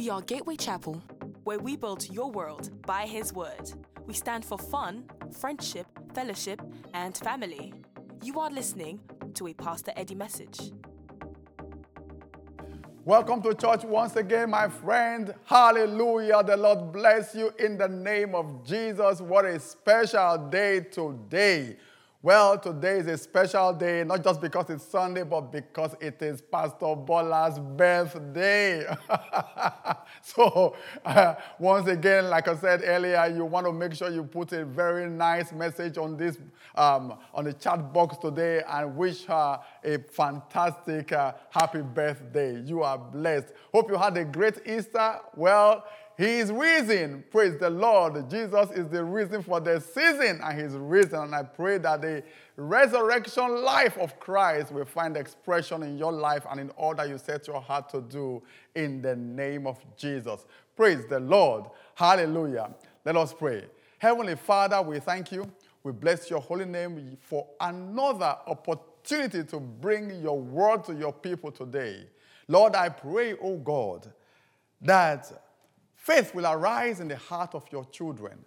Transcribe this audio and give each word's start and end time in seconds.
We 0.00 0.08
are 0.08 0.22
Gateway 0.22 0.56
Chapel, 0.56 1.02
where 1.44 1.58
we 1.58 1.76
build 1.76 2.08
your 2.08 2.30
world 2.30 2.70
by 2.86 3.02
His 3.02 3.34
Word. 3.34 3.70
We 4.06 4.14
stand 4.14 4.46
for 4.46 4.56
fun, 4.56 5.04
friendship, 5.30 5.86
fellowship, 6.14 6.62
and 6.94 7.14
family. 7.14 7.74
You 8.22 8.40
are 8.40 8.48
listening 8.50 9.00
to 9.34 9.48
a 9.48 9.52
Pastor 9.52 9.92
Eddie 9.96 10.14
message. 10.14 10.72
Welcome 13.04 13.42
to 13.42 13.52
church 13.52 13.84
once 13.84 14.16
again, 14.16 14.48
my 14.48 14.70
friend. 14.70 15.34
Hallelujah. 15.44 16.44
The 16.44 16.56
Lord 16.56 16.92
bless 16.92 17.34
you 17.34 17.52
in 17.58 17.76
the 17.76 17.88
name 17.88 18.34
of 18.34 18.66
Jesus. 18.66 19.20
What 19.20 19.44
a 19.44 19.60
special 19.60 20.48
day 20.48 20.80
today. 20.80 21.76
Well, 22.22 22.58
today 22.58 22.98
is 22.98 23.06
a 23.06 23.16
special 23.16 23.72
day, 23.72 24.04
not 24.04 24.22
just 24.22 24.42
because 24.42 24.68
it's 24.68 24.84
Sunday, 24.84 25.22
but 25.22 25.50
because 25.50 25.96
it 26.02 26.20
is 26.20 26.42
Pastor 26.42 26.94
Bola's 26.94 27.58
birthday. 27.58 28.84
so, 30.22 30.76
uh, 31.02 31.36
once 31.58 31.88
again, 31.88 32.28
like 32.28 32.46
I 32.46 32.56
said 32.56 32.82
earlier, 32.84 33.32
you 33.34 33.46
want 33.46 33.64
to 33.64 33.72
make 33.72 33.94
sure 33.94 34.10
you 34.10 34.22
put 34.22 34.52
a 34.52 34.66
very 34.66 35.08
nice 35.08 35.50
message 35.52 35.96
on 35.96 36.18
this, 36.18 36.36
um, 36.74 37.14
on 37.32 37.44
the 37.44 37.54
chat 37.54 37.90
box 37.90 38.18
today, 38.18 38.62
and 38.68 38.94
wish 38.98 39.24
her 39.24 39.58
a 39.82 39.96
fantastic, 40.10 41.12
uh, 41.12 41.32
happy 41.48 41.80
birthday. 41.80 42.60
You 42.60 42.82
are 42.82 42.98
blessed. 42.98 43.54
Hope 43.72 43.90
you 43.90 43.96
had 43.96 44.18
a 44.18 44.26
great 44.26 44.58
Easter. 44.66 45.20
Well, 45.34 45.84
he 46.20 46.40
is 46.40 46.52
risen. 46.52 47.24
Praise 47.30 47.56
the 47.56 47.70
Lord. 47.70 48.28
Jesus 48.28 48.70
is 48.72 48.86
the 48.88 49.02
reason 49.02 49.42
for 49.42 49.58
the 49.58 49.80
season, 49.80 50.38
and 50.44 50.60
He's 50.60 50.76
risen. 50.76 51.18
And 51.18 51.34
I 51.34 51.44
pray 51.44 51.78
that 51.78 52.02
the 52.02 52.22
resurrection 52.58 53.64
life 53.64 53.96
of 53.96 54.20
Christ 54.20 54.70
will 54.70 54.84
find 54.84 55.16
expression 55.16 55.82
in 55.82 55.96
your 55.96 56.12
life 56.12 56.44
and 56.50 56.60
in 56.60 56.68
all 56.72 56.94
that 56.96 57.08
you 57.08 57.16
set 57.16 57.46
your 57.46 57.62
heart 57.62 57.88
to 57.92 58.02
do 58.02 58.42
in 58.74 59.00
the 59.00 59.16
name 59.16 59.66
of 59.66 59.78
Jesus. 59.96 60.44
Praise 60.76 61.06
the 61.08 61.20
Lord. 61.20 61.64
Hallelujah. 61.94 62.68
Let 63.06 63.16
us 63.16 63.32
pray. 63.32 63.64
Heavenly 63.98 64.36
Father, 64.36 64.82
we 64.82 65.00
thank 65.00 65.32
you. 65.32 65.50
We 65.84 65.92
bless 65.92 66.28
your 66.28 66.40
holy 66.40 66.66
name 66.66 67.16
for 67.22 67.46
another 67.62 68.36
opportunity 68.46 69.42
to 69.44 69.58
bring 69.58 70.20
your 70.20 70.38
word 70.38 70.84
to 70.84 70.92
your 70.92 71.14
people 71.14 71.50
today. 71.50 72.04
Lord, 72.46 72.74
I 72.74 72.90
pray, 72.90 73.36
oh 73.40 73.56
God, 73.56 74.12
that 74.82 75.32
Faith 76.00 76.34
will 76.34 76.46
arise 76.46 77.00
in 77.00 77.08
the 77.08 77.16
heart 77.16 77.54
of 77.54 77.62
your 77.70 77.84
children 77.84 78.42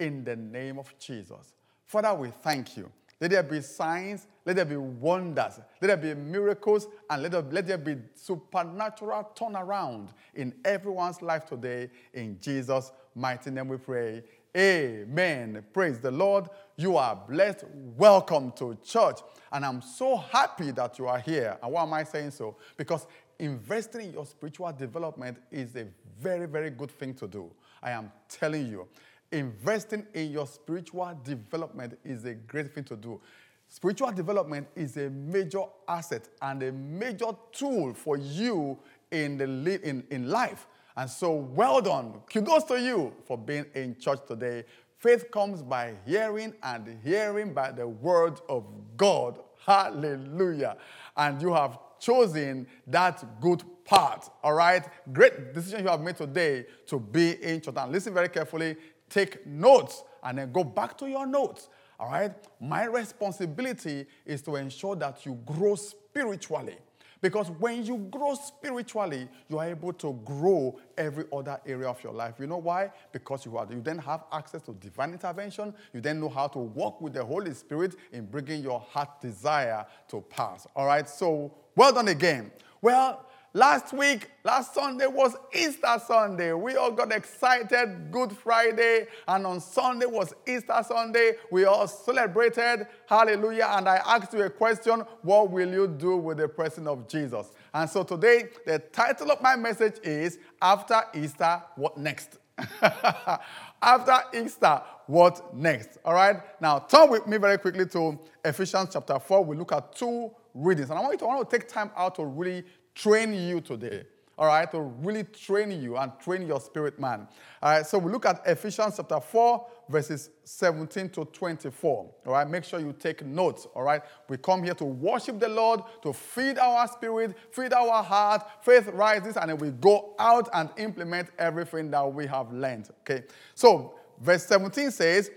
in 0.00 0.24
the 0.24 0.34
name 0.34 0.76
of 0.76 0.92
Jesus. 0.98 1.52
Father, 1.86 2.12
we 2.12 2.30
thank 2.42 2.76
you. 2.76 2.90
Let 3.20 3.30
there 3.30 3.44
be 3.44 3.62
signs, 3.62 4.26
let 4.44 4.56
there 4.56 4.64
be 4.64 4.76
wonders, 4.76 5.60
let 5.80 5.86
there 5.86 5.96
be 5.96 6.20
miracles, 6.20 6.88
and 7.08 7.22
let 7.22 7.30
there, 7.30 7.42
let 7.42 7.66
there 7.68 7.78
be 7.78 7.96
supernatural 8.16 9.30
turnaround 9.36 10.08
in 10.34 10.52
everyone's 10.64 11.22
life 11.22 11.46
today. 11.46 11.90
In 12.12 12.38
Jesus' 12.40 12.90
mighty 13.14 13.52
name 13.52 13.68
we 13.68 13.76
pray. 13.76 14.24
Amen. 14.56 15.64
Praise 15.72 16.00
the 16.00 16.10
Lord. 16.10 16.48
You 16.76 16.96
are 16.96 17.14
blessed. 17.14 17.66
Welcome 17.96 18.50
to 18.52 18.76
church. 18.82 19.20
And 19.52 19.64
I'm 19.64 19.80
so 19.80 20.16
happy 20.16 20.72
that 20.72 20.98
you 20.98 21.06
are 21.06 21.20
here. 21.20 21.56
And 21.62 21.72
why 21.72 21.84
am 21.84 21.92
I 21.94 22.02
saying 22.02 22.32
so? 22.32 22.56
Because 22.76 23.06
investing 23.38 24.02
in 24.02 24.12
your 24.12 24.26
spiritual 24.26 24.72
development 24.72 25.38
is 25.50 25.76
a 25.76 25.86
very, 26.20 26.46
very 26.46 26.70
good 26.70 26.90
thing 26.90 27.14
to 27.14 27.26
do. 27.26 27.50
I 27.82 27.90
am 27.90 28.10
telling 28.28 28.68
you, 28.68 28.86
investing 29.30 30.06
in 30.14 30.30
your 30.32 30.46
spiritual 30.46 31.18
development 31.22 31.98
is 32.04 32.24
a 32.24 32.34
great 32.34 32.74
thing 32.74 32.84
to 32.84 32.96
do. 32.96 33.20
Spiritual 33.68 34.12
development 34.12 34.68
is 34.76 34.96
a 34.96 35.10
major 35.10 35.64
asset 35.88 36.28
and 36.40 36.62
a 36.62 36.72
major 36.72 37.32
tool 37.52 37.94
for 37.94 38.16
you 38.16 38.78
in, 39.10 39.36
the, 39.36 39.80
in, 39.82 40.04
in 40.10 40.30
life. 40.30 40.66
And 40.96 41.10
so, 41.10 41.32
well 41.32 41.82
done. 41.82 42.14
Kudos 42.32 42.64
to 42.64 42.80
you 42.80 43.12
for 43.26 43.36
being 43.36 43.66
in 43.74 43.98
church 43.98 44.20
today. 44.26 44.64
Faith 44.98 45.30
comes 45.30 45.62
by 45.62 45.94
hearing, 46.06 46.54
and 46.62 46.98
hearing 47.04 47.52
by 47.52 47.70
the 47.70 47.86
word 47.86 48.40
of 48.48 48.64
God. 48.96 49.40
Hallelujah. 49.66 50.76
And 51.16 51.42
you 51.42 51.52
have 51.52 51.78
chosen 51.98 52.66
that 52.86 53.40
good 53.40 53.62
part. 53.84 54.28
All 54.42 54.54
right? 54.54 54.84
Great 55.12 55.54
decision 55.54 55.84
you 55.84 55.88
have 55.88 56.00
made 56.00 56.16
today 56.16 56.66
to 56.86 56.98
be 56.98 57.42
in 57.42 57.60
church. 57.60 57.74
And 57.76 57.92
listen 57.92 58.12
very 58.12 58.28
carefully, 58.28 58.76
take 59.08 59.46
notes, 59.46 60.02
and 60.22 60.38
then 60.38 60.52
go 60.52 60.64
back 60.64 60.98
to 60.98 61.08
your 61.08 61.26
notes. 61.26 61.68
All 61.98 62.10
right? 62.10 62.32
My 62.60 62.84
responsibility 62.84 64.06
is 64.24 64.42
to 64.42 64.56
ensure 64.56 64.96
that 64.96 65.24
you 65.24 65.38
grow 65.46 65.76
spiritually. 65.76 66.76
Because 67.20 67.50
when 67.50 67.84
you 67.84 67.96
grow 67.96 68.34
spiritually, 68.34 69.28
you 69.48 69.58
are 69.58 69.66
able 69.66 69.92
to 69.94 70.12
grow 70.24 70.78
every 70.98 71.24
other 71.32 71.58
area 71.66 71.88
of 71.88 72.02
your 72.04 72.12
life. 72.12 72.34
You 72.38 72.46
know 72.46 72.58
why? 72.58 72.90
Because 73.10 73.46
you, 73.46 73.56
are, 73.56 73.66
you 73.70 73.80
then 73.80 73.98
have 73.98 74.24
access 74.30 74.62
to 74.62 74.72
divine 74.74 75.12
intervention. 75.12 75.74
You 75.94 76.00
then 76.00 76.20
know 76.20 76.28
how 76.28 76.48
to 76.48 76.58
walk 76.58 77.00
with 77.00 77.14
the 77.14 77.24
Holy 77.24 77.54
Spirit 77.54 77.96
in 78.12 78.26
bringing 78.26 78.62
your 78.62 78.80
heart 78.80 79.20
desire 79.20 79.86
to 80.08 80.20
pass. 80.20 80.66
All 80.76 80.86
right? 80.86 81.08
So, 81.08 81.54
well 81.76 81.92
done 81.92 82.08
again. 82.08 82.50
Well, 82.82 83.26
Last 83.56 83.94
week, 83.94 84.30
last 84.44 84.74
Sunday 84.74 85.06
was 85.06 85.34
Easter 85.50 85.98
Sunday. 86.06 86.52
We 86.52 86.76
all 86.76 86.90
got 86.90 87.10
excited, 87.10 88.10
Good 88.10 88.32
Friday, 88.32 89.06
and 89.26 89.46
on 89.46 89.60
Sunday 89.62 90.04
was 90.04 90.34
Easter 90.46 90.84
Sunday. 90.86 91.36
We 91.50 91.64
all 91.64 91.88
celebrated, 91.88 92.86
hallelujah. 93.06 93.68
And 93.70 93.88
I 93.88 93.96
asked 94.04 94.34
you 94.34 94.42
a 94.42 94.50
question 94.50 95.04
What 95.22 95.50
will 95.50 95.72
you 95.72 95.88
do 95.88 96.18
with 96.18 96.36
the 96.36 96.48
person 96.48 96.86
of 96.86 97.08
Jesus? 97.08 97.50
And 97.72 97.88
so 97.88 98.02
today, 98.02 98.50
the 98.66 98.78
title 98.78 99.32
of 99.32 99.40
my 99.40 99.56
message 99.56 100.00
is 100.04 100.38
After 100.60 101.00
Easter, 101.14 101.62
What 101.76 101.96
Next? 101.96 102.36
After 103.80 104.36
Easter, 104.36 104.82
what 105.06 105.54
next? 105.54 105.98
All 106.04 106.14
right? 106.14 106.36
Now, 106.60 106.80
turn 106.80 107.10
with 107.10 107.26
me 107.26 107.36
very 107.36 107.58
quickly 107.58 107.86
to 107.86 108.18
Ephesians 108.44 108.90
chapter 108.92 109.18
4. 109.18 109.44
We 109.44 109.56
look 109.56 109.72
at 109.72 109.94
two 109.94 110.30
readings. 110.54 110.90
And 110.90 110.98
I 110.98 111.02
want 111.02 111.12
you 111.12 111.18
to, 111.18 111.24
I 111.24 111.28
want 111.28 111.50
to 111.50 111.58
take 111.58 111.68
time 111.68 111.90
out 111.96 112.14
to 112.16 112.24
really 112.24 112.64
train 112.94 113.34
you 113.34 113.60
today. 113.60 114.04
All 114.38 114.46
right, 114.46 114.70
to 114.70 114.80
really 114.80 115.24
train 115.24 115.70
you 115.70 115.96
and 115.96 116.12
train 116.20 116.46
your 116.46 116.60
spirit 116.60 117.00
man. 117.00 117.26
All 117.62 117.70
right, 117.70 117.86
so 117.86 117.96
we 117.96 118.12
look 118.12 118.26
at 118.26 118.42
Ephesians 118.44 118.96
chapter 118.98 119.18
4, 119.18 119.66
verses 119.88 120.28
17 120.44 121.08
to 121.10 121.24
24. 121.24 122.10
All 122.26 122.32
right, 122.32 122.46
make 122.46 122.64
sure 122.64 122.78
you 122.78 122.92
take 122.92 123.24
notes. 123.24 123.66
All 123.74 123.82
right, 123.82 124.02
we 124.28 124.36
come 124.36 124.62
here 124.62 124.74
to 124.74 124.84
worship 124.84 125.40
the 125.40 125.48
Lord, 125.48 125.80
to 126.02 126.12
feed 126.12 126.58
our 126.58 126.86
spirit, 126.86 127.34
feed 127.50 127.72
our 127.72 128.02
heart, 128.02 128.46
faith 128.62 128.88
rises, 128.88 129.38
and 129.38 129.48
then 129.48 129.56
we 129.56 129.70
go 129.70 130.14
out 130.18 130.50
and 130.52 130.68
implement 130.76 131.30
everything 131.38 131.90
that 131.92 132.12
we 132.12 132.26
have 132.26 132.52
learned. 132.52 132.90
Okay, 133.00 133.24
so 133.54 133.94
verse 134.20 134.44
17 134.44 134.90
says, 134.90 135.30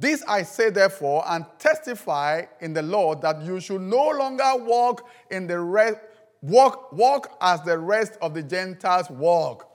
this 0.00 0.22
I 0.28 0.42
say, 0.42 0.70
therefore, 0.70 1.24
and 1.26 1.44
testify 1.58 2.44
in 2.60 2.72
the 2.72 2.82
Lord 2.82 3.20
that 3.22 3.42
you 3.42 3.58
should 3.58 3.80
no 3.80 4.10
longer 4.10 4.52
walk 4.56 5.08
in 5.30 5.48
the 5.48 5.58
rest 5.58 5.98
Walk, 6.42 6.92
walk 6.92 7.36
as 7.40 7.62
the 7.62 7.78
rest 7.78 8.12
of 8.22 8.34
the 8.34 8.42
Gentiles 8.42 9.10
walk. 9.10 9.68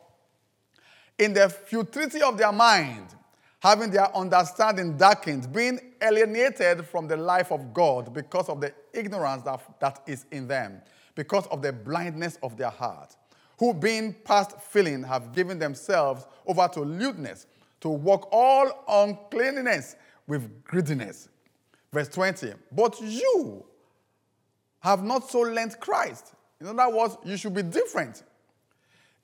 In 1.20 1.34
the 1.34 1.50
futility 1.50 2.22
of 2.22 2.38
their 2.38 2.52
mind, 2.52 3.08
having 3.60 3.92
their 3.92 4.16
understanding 4.16 4.98
darkened, 4.98 5.52
being 5.54 5.80
alienated 6.02 6.86
from 6.86 7.08
the 7.08 7.16
life 7.16 7.52
of 7.52 7.74
God 7.74 8.14
because 8.14 8.50
of 8.50 8.60
the 8.60 8.74
ignorance 8.94 9.44
that, 9.44 9.62
that 9.80 10.02
is 10.06 10.26
in 10.32 10.48
them, 10.48 10.82
because 11.16 11.48
of 11.48 11.62
the 11.62 11.72
blindness 11.72 12.38
of 12.44 12.58
their 12.58 12.70
heart, 12.70 13.16
who 13.60 13.74
being 13.74 14.14
past 14.26 14.60
feeling 14.60 15.04
have 15.04 15.34
given 15.34 15.60
themselves 15.60 16.26
over 16.46 16.68
to 16.74 16.82
lewdness, 16.82 17.46
to 17.80 17.90
walk 17.90 18.28
all 18.32 18.84
uncleanness 18.88 19.96
with 20.28 20.64
greediness. 20.64 21.30
Verse 21.92 22.08
20, 22.10 22.54
but 22.72 23.00
you 23.02 23.64
have 24.80 25.04
not 25.04 25.30
so 25.30 25.40
learned 25.40 25.80
Christ. 25.80 26.33
In 26.64 26.80
other 26.80 26.96
words, 26.96 27.18
you 27.26 27.36
should 27.36 27.54
be 27.54 27.62
different. 27.62 28.24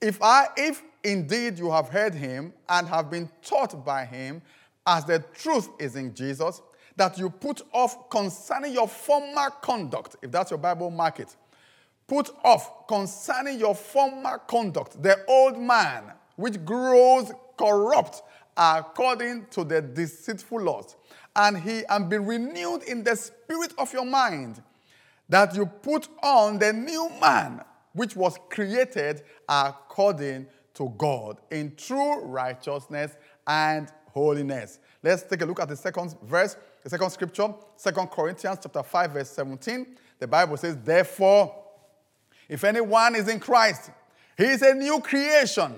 If 0.02 0.22
I, 0.22 0.48
if 0.58 0.84
indeed 1.04 1.58
you 1.58 1.72
have 1.72 1.88
heard 1.88 2.14
him 2.14 2.54
and 2.68 2.88
have 2.88 3.10
been 3.10 3.30
taught 3.42 3.86
by 3.86 4.06
him, 4.06 4.42
as 4.86 5.06
the 5.06 5.20
truth 5.34 5.70
is 5.80 5.96
in 5.96 6.14
Jesus, 6.14 6.62
that 6.98 7.18
you 7.18 7.30
put 7.30 7.62
off 7.72 8.10
concerning 8.10 8.74
your 8.74 8.88
former 8.88 9.50
conduct, 9.62 10.18
if 10.22 10.32
that's 10.32 10.52
your 10.52 10.58
Bible, 10.58 10.92
mark 10.92 11.22
it. 11.22 11.34
Put 12.08 12.30
off 12.44 12.88
concerning 12.88 13.58
your 13.58 13.76
former 13.76 14.40
conduct, 14.40 15.02
the 15.02 15.24
old 15.28 15.58
man, 15.58 16.12
which 16.36 16.64
grows 16.66 17.32
corrupt 17.58 18.22
according 18.58 19.46
to 19.52 19.64
the 19.64 19.82
deceitful 19.82 20.62
lust, 20.62 20.98
and 21.36 21.58
he 21.58 21.84
and 21.88 22.10
be 22.10 22.18
renewed 22.18 22.84
in 22.84 23.04
the 23.04 23.16
spirit 23.16 23.74
of 23.78 23.94
your 23.94 24.06
mind 24.06 24.62
that 25.30 25.56
you 25.56 25.66
put 25.66 26.08
on 26.22 26.58
the 26.58 26.74
new 26.74 27.10
man, 27.22 27.64
which 27.94 28.16
was 28.16 28.38
created 28.50 29.22
according 29.48 30.48
to 30.74 30.94
God 30.98 31.40
in 31.52 31.76
true 31.76 32.22
righteousness 32.22 33.16
and 33.48 33.92
holiness. 34.12 34.80
Let's 35.04 35.24
take 35.24 35.42
a 35.42 35.46
look 35.46 35.60
at 35.60 35.70
the 35.70 35.76
second 35.76 36.16
verse, 36.24 36.58
the 36.84 36.90
second 36.90 37.12
scripture, 37.12 37.54
Second 37.76 38.08
Corinthians 38.08 38.60
chapter 38.62 38.84
5, 38.84 39.12
verse 39.12 39.30
17. 39.30 39.96
The 40.20 40.28
Bible 40.28 40.58
says, 40.58 40.78
Therefore, 40.84 41.56
if 42.48 42.64
anyone 42.64 43.16
is 43.16 43.28
in 43.28 43.40
Christ, 43.40 43.92
He 44.38 44.46
is 44.46 44.62
a 44.62 44.74
new 44.74 45.00
creation. 45.00 45.76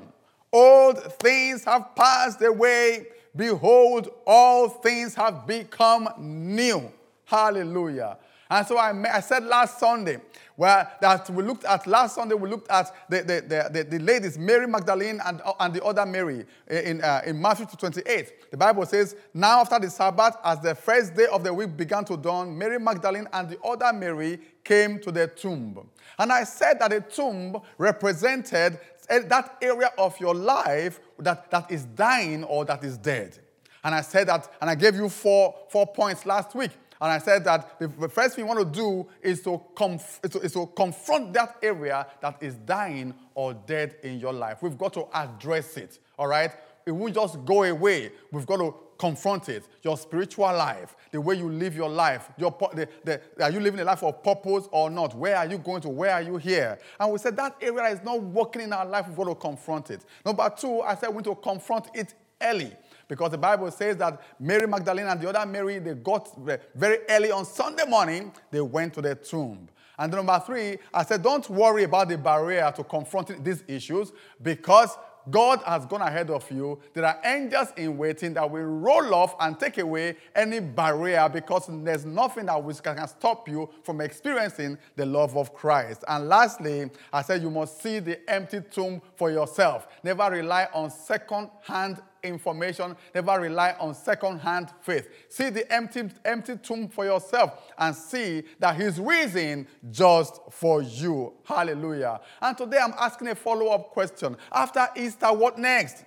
Old 0.52 1.02
things 1.22 1.64
have 1.66 1.96
passed 1.96 2.42
away. 2.42 3.08
Behold, 3.36 4.10
all 4.26 4.68
things 4.70 5.16
have 5.16 5.48
become 5.48 6.10
new. 6.18 6.92
Hallelujah. 7.26 8.18
And 8.52 8.68
so 8.68 8.78
I, 8.78 8.92
I 9.16 9.22
said 9.22 9.46
last 9.46 9.80
Sunday, 9.80 10.18
where 10.58 10.92
that 11.00 11.30
we 11.30 11.42
looked 11.42 11.64
at 11.64 11.88
last 11.88 12.16
Sunday, 12.16 12.36
we 12.36 12.50
looked 12.50 12.70
at 12.70 12.94
the, 13.10 13.22
the, 13.22 13.70
the, 13.72 13.84
the, 13.86 14.00
ladies, 14.00 14.38
Mary 14.38 14.68
Magdalene 14.68 15.22
and, 15.26 15.42
uh, 15.46 15.54
and 15.62 15.74
the 15.74 15.82
other 15.82 16.06
Mary 16.06 16.46
eh, 16.68 16.82
in, 16.82 17.02
uh, 17.02 17.22
in 17.26 17.42
Matthew 17.42 17.66
28. 17.66 18.52
The 18.52 18.58
Bible 18.58 18.86
says, 18.86 19.16
Now 19.34 19.62
after 19.62 19.80
the 19.80 19.90
Sabbath, 19.90 20.36
as 20.44 20.60
the 20.60 20.76
first 20.76 21.16
day 21.16 21.28
of 21.28 21.46
the 21.46 21.54
week 21.54 21.78
began 21.78 22.04
to 22.06 22.18
dawn, 22.18 22.58
Mary 22.58 22.78
Magdalene 22.78 23.26
and 23.32 23.48
the 23.48 23.60
other 23.62 23.94
Mary 23.94 24.38
came 24.66 25.00
to 25.00 25.14
the 25.14 25.28
tomb. 25.28 25.90
And 26.20 26.34
I 26.34 26.44
said 26.44 26.80
that 26.80 26.90
the 26.90 27.00
tomb 27.00 27.56
represented 27.78 28.78
eh, 29.08 29.20
that 29.28 29.60
area 29.62 29.92
of 29.98 30.20
your 30.20 30.36
life 30.36 31.00
that, 31.20 31.50
that 31.52 31.72
is 31.72 31.86
dying 31.86 32.44
or 32.44 32.66
that 32.66 32.84
is 32.84 32.98
dead. 32.98 33.40
And 33.82 33.96
I 33.96 34.02
said 34.02 34.28
that, 34.28 34.52
and 34.60 34.70
I 34.70 34.76
gave 34.76 34.96
you 34.96 35.08
four, 35.08 35.56
four 35.70 35.88
points 35.88 36.26
last 36.26 36.54
week. 36.54 36.72
And 37.02 37.12
I 37.12 37.18
said 37.18 37.44
that 37.46 37.80
the, 37.80 38.08
first 38.08 38.36
thing 38.36 38.46
you 38.46 38.48
want 38.48 38.60
to 38.60 38.80
do 38.80 39.08
is 39.24 39.42
to, 39.42 39.60
conf- 39.74 40.20
is 40.24 40.30
to, 40.30 40.40
is 40.40 40.54
to 40.54 40.68
confront 40.68 41.34
that 41.34 41.58
area 41.64 42.06
that 42.22 42.42
is 42.44 42.54
dying 42.58 43.16
or 43.34 43.56
dead 43.56 43.96
in 44.04 44.20
your 44.20 44.32
life. 44.32 44.60
We've 44.62 44.78
got 44.78 44.94
to 44.94 45.08
address 45.12 45.78
it, 45.78 45.98
all 46.20 46.28
right? 46.28 46.52
It 46.86 46.92
won't 46.92 47.16
just 47.16 47.44
go 47.44 47.64
away. 47.64 48.12
We've 48.32 48.46
got 48.46 48.58
to 48.58 48.76
confront 49.00 49.50
it. 49.50 49.68
Your 49.82 49.98
spiritual 49.98 50.46
life, 50.46 50.96
the 51.12 51.20
way 51.20 51.36
you 51.36 51.50
live 51.50 51.76
your 51.76 51.90
life. 51.90 52.30
Your, 52.38 52.56
the, 52.76 52.88
the, 53.04 53.20
are 53.42 53.50
you 53.50 53.60
living 53.60 53.80
a 53.80 53.84
life 53.84 54.04
of 54.04 54.22
purpose 54.22 54.68
or 54.72 54.92
not? 54.92 55.16
Where 55.16 55.38
are 55.38 55.48
you 55.48 55.58
going 55.58 55.82
to? 55.82 55.90
Where 55.90 56.14
are 56.14 56.22
you 56.22 56.38
here? 56.38 56.78
And 57.00 57.12
we 57.12 57.18
said 57.18 57.36
that 57.38 57.56
area 57.62 57.86
is 57.88 58.04
not 58.04 58.22
working 58.22 58.62
in 58.62 58.74
our 58.74 58.86
life. 58.86 59.08
We've 59.08 59.18
got 59.18 59.24
to 59.26 59.36
confront 59.36 59.90
it. 59.90 60.06
Number 60.24 60.48
two, 60.56 60.82
I 60.82 60.94
said 60.94 61.10
we 61.10 61.18
need 61.18 61.24
to 61.24 61.36
confront 61.36 61.88
it 61.96 62.14
early. 62.40 62.72
Because 63.12 63.32
the 63.32 63.38
Bible 63.38 63.70
says 63.72 63.98
that 63.98 64.22
Mary 64.40 64.66
Magdalene 64.66 65.08
and 65.08 65.20
the 65.20 65.28
other 65.28 65.46
Mary, 65.46 65.80
they 65.80 65.96
got 65.96 66.30
eh, 66.48 66.56
very 66.74 67.00
early 67.10 67.30
on 67.30 67.44
Sunday 67.44 67.84
morning, 67.86 68.32
they 68.50 68.62
went 68.62 68.94
to 68.94 69.02
the 69.02 69.16
tomb. 69.16 69.68
And 70.00 70.14
number 70.14 70.42
three, 70.46 70.78
I 70.94 71.04
said, 71.04 71.22
don't 71.22 71.50
worry 71.50 71.84
about 71.84 72.08
the 72.08 72.18
barrier 72.18 72.72
to 72.74 72.86
confronting 72.86 73.44
these 73.44 73.66
issues 73.68 74.14
because 74.42 74.98
God 75.30 75.62
has 75.66 75.86
gone 75.86 76.02
ahead 76.02 76.30
of 76.30 76.50
you. 76.50 76.80
There 76.94 77.06
are 77.06 77.20
angels 77.26 77.74
in 77.76 77.98
waiting 77.98 78.34
that 78.36 78.50
will 78.50 78.64
roll 78.64 79.14
off 79.14 79.36
and 79.42 79.60
take 79.60 79.78
away 79.78 80.16
any 80.34 80.62
barrier 80.62 81.28
because 81.28 81.66
there's 81.70 82.06
nothing 82.06 82.46
that 82.46 82.82
can 82.82 83.08
stop 83.10 83.50
you 83.50 83.70
from 83.84 84.00
experiencing 84.00 84.78
the 84.96 85.06
love 85.06 85.36
of 85.36 85.54
Christ. 85.54 86.06
And 86.08 86.30
lastly, 86.30 86.90
I 87.12 87.24
said 87.24 87.42
you 87.42 87.52
must 87.52 87.82
see 87.82 88.00
the 88.00 88.28
empty 88.30 88.62
tomb 88.62 89.02
for 89.16 89.30
yourself. 89.30 89.90
Never 90.02 90.32
rely 90.32 90.70
on 90.74 90.90
second 90.90 91.50
hand 91.64 92.02
information. 92.24 92.96
Never 93.14 93.40
rely 93.40 93.76
on 93.80 93.94
second-hand 93.96 94.70
faith. 94.82 95.10
See 95.30 95.50
the 95.50 95.72
empty, 95.72 96.10
empty 96.26 96.58
tomb 96.58 96.88
for 96.90 97.06
yourself 97.06 97.72
and 97.78 97.96
see 97.96 98.44
that 98.60 98.80
he's 98.80 99.00
risen 99.00 99.68
just 99.90 100.40
for 100.50 100.82
you. 100.82 101.34
Hallelujah. 101.44 102.20
And 102.42 102.58
today 102.58 102.80
I'm 102.82 102.94
asking 103.00 103.30
a 103.30 103.36
follow-up 103.36 103.92
question. 103.92 104.38
After 104.52 104.88
Easter, 104.96 105.32
what 105.34 105.58
next? 105.58 106.06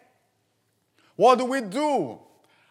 What 1.17 1.39
do 1.39 1.45
we 1.45 1.61
do? 1.61 2.19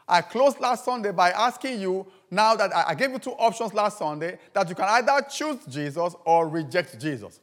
I 0.08 0.22
closed 0.22 0.60
last 0.60 0.84
Sunday 0.84 1.12
by 1.12 1.32
asking 1.32 1.80
you, 1.80 2.06
now 2.30 2.56
that 2.56 2.76
I 2.76 2.94
gave 2.94 3.12
you 3.12 3.20
two 3.20 3.32
options 3.32 3.74
last 3.74 3.98
Sunday, 4.00 4.38
that 4.54 4.68
you 4.68 4.76
can 4.76 4.86
either 4.86 5.26
choose 5.30 5.66
Jesus 5.66 6.14
or 6.26 6.50
reject 6.50 7.00
Jesus. 7.00 7.40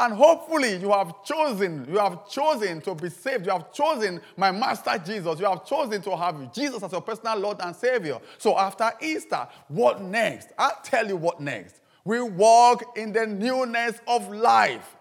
And 0.00 0.14
hopefully 0.14 0.76
you 0.76 0.92
have 0.92 1.22
chosen, 1.24 1.86
you 1.86 1.98
have 1.98 2.26
chosen 2.26 2.80
to 2.80 2.94
be 2.94 3.10
saved. 3.10 3.44
You 3.44 3.52
have 3.52 3.70
chosen 3.70 4.22
my 4.34 4.50
master 4.50 4.96
Jesus. 4.96 5.38
You 5.38 5.44
have 5.44 5.66
chosen 5.66 6.00
to 6.00 6.16
have 6.16 6.54
Jesus 6.54 6.82
as 6.82 6.90
your 6.90 7.02
personal 7.02 7.38
Lord 7.38 7.58
and 7.60 7.76
Savior. 7.76 8.18
So 8.38 8.56
after 8.56 8.90
Easter, 9.02 9.46
what 9.68 10.00
next? 10.00 10.48
I'll 10.56 10.78
tell 10.82 11.06
you 11.06 11.18
what 11.18 11.38
next. 11.42 11.82
We 12.06 12.22
walk 12.22 12.96
in 12.96 13.12
the 13.12 13.26
newness 13.26 14.00
of 14.08 14.26
life. 14.30 14.96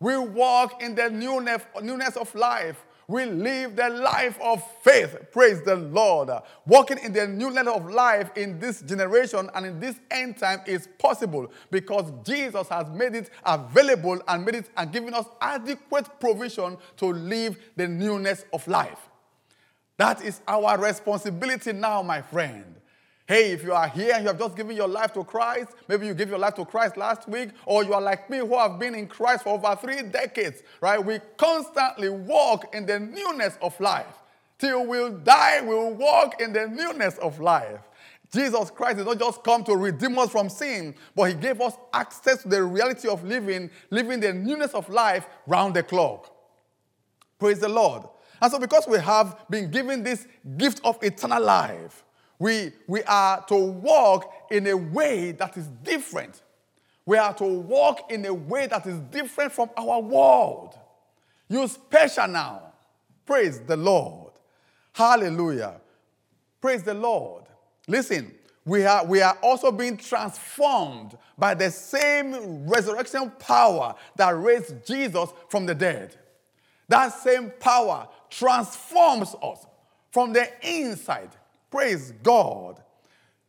We 0.00 0.18
walk 0.18 0.82
in 0.82 0.94
the 0.94 1.08
newness, 1.08 1.62
newness 1.82 2.18
of 2.18 2.34
life 2.34 2.84
we 3.10 3.24
live 3.24 3.74
the 3.74 3.90
life 3.90 4.38
of 4.40 4.62
faith. 4.82 5.16
Praise 5.32 5.60
the 5.62 5.74
Lord. 5.74 6.30
Walking 6.64 6.98
in 6.98 7.12
the 7.12 7.26
new 7.26 7.50
level 7.50 7.74
of 7.74 7.90
life 7.90 8.30
in 8.36 8.60
this 8.60 8.82
generation 8.82 9.50
and 9.56 9.66
in 9.66 9.80
this 9.80 9.96
end 10.12 10.38
time 10.38 10.60
is 10.64 10.88
possible 10.96 11.50
because 11.72 12.12
Jesus 12.24 12.68
has 12.68 12.88
made 12.90 13.16
it 13.16 13.30
available 13.44 14.22
and 14.28 14.44
made 14.44 14.54
it 14.54 14.70
and 14.76 14.92
given 14.92 15.12
us 15.12 15.26
adequate 15.40 16.08
provision 16.20 16.78
to 16.98 17.06
live 17.06 17.58
the 17.74 17.88
newness 17.88 18.44
of 18.52 18.66
life. 18.68 19.08
That 19.96 20.22
is 20.22 20.40
our 20.46 20.78
responsibility 20.78 21.72
now, 21.72 22.02
my 22.02 22.22
friend. 22.22 22.79
Hey, 23.30 23.52
if 23.52 23.62
you 23.62 23.72
are 23.72 23.86
here 23.86 24.14
and 24.14 24.24
you 24.24 24.26
have 24.26 24.40
just 24.40 24.56
given 24.56 24.74
your 24.74 24.88
life 24.88 25.12
to 25.12 25.22
Christ, 25.22 25.68
maybe 25.86 26.04
you 26.04 26.14
gave 26.14 26.30
your 26.30 26.38
life 26.40 26.56
to 26.56 26.64
Christ 26.64 26.96
last 26.96 27.28
week, 27.28 27.50
or 27.64 27.84
you 27.84 27.94
are 27.94 28.00
like 28.00 28.28
me 28.28 28.38
who 28.38 28.58
have 28.58 28.76
been 28.76 28.92
in 28.92 29.06
Christ 29.06 29.44
for 29.44 29.50
over 29.50 29.76
three 29.76 30.02
decades, 30.02 30.64
right? 30.80 30.98
We 30.98 31.20
constantly 31.36 32.08
walk 32.08 32.74
in 32.74 32.86
the 32.86 32.98
newness 32.98 33.56
of 33.62 33.78
life. 33.78 34.16
Till 34.58 34.84
we'll 34.84 35.16
die, 35.18 35.60
we'll 35.60 35.94
walk 35.94 36.40
in 36.40 36.52
the 36.52 36.66
newness 36.66 37.18
of 37.18 37.38
life. 37.38 37.78
Jesus 38.32 38.68
Christ 38.68 38.96
did 38.96 39.06
not 39.06 39.20
just 39.20 39.44
come 39.44 39.62
to 39.62 39.76
redeem 39.76 40.18
us 40.18 40.30
from 40.30 40.48
sin, 40.48 40.92
but 41.14 41.30
He 41.30 41.34
gave 41.34 41.60
us 41.60 41.74
access 41.92 42.42
to 42.42 42.48
the 42.48 42.64
reality 42.64 43.06
of 43.06 43.22
living, 43.22 43.70
living 43.90 44.18
the 44.18 44.32
newness 44.32 44.74
of 44.74 44.88
life 44.88 45.28
round 45.46 45.74
the 45.74 45.84
clock. 45.84 46.34
Praise 47.38 47.60
the 47.60 47.68
Lord. 47.68 48.02
And 48.42 48.50
so, 48.50 48.58
because 48.58 48.88
we 48.88 48.98
have 48.98 49.38
been 49.48 49.70
given 49.70 50.02
this 50.02 50.26
gift 50.56 50.80
of 50.82 51.00
eternal 51.00 51.44
life, 51.44 52.02
we, 52.40 52.72
we 52.86 53.02
are 53.02 53.44
to 53.44 53.54
walk 53.54 54.32
in 54.50 54.66
a 54.66 54.76
way 54.76 55.32
that 55.32 55.56
is 55.58 55.66
different. 55.84 56.42
We 57.04 57.18
are 57.18 57.34
to 57.34 57.44
walk 57.44 58.10
in 58.10 58.24
a 58.24 58.32
way 58.32 58.66
that 58.66 58.86
is 58.86 58.98
different 59.10 59.52
from 59.52 59.68
our 59.76 60.00
world. 60.00 60.76
You 61.48 61.68
special 61.68 62.26
now. 62.28 62.72
Praise 63.26 63.60
the 63.60 63.76
Lord. 63.76 64.32
Hallelujah. 64.94 65.80
Praise 66.62 66.82
the 66.82 66.94
Lord. 66.94 67.44
Listen, 67.86 68.34
we 68.64 68.86
are, 68.86 69.04
we 69.04 69.20
are 69.20 69.36
also 69.42 69.70
being 69.70 69.98
transformed 69.98 71.18
by 71.36 71.52
the 71.52 71.70
same 71.70 72.66
resurrection 72.66 73.32
power 73.38 73.94
that 74.16 74.30
raised 74.30 74.86
Jesus 74.86 75.28
from 75.48 75.66
the 75.66 75.74
dead. 75.74 76.16
That 76.88 77.12
same 77.12 77.52
power 77.60 78.08
transforms 78.30 79.34
us 79.42 79.66
from 80.10 80.32
the 80.32 80.48
inside. 80.62 81.30
Praise 81.70 82.12
God. 82.22 82.82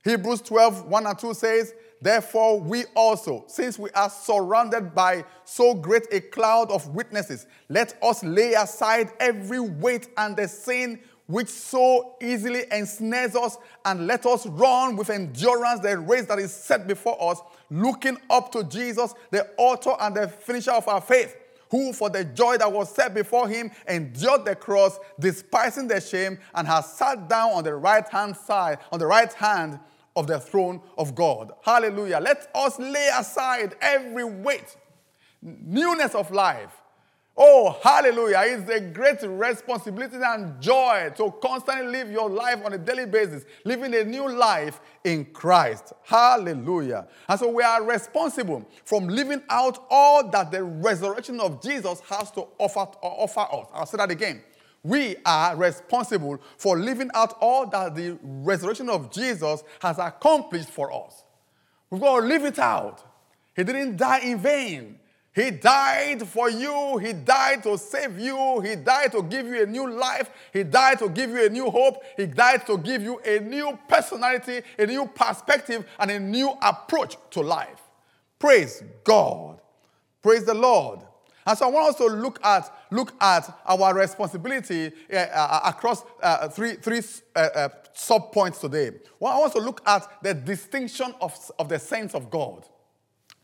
Hebrews 0.04 0.42
12, 0.42 0.88
1 0.88 1.06
and 1.06 1.20
2 1.20 1.34
says, 1.34 1.74
Therefore, 2.02 2.60
we 2.60 2.86
also, 2.96 3.44
since 3.48 3.78
we 3.78 3.92
are 3.92 4.10
surrounded 4.10 4.96
by 4.96 5.24
so 5.46 5.76
great 5.76 6.08
a 6.12 6.20
cloud 6.20 6.72
of 6.72 6.88
witnesses, 6.96 7.46
let 7.70 7.96
us 8.02 8.24
lay 8.24 8.54
aside 8.54 9.12
every 9.20 9.60
weight 9.60 10.10
and 10.18 10.36
the 10.36 10.48
sin 10.48 11.00
which 11.28 11.48
so 11.48 12.16
easily 12.22 12.64
ensnares 12.72 13.36
us, 13.36 13.58
and 13.86 14.06
let 14.06 14.26
us 14.26 14.46
run 14.48 14.98
with 14.98 15.10
endurance 15.10 15.80
the 15.80 15.98
race 15.98 16.26
that 16.26 16.40
is 16.40 16.52
set 16.54 16.88
before 16.88 17.18
us, 17.32 17.40
looking 17.70 18.18
up 18.30 18.52
to 18.52 18.64
Jesus, 18.66 19.14
the 19.30 19.48
author 19.58 19.96
and 20.02 20.16
the 20.16 20.28
finisher 20.28 20.72
of 20.72 20.88
our 20.88 21.00
faith 21.00 21.38
who 21.72 21.94
for 21.94 22.10
the 22.10 22.26
joy 22.26 22.58
that 22.58 22.72
was 22.72 22.94
set 22.94 23.14
before 23.14 23.48
him 23.48 23.72
endured 23.88 24.46
the 24.46 24.56
cross, 24.56 25.00
despising 25.20 25.88
the 25.88 26.02
shame, 26.02 26.38
and 26.54 26.68
has 26.68 26.94
sat 26.94 27.28
down 27.30 27.52
on 27.52 27.64
the 27.64 27.74
right 27.74 28.08
hand 28.10 28.36
side, 28.36 28.78
on 28.92 29.00
the 29.00 29.08
right 29.08 29.32
hand 29.34 29.80
of 30.16 30.28
the 30.28 30.40
throne 30.40 30.82
of 30.98 31.16
God. 31.16 31.54
Hallelujah. 31.64 32.20
Let 32.20 32.52
us 32.54 32.78
lay 32.78 33.10
aside 33.18 33.76
every 33.82 34.26
weight, 34.26 34.76
newness 35.42 36.14
of 36.14 36.30
life, 36.32 36.81
Oh, 37.38 37.80
hallelujah. 37.82 38.42
It's 38.46 38.70
a 38.70 38.82
great 38.82 39.22
responsibility 39.24 40.18
and 40.22 40.62
joy 40.62 41.12
to 41.16 41.34
constantly 41.42 41.88
live 41.88 42.12
your 42.12 42.30
life 42.30 42.60
on 42.64 42.74
a 42.74 42.78
daily 42.78 43.06
basis, 43.06 43.46
living 43.64 43.96
a 43.96 44.04
new 44.04 44.30
life 44.30 44.82
in 45.06 45.26
Christ. 45.26 45.94
Hallelujah. 46.04 47.08
And 47.30 47.40
so 47.40 47.50
we 47.50 47.64
are 47.64 47.84
responsible 47.84 48.70
from 48.84 49.08
living 49.08 49.42
out 49.50 49.86
all 49.90 50.30
that 50.30 50.52
the 50.52 50.64
resurrection 50.64 51.40
of 51.40 51.62
Jesus 51.62 52.02
has 52.02 52.32
to 52.32 52.48
offer, 52.58 52.80
offer 53.02 53.40
us. 53.40 53.68
I'll 53.74 53.86
say 53.86 53.98
that 53.98 54.12
again. 54.12 54.44
We 54.84 55.16
are 55.26 55.56
responsible 55.56 56.42
for 56.58 56.78
living 56.78 57.12
out 57.14 57.38
all 57.40 57.66
that 57.68 57.96
the 57.96 58.18
resurrection 58.24 58.90
of 58.90 59.12
Jesus 59.12 59.64
has 59.80 60.00
accomplished 60.00 60.70
for 60.70 60.92
us. 60.92 61.24
We've 61.90 62.02
got 62.02 62.20
to 62.20 62.26
live 62.26 62.46
it 62.46 62.60
out. 62.60 63.04
He 63.56 63.64
didn't 63.64 63.98
die 63.98 64.20
in 64.20 64.40
vain. 64.40 65.00
He 65.34 65.50
died 65.50 66.28
for 66.28 66.50
you. 66.50 66.98
He 66.98 67.14
died 67.14 67.64
to 67.64 67.78
save 67.78 68.20
you. 68.20 68.60
He 68.60 68.76
died 68.76 69.14
to 69.14 69.24
give 69.24 69.48
you 69.48 69.64
a 69.64 69.66
new 69.66 69.90
life. 69.90 70.30
He 70.52 70.64
died 70.64 71.00
to 71.00 71.08
give 71.08 71.30
you 71.30 71.46
a 71.46 71.50
new 71.50 71.70
hope. 71.70 72.04
He 72.18 72.26
died 72.26 72.68
to 72.68 72.78
give 72.78 73.02
you 73.02 73.20
a 73.20 73.40
new 73.40 73.80
personality, 73.88 74.62
a 74.78 74.86
new 74.86 75.08
perspective, 75.08 75.86
and 76.00 76.12
a 76.12 76.20
new 76.20 76.52
approach 76.62 77.16
to 77.32 77.42
life. 77.42 77.80
Praise 78.40 78.84
God. 79.06 79.62
Praise 80.22 80.44
the 80.44 80.54
Lord. 80.54 81.00
And 81.46 81.58
so 81.58 81.66
I 81.66 81.70
want 81.70 81.90
us 81.90 81.96
to 81.96 82.06
look 82.06 82.44
at, 82.44 82.72
look 82.92 83.14
at 83.22 83.58
our 83.66 83.96
responsibility 83.96 84.92
uh, 85.12 85.16
uh, 85.16 85.62
across 85.66 86.04
uh, 86.22 86.50
three, 86.50 86.74
three 86.74 87.02
uh, 87.36 87.40
uh, 87.40 87.70
sub 87.94 88.32
points 88.32 88.60
today. 88.60 88.92
Well, 89.20 89.34
I 89.34 89.40
want 89.40 89.54
to 89.54 89.60
look 89.60 89.82
at 89.86 90.22
the 90.22 90.34
distinction 90.34 91.14
of, 91.22 91.34
of 91.58 91.70
the 91.70 91.80
saints 91.80 92.14
of 92.14 92.30
God. 92.30 92.68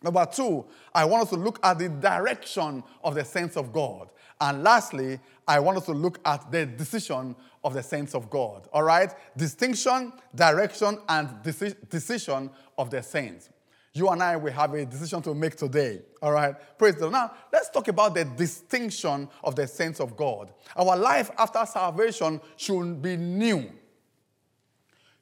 Number 0.01 0.25
two, 0.25 0.66
I 0.94 1.06
want 1.06 1.24
us 1.24 1.30
to 1.30 1.36
look 1.36 1.60
at 1.63 1.80
the 1.80 1.89
direction 1.89 2.84
of 3.04 3.16
the 3.16 3.25
saints 3.25 3.58
of 3.58 3.74
God. 3.74 4.10
And 4.39 4.63
lastly, 4.63 5.20
I 5.48 5.60
want 5.60 5.77
us 5.77 5.86
to 5.86 5.94
look 5.94 6.20
at 6.25 6.51
the 6.51 6.66
decision 6.66 7.36
of 7.63 7.74
the 7.74 7.82
saints 7.82 8.13
of 8.13 8.30
God. 8.30 8.68
All 8.72 8.84
right? 8.84 9.12
Distinction, 9.36 10.13
direction, 10.36 11.00
and 11.10 11.30
deci- 11.44 11.89
decision 11.89 12.51
of 12.77 12.89
the 12.89 13.01
saints. 13.01 13.50
You 13.94 14.10
and 14.10 14.22
I 14.22 14.36
will 14.36 14.51
have 14.51 14.75
a 14.75 14.86
decision 14.86 15.24
to 15.24 15.34
make 15.34 15.56
today. 15.56 16.01
All 16.22 16.32
right? 16.32 16.54
Praise 16.77 16.96
the 16.96 17.01
Lord. 17.01 17.13
Now, 17.13 17.32
let's 17.51 17.70
talk 17.70 17.88
about 17.88 18.13
the 18.13 18.25
distinction 18.25 19.27
of 19.44 19.56
the 19.56 19.66
saints 19.66 20.00
of 20.00 20.16
God. 20.16 20.54
Our 20.75 20.96
life 20.96 21.32
after 21.39 21.66
salvation 21.66 22.39
should 22.56 23.01
be 23.01 23.18
new. 23.18 23.72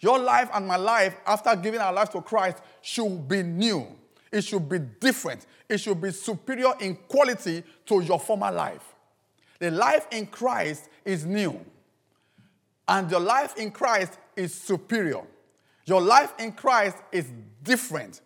Your 0.01 0.19
life 0.19 0.49
and 0.53 0.67
my 0.67 0.75
life 0.75 1.15
after 1.25 1.55
giving 1.55 1.79
our 1.79 1.93
life 1.93 2.09
to 2.09 2.21
Christ 2.21 2.57
should 2.81 3.27
be 3.29 3.43
new. 3.43 3.87
It 4.35 4.43
should 4.43 4.67
be 4.67 4.79
different. 4.79 5.45
It 5.69 5.77
should 5.77 6.01
be 6.01 6.11
superior 6.11 6.73
in 6.81 6.97
quality 7.07 7.63
to 7.85 8.01
your 8.01 8.19
former 8.19 8.51
life. 8.51 8.83
The 9.59 9.71
life 9.71 10.07
in 10.11 10.25
Christ 10.25 10.89
is 11.05 11.25
new, 11.25 11.57
and 12.85 13.09
your 13.09 13.21
life 13.21 13.55
in 13.55 13.71
Christ 13.71 14.19
is 14.35 14.53
superior. 14.53 15.21
Your 15.85 16.01
life 16.01 16.33
in 16.37 16.51
Christ 16.51 16.97
is 17.13 17.31
different, 17.63 18.19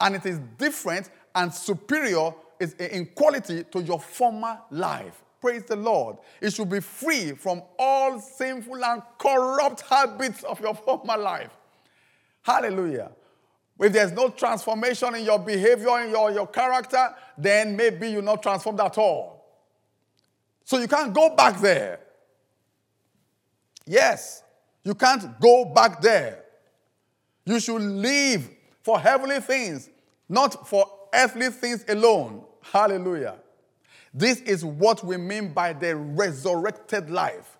and 0.00 0.14
it 0.14 0.24
is 0.26 0.38
different 0.58 1.10
and 1.34 1.52
superior 1.52 2.32
in 2.78 3.06
quality 3.06 3.64
to 3.64 3.82
your 3.82 3.98
former 3.98 4.60
life. 4.70 5.24
Praise 5.40 5.64
the 5.64 5.74
Lord. 5.74 6.18
It 6.40 6.52
should 6.52 6.70
be 6.70 6.78
free 6.78 7.32
from 7.32 7.62
all 7.80 8.20
sinful 8.20 8.84
and 8.84 9.02
corrupt 9.18 9.80
habits 9.80 10.44
of 10.44 10.60
your 10.60 10.74
former 10.86 11.16
life. 11.16 11.50
Hallelujah. 12.42 13.10
If 13.80 13.92
there's 13.92 14.12
no 14.12 14.30
transformation 14.30 15.14
in 15.14 15.24
your 15.24 15.38
behavior, 15.38 16.00
in 16.00 16.10
your, 16.10 16.32
your 16.32 16.48
character, 16.48 17.14
then 17.36 17.76
maybe 17.76 18.10
you're 18.10 18.22
not 18.22 18.42
transformed 18.42 18.80
at 18.80 18.98
all. 18.98 19.38
So 20.64 20.78
you 20.78 20.88
can't 20.88 21.14
go 21.14 21.34
back 21.34 21.60
there. 21.60 22.00
Yes, 23.86 24.42
you 24.84 24.94
can't 24.94 25.40
go 25.40 25.64
back 25.64 26.00
there. 26.00 26.44
You 27.46 27.60
should 27.60 27.80
live 27.80 28.50
for 28.82 29.00
heavenly 29.00 29.40
things, 29.40 29.88
not 30.28 30.68
for 30.68 30.86
earthly 31.14 31.48
things 31.50 31.84
alone. 31.88 32.44
Hallelujah. 32.60 33.36
This 34.12 34.40
is 34.40 34.64
what 34.64 35.04
we 35.04 35.16
mean 35.16 35.52
by 35.52 35.72
the 35.72 35.94
resurrected 35.96 37.08
life. 37.10 37.56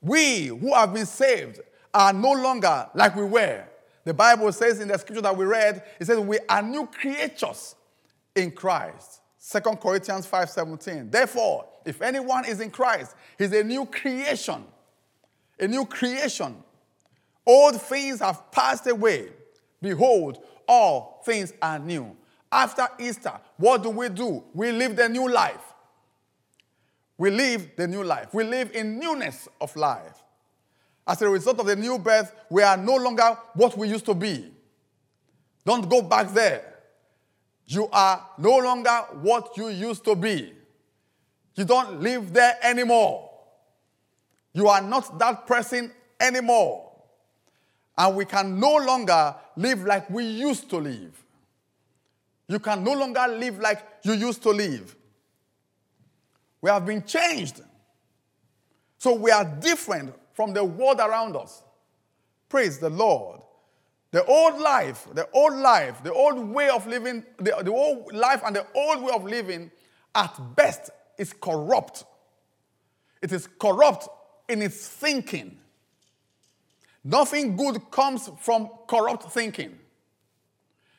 We 0.00 0.46
who 0.46 0.74
have 0.74 0.94
been 0.94 1.06
saved 1.06 1.60
are 1.92 2.12
no 2.12 2.32
longer 2.32 2.88
like 2.94 3.16
we 3.16 3.24
were. 3.24 3.64
The 4.04 4.14
Bible 4.14 4.50
says 4.52 4.80
in 4.80 4.88
the 4.88 4.98
scripture 4.98 5.22
that 5.22 5.36
we 5.36 5.44
read, 5.44 5.82
it 5.98 6.06
says 6.06 6.18
we 6.18 6.38
are 6.48 6.62
new 6.62 6.86
creatures 6.86 7.74
in 8.34 8.50
Christ. 8.50 9.20
2 9.40 9.60
Corinthians 9.76 10.26
5:17. 10.26 11.10
Therefore, 11.10 11.66
if 11.84 12.02
anyone 12.02 12.44
is 12.44 12.60
in 12.60 12.70
Christ, 12.70 13.14
he's 13.38 13.52
a 13.52 13.64
new 13.64 13.86
creation. 13.86 14.64
A 15.58 15.66
new 15.66 15.84
creation. 15.84 16.62
Old 17.46 17.80
things 17.80 18.20
have 18.20 18.50
passed 18.52 18.86
away. 18.86 19.28
Behold, 19.80 20.42
all 20.68 21.22
things 21.24 21.52
are 21.60 21.78
new. 21.78 22.16
After 22.52 22.88
Easter, 22.98 23.32
what 23.56 23.82
do 23.82 23.90
we 23.90 24.08
do? 24.08 24.44
We 24.52 24.72
live 24.72 24.96
the 24.96 25.08
new 25.08 25.28
life. 25.28 25.74
We 27.16 27.30
live 27.30 27.70
the 27.76 27.86
new 27.86 28.02
life. 28.02 28.32
We 28.32 28.44
live 28.44 28.72
in 28.72 28.98
newness 28.98 29.48
of 29.60 29.74
life. 29.76 30.19
As 31.06 31.20
a 31.22 31.28
result 31.28 31.58
of 31.60 31.66
the 31.66 31.76
new 31.76 31.98
birth, 31.98 32.32
we 32.48 32.62
are 32.62 32.76
no 32.76 32.96
longer 32.96 33.36
what 33.54 33.76
we 33.76 33.88
used 33.88 34.06
to 34.06 34.14
be. 34.14 34.52
Don't 35.64 35.88
go 35.88 36.02
back 36.02 36.32
there. 36.32 36.64
You 37.66 37.88
are 37.92 38.26
no 38.38 38.58
longer 38.58 39.04
what 39.22 39.56
you 39.56 39.68
used 39.68 40.04
to 40.04 40.14
be. 40.14 40.52
You 41.54 41.64
don't 41.64 42.00
live 42.00 42.32
there 42.32 42.56
anymore. 42.62 43.30
You 44.52 44.68
are 44.68 44.80
not 44.80 45.18
that 45.18 45.46
person 45.46 45.92
anymore. 46.18 46.90
And 47.96 48.16
we 48.16 48.24
can 48.24 48.58
no 48.58 48.76
longer 48.76 49.34
live 49.56 49.84
like 49.84 50.08
we 50.10 50.24
used 50.24 50.70
to 50.70 50.78
live. 50.78 51.22
You 52.48 52.58
can 52.58 52.82
no 52.82 52.94
longer 52.94 53.26
live 53.28 53.60
like 53.60 53.86
you 54.02 54.14
used 54.14 54.42
to 54.42 54.50
live. 54.50 54.96
We 56.60 56.70
have 56.70 56.84
been 56.84 57.04
changed. 57.04 57.60
So 58.98 59.14
we 59.14 59.30
are 59.30 59.44
different 59.44 60.14
from 60.40 60.54
the 60.54 60.64
world 60.64 61.00
around 61.00 61.36
us. 61.36 61.62
Praise 62.48 62.78
the 62.78 62.88
Lord. 62.88 63.42
The 64.10 64.24
old 64.24 64.58
life, 64.58 65.06
the 65.12 65.28
old 65.32 65.52
life, 65.52 66.02
the 66.02 66.14
old 66.14 66.38
way 66.48 66.70
of 66.70 66.86
living, 66.86 67.24
the, 67.36 67.54
the 67.62 67.70
old 67.70 68.10
life 68.14 68.40
and 68.46 68.56
the 68.56 68.66
old 68.74 69.02
way 69.02 69.12
of 69.14 69.24
living 69.24 69.70
at 70.14 70.34
best 70.56 70.88
is 71.18 71.34
corrupt. 71.34 72.04
It 73.20 73.32
is 73.32 73.50
corrupt 73.58 74.08
in 74.48 74.62
its 74.62 74.88
thinking. 74.88 75.58
Nothing 77.04 77.54
good 77.54 77.90
comes 77.90 78.30
from 78.40 78.70
corrupt 78.88 79.30
thinking. 79.30 79.78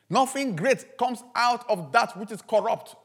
Nothing 0.08 0.56
great 0.56 1.00
comes 1.00 1.24
out 1.34 1.68
of 1.68 1.92
that 1.94 2.16
which 2.16 2.32
is 2.32 2.44
corrupt. 2.44 2.96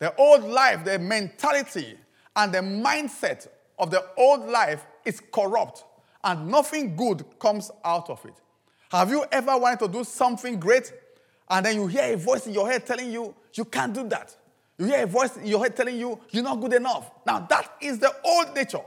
The 0.00 0.12
old 0.16 0.42
life, 0.42 0.84
the 0.84 0.98
mentality, 0.98 1.96
and 2.34 2.52
the 2.52 2.62
mindset 2.62 3.46
of 3.78 3.92
the 3.92 4.04
old 4.16 4.48
life 4.48 4.84
is 5.04 5.20
corrupt 5.20 5.84
and 6.22 6.48
nothing 6.48 6.96
good 6.96 7.24
comes 7.38 7.70
out 7.84 8.10
of 8.10 8.24
it. 8.24 8.34
Have 8.90 9.10
you 9.10 9.24
ever 9.30 9.56
wanted 9.56 9.78
to 9.80 9.88
do 9.88 10.04
something 10.04 10.58
great 10.58 10.92
and 11.48 11.64
then 11.64 11.76
you 11.76 11.86
hear 11.86 12.12
a 12.12 12.16
voice 12.16 12.46
in 12.46 12.52
your 12.52 12.70
head 12.70 12.86
telling 12.86 13.12
you 13.12 13.34
you 13.54 13.64
can't 13.64 13.92
do 13.92 14.08
that? 14.08 14.36
You 14.78 14.86
hear 14.86 15.04
a 15.04 15.06
voice 15.06 15.36
in 15.36 15.46
your 15.46 15.62
head 15.62 15.76
telling 15.76 15.98
you 15.98 16.18
you're 16.30 16.42
not 16.42 16.60
good 16.60 16.72
enough. 16.72 17.10
Now, 17.26 17.40
that 17.40 17.76
is 17.80 17.98
the 17.98 18.14
old 18.24 18.54
nature. 18.54 18.80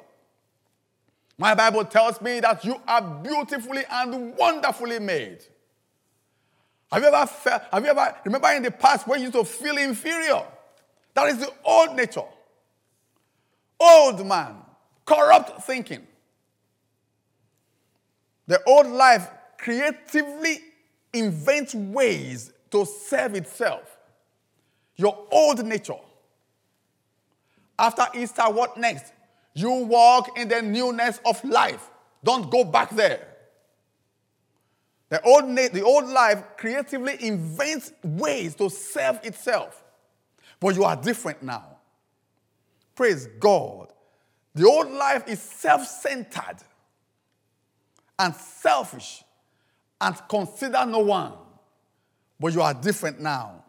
My 1.37 1.55
Bible 1.55 1.85
tells 1.85 2.21
me 2.21 2.39
that 2.41 2.63
you 2.63 2.79
are 2.87 3.01
beautifully 3.01 3.83
and 3.89 4.35
wonderfully 4.37 4.99
made. 4.99 5.39
Have 6.91 7.01
you 7.01 7.07
ever 7.07 7.25
felt, 7.25 7.63
have 7.71 7.83
you 7.83 7.89
ever, 7.89 8.15
remember 8.23 8.49
in 8.49 8.63
the 8.63 8.71
past 8.71 9.07
when 9.07 9.19
you 9.19 9.25
used 9.25 9.35
to 9.35 9.43
feel 9.43 9.77
inferior? 9.77 10.43
That 11.15 11.29
is 11.29 11.39
the 11.39 11.51
old 11.63 11.95
nature. 11.95 12.25
Old 13.79 14.25
man, 14.25 14.55
corrupt 15.05 15.63
thinking. 15.63 16.05
The 18.47 18.61
old 18.65 18.87
life 18.87 19.29
creatively 19.57 20.59
invents 21.13 21.73
ways 21.73 22.51
to 22.71 22.85
serve 22.85 23.35
itself. 23.35 23.97
Your 24.95 25.27
old 25.31 25.65
nature. 25.65 25.93
After 27.77 28.05
Easter, 28.15 28.43
what 28.43 28.77
next? 28.77 29.11
You 29.53 29.71
walk 29.71 30.37
in 30.37 30.47
the 30.47 30.61
newness 30.61 31.19
of 31.25 31.43
life. 31.43 31.89
Don't 32.23 32.49
go 32.49 32.63
back 32.63 32.89
there. 32.89 33.27
The 35.09 35.21
old, 35.21 35.45
na- 35.45 35.69
the 35.71 35.83
old 35.83 36.07
life 36.07 36.43
creatively 36.57 37.23
invents 37.23 37.93
ways 38.03 38.55
to 38.55 38.69
serve 38.69 39.19
itself. 39.23 39.83
But 40.59 40.75
you 40.75 40.83
are 40.85 40.95
different 40.95 41.43
now. 41.43 41.77
Praise 42.95 43.27
God. 43.39 43.92
The 44.55 44.67
old 44.67 44.91
life 44.91 45.23
is 45.27 45.41
self 45.41 45.85
centered 45.85 46.57
and 48.19 48.35
selfish 48.35 49.23
and 49.99 50.15
consider 50.27 50.85
no 50.85 50.99
one. 50.99 51.33
But 52.39 52.53
you 52.53 52.61
are 52.61 52.73
different 52.73 53.19
now. 53.19 53.63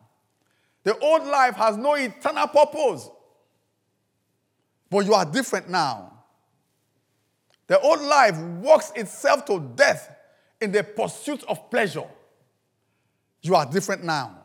The 0.83 0.99
old 0.99 1.25
life 1.25 1.55
has 1.57 1.77
no 1.77 1.95
eternal 1.95 2.47
purpose. 2.49 3.09
But 4.91 5.07
you 5.07 5.15
are 5.15 5.25
different 5.25 5.71
now. 5.71 6.13
The 7.67 7.81
old 7.81 8.03
life 8.03 8.37
works 8.39 8.93
itself 8.95 9.47
to 9.47 9.59
death 9.75 10.15
in 10.61 10.71
the 10.71 10.85
pursuit 10.85 11.43
of 11.49 11.71
pleasure. 11.71 12.05
You 13.41 13.55
are 13.55 13.65
different 13.65 14.05
now. 14.05 14.39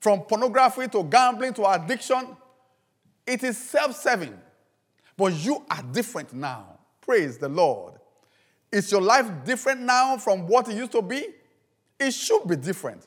From 0.00 0.20
pornography 0.20 0.88
to 0.88 1.02
gambling 1.04 1.54
to 1.54 1.70
addiction, 1.70 2.36
it 3.26 3.42
is 3.42 3.56
self 3.56 3.96
serving. 3.96 4.38
But 5.16 5.34
you 5.34 5.64
are 5.70 5.82
different 5.82 6.32
now. 6.32 6.78
Praise 7.00 7.38
the 7.38 7.48
Lord. 7.48 7.94
Is 8.70 8.90
your 8.90 9.02
life 9.02 9.30
different 9.44 9.80
now 9.80 10.16
from 10.16 10.46
what 10.46 10.68
it 10.68 10.76
used 10.76 10.92
to 10.92 11.02
be? 11.02 11.26
It 11.98 12.12
should 12.12 12.46
be 12.48 12.56
different. 12.56 13.06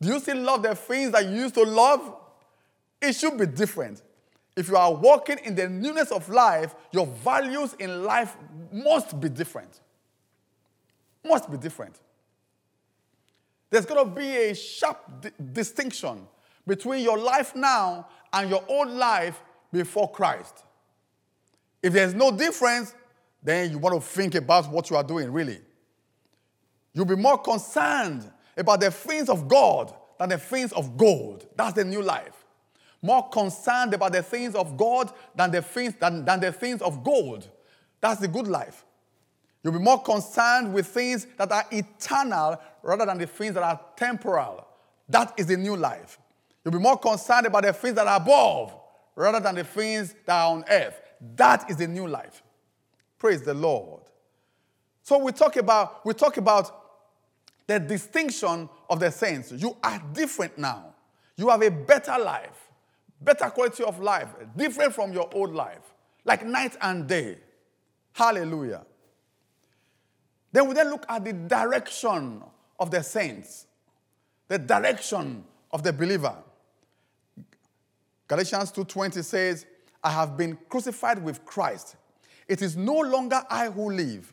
Do 0.00 0.08
you 0.08 0.20
still 0.20 0.38
love 0.38 0.62
the 0.62 0.74
things 0.74 1.12
that 1.12 1.24
you 1.24 1.36
used 1.36 1.54
to 1.54 1.64
love? 1.64 2.14
It 3.00 3.14
should 3.14 3.36
be 3.36 3.46
different. 3.46 4.02
If 4.56 4.68
you 4.68 4.76
are 4.76 4.92
walking 4.94 5.38
in 5.44 5.54
the 5.54 5.68
newness 5.68 6.10
of 6.10 6.28
life, 6.28 6.74
your 6.90 7.06
values 7.06 7.74
in 7.78 8.04
life 8.04 8.36
must 8.72 9.18
be 9.20 9.28
different. 9.28 9.80
Must 11.24 11.50
be 11.50 11.58
different. 11.58 12.00
There's 13.70 13.84
going 13.84 14.08
to 14.08 14.14
be 14.14 14.28
a 14.28 14.54
sharp 14.54 15.20
di- 15.20 15.30
distinction 15.52 16.26
between 16.66 17.02
your 17.02 17.18
life 17.18 17.54
now 17.54 18.08
and 18.32 18.48
your 18.48 18.64
old 18.68 18.88
life 18.88 19.42
before 19.72 20.10
Christ. 20.10 20.64
If 21.86 21.92
there's 21.92 22.14
no 22.14 22.36
difference, 22.36 22.92
then 23.40 23.70
you 23.70 23.78
want 23.78 23.94
to 23.94 24.00
think 24.00 24.34
about 24.34 24.68
what 24.72 24.90
you 24.90 24.96
are 24.96 25.04
doing, 25.04 25.30
really. 25.30 25.60
You'll 26.92 27.04
be 27.04 27.14
more 27.14 27.38
concerned 27.38 28.28
about 28.56 28.80
the 28.80 28.90
things 28.90 29.28
of 29.28 29.46
God 29.46 29.94
than 30.18 30.30
the 30.30 30.38
things 30.38 30.72
of 30.72 30.96
gold. 30.96 31.46
That's 31.54 31.74
the 31.74 31.84
new 31.84 32.02
life. 32.02 32.44
More 33.02 33.28
concerned 33.28 33.94
about 33.94 34.10
the 34.10 34.22
things 34.24 34.56
of 34.56 34.76
God 34.76 35.12
than 35.36 35.52
the 35.52 35.62
things, 35.62 35.94
than, 36.00 36.24
than 36.24 36.40
the 36.40 36.50
things 36.50 36.82
of 36.82 37.04
gold. 37.04 37.48
That's 38.00 38.20
the 38.20 38.26
good 38.26 38.48
life. 38.48 38.84
You'll 39.62 39.74
be 39.74 39.78
more 39.78 40.02
concerned 40.02 40.74
with 40.74 40.88
things 40.88 41.28
that 41.38 41.52
are 41.52 41.66
eternal 41.70 42.60
rather 42.82 43.06
than 43.06 43.18
the 43.18 43.28
things 43.28 43.54
that 43.54 43.62
are 43.62 43.80
temporal. 43.94 44.66
That 45.08 45.34
is 45.36 45.46
the 45.46 45.56
new 45.56 45.76
life. 45.76 46.18
You'll 46.64 46.72
be 46.72 46.80
more 46.80 46.98
concerned 46.98 47.46
about 47.46 47.62
the 47.62 47.72
things 47.72 47.94
that 47.94 48.08
are 48.08 48.16
above 48.16 48.74
rather 49.14 49.38
than 49.38 49.54
the 49.54 49.62
things 49.62 50.16
that 50.26 50.34
are 50.34 50.50
on 50.50 50.64
earth. 50.68 51.00
That 51.20 51.70
is 51.70 51.76
the 51.76 51.88
new 51.88 52.06
life. 52.06 52.42
Praise 53.18 53.42
the 53.42 53.54
Lord. 53.54 54.02
So 55.02 55.18
we 55.18 55.32
talk 55.32 55.56
about 55.56 56.04
we 56.04 56.14
talk 56.14 56.36
about 56.36 56.84
the 57.66 57.80
distinction 57.80 58.68
of 58.88 59.00
the 59.00 59.10
saints. 59.10 59.52
You 59.52 59.76
are 59.82 60.02
different 60.12 60.58
now. 60.58 60.94
You 61.36 61.48
have 61.48 61.62
a 61.62 61.70
better 61.70 62.18
life, 62.18 62.68
better 63.20 63.50
quality 63.50 63.84
of 63.84 64.00
life, 64.00 64.28
different 64.56 64.94
from 64.94 65.12
your 65.12 65.28
old 65.34 65.54
life, 65.54 65.94
like 66.24 66.44
night 66.44 66.76
and 66.80 67.06
day. 67.06 67.38
Hallelujah. 68.12 68.84
Then 70.52 70.68
we 70.68 70.74
then 70.74 70.90
look 70.90 71.04
at 71.08 71.24
the 71.24 71.32
direction 71.32 72.42
of 72.78 72.90
the 72.90 73.02
saints, 73.02 73.66
the 74.48 74.58
direction 74.58 75.44
of 75.70 75.82
the 75.82 75.92
believer. 75.92 76.36
Galatians 78.28 78.72
2:20 78.72 79.22
says, 79.22 79.66
"I 80.02 80.10
have 80.10 80.36
been 80.36 80.58
crucified 80.68 81.22
with 81.22 81.44
Christ. 81.44 81.96
It 82.48 82.62
is 82.62 82.76
no 82.76 82.98
longer 82.98 83.44
I 83.50 83.70
who 83.70 83.90
live, 83.90 84.32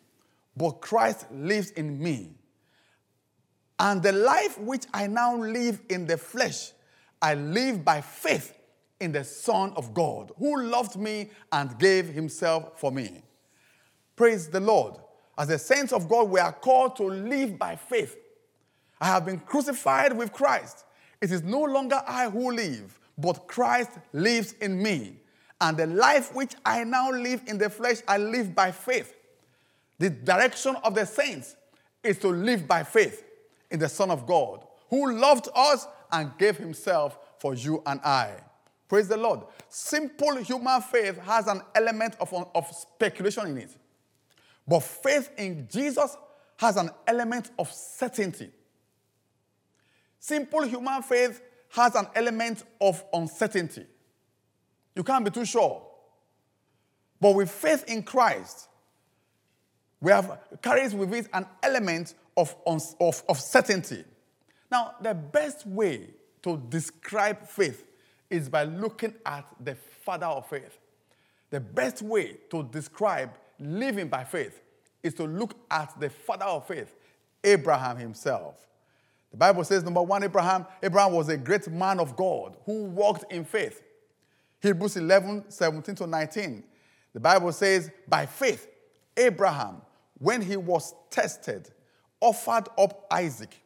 but 0.55 0.82
Christ 0.82 1.25
lives 1.32 1.72
in 1.72 2.01
me." 2.01 2.36
And 3.79 4.03
the 4.03 4.12
life 4.12 4.58
which 4.60 4.86
I 4.93 5.08
now 5.08 5.36
live 5.36 5.82
in 5.89 6.05
the 6.05 6.17
flesh, 6.17 6.72
I 7.22 7.34
live 7.34 7.84
by 7.84 8.01
faith 8.01 8.58
in 9.00 9.12
the 9.12 9.24
Son 9.24 9.74
of 9.75 9.93
God, 9.93 10.32
who 10.38 10.62
loved 10.62 10.96
me 10.96 11.32
and 11.51 11.77
gave 11.79 12.08
himself 12.08 12.79
for 12.79 12.91
me. 12.91 13.24
Praise 14.15 14.48
the 14.48 14.60
Lord. 14.60 14.96
As 15.38 15.48
the 15.48 15.58
saints 15.58 15.91
of 15.91 16.08
God, 16.08 16.29
we 16.29 16.39
are 16.39 16.53
called 16.53 16.96
to 16.98 17.03
live 17.03 17.58
by 17.58 17.75
faith. 17.75 18.15
I 19.01 19.08
have 19.08 19.25
been 19.25 19.39
crucified 19.39 20.13
with 20.13 20.32
Christ. 20.32 20.86
It 21.20 21.32
is 21.32 21.41
no 21.41 21.63
longer 21.63 22.03
I 22.05 22.29
who 22.29 22.51
live, 22.51 23.00
but 23.17 23.48
Christ 23.48 23.89
lives 24.13 24.53
in 24.62 24.82
me. 24.82 25.20
And 25.63 25.77
the 25.77 25.88
life 25.88 26.36
which 26.36 26.55
I 26.65 26.84
now 26.84 27.10
live 27.10 27.43
in 27.48 27.58
the 27.58 27.70
flesh, 27.70 28.00
I 28.05 28.17
live 28.17 28.53
by 28.53 28.70
faith. 28.74 29.15
The 29.98 30.10
direction 30.10 30.75
of 30.84 30.93
the 30.93 31.05
saints 31.05 31.55
is 32.03 32.17
to 32.20 32.27
live 32.27 32.67
by 32.67 32.84
faith 32.84 33.24
in 33.72 33.79
the 33.79 33.88
Son 33.88 34.12
of 34.12 34.27
God, 34.27 34.67
who 34.89 35.13
loved 35.17 35.48
us 35.55 35.88
and 36.12 36.38
gave 36.38 36.58
himself 36.58 37.17
for 37.38 37.53
you 37.55 37.82
and 37.86 38.01
I. 38.01 38.32
Praise 38.89 39.08
the 39.08 39.15
Lord. 39.15 39.39
Simple 39.70 40.36
human 40.36 40.82
faith 40.82 41.17
has 41.20 41.48
an 41.48 41.62
element 41.74 42.17
of, 42.20 42.34
of 42.53 42.67
speculation 42.75 43.48
in 43.48 43.60
it. 43.60 43.72
But 44.67 44.82
faith 44.82 45.32
in 45.38 45.65
Jesus 45.72 46.17
has 46.58 46.75
an 46.75 46.89
element 47.08 47.51
of 47.58 47.72
certainty. 47.72 48.51
Simple 50.20 50.63
human 50.63 51.01
faith 51.03 51.41
has 51.70 51.96
an 51.96 52.08
element 52.15 52.65
of 52.82 53.01
uncertainty. 53.13 53.86
You 54.95 55.03
can't 55.03 55.25
be 55.25 55.31
too 55.31 55.45
sure. 55.45 55.81
But 57.19 57.35
with 57.35 57.50
faith 57.50 57.85
in 57.88 58.03
Christ, 58.03 58.67
we 60.01 60.12
have 60.12 60.38
carries 60.62 60.93
with 60.93 61.13
it 61.13 61.29
an 61.34 61.45
element 61.62 62.13
of, 62.36 62.53
of, 62.65 62.84
of 62.99 63.39
certainty. 63.39 64.03
Now, 64.69 64.95
the 65.01 65.13
best 65.13 65.65
way 65.65 66.10
to 66.41 66.62
describe 66.69 67.47
faith 67.47 67.86
is 68.29 68.49
by 68.49 68.63
looking 68.63 69.13
at 69.25 69.45
the 69.60 69.75
father 69.75 70.25
of 70.25 70.49
faith. 70.49 70.77
The 71.49 71.60
best 71.60 72.01
way 72.01 72.38
to 72.49 72.63
describe 72.63 73.32
living 73.60 74.10
by 74.10 74.23
faith 74.23 74.60
is 75.01 75.13
to 75.15 75.25
look 75.25 75.56
at 75.69 75.97
the 75.99 76.10
father 76.10 76.45
of 76.45 76.67
faith, 76.67 76.93
Abraham 77.43 77.97
himself. 77.97 78.56
The 79.32 79.38
Bible 79.38 79.63
says, 79.63 79.84
number 79.84 80.01
one, 80.01 80.23
Abraham, 80.23 80.65
Abraham 80.82 81.13
was 81.13 81.29
a 81.29 81.38
great 81.38 81.67
man 81.69 81.99
of 81.99 82.15
God 82.15 82.58
who 82.65 82.86
walked 82.86 83.32
in 83.32 83.45
faith. 83.45 83.82
Hebrews 84.63 84.95
11, 84.95 85.52
17 85.52 85.95
to 85.95 86.08
19. 86.08 86.63
The 87.13 87.19
Bible 87.19 87.52
says, 87.52 87.91
by 88.08 88.26
faith, 88.26 88.69
Abraham, 89.17 89.82
when 90.17 90.41
he 90.41 90.56
was 90.56 90.95
tested, 91.10 91.69
offered 92.21 92.69
up 92.78 93.06
Isaac. 93.12 93.60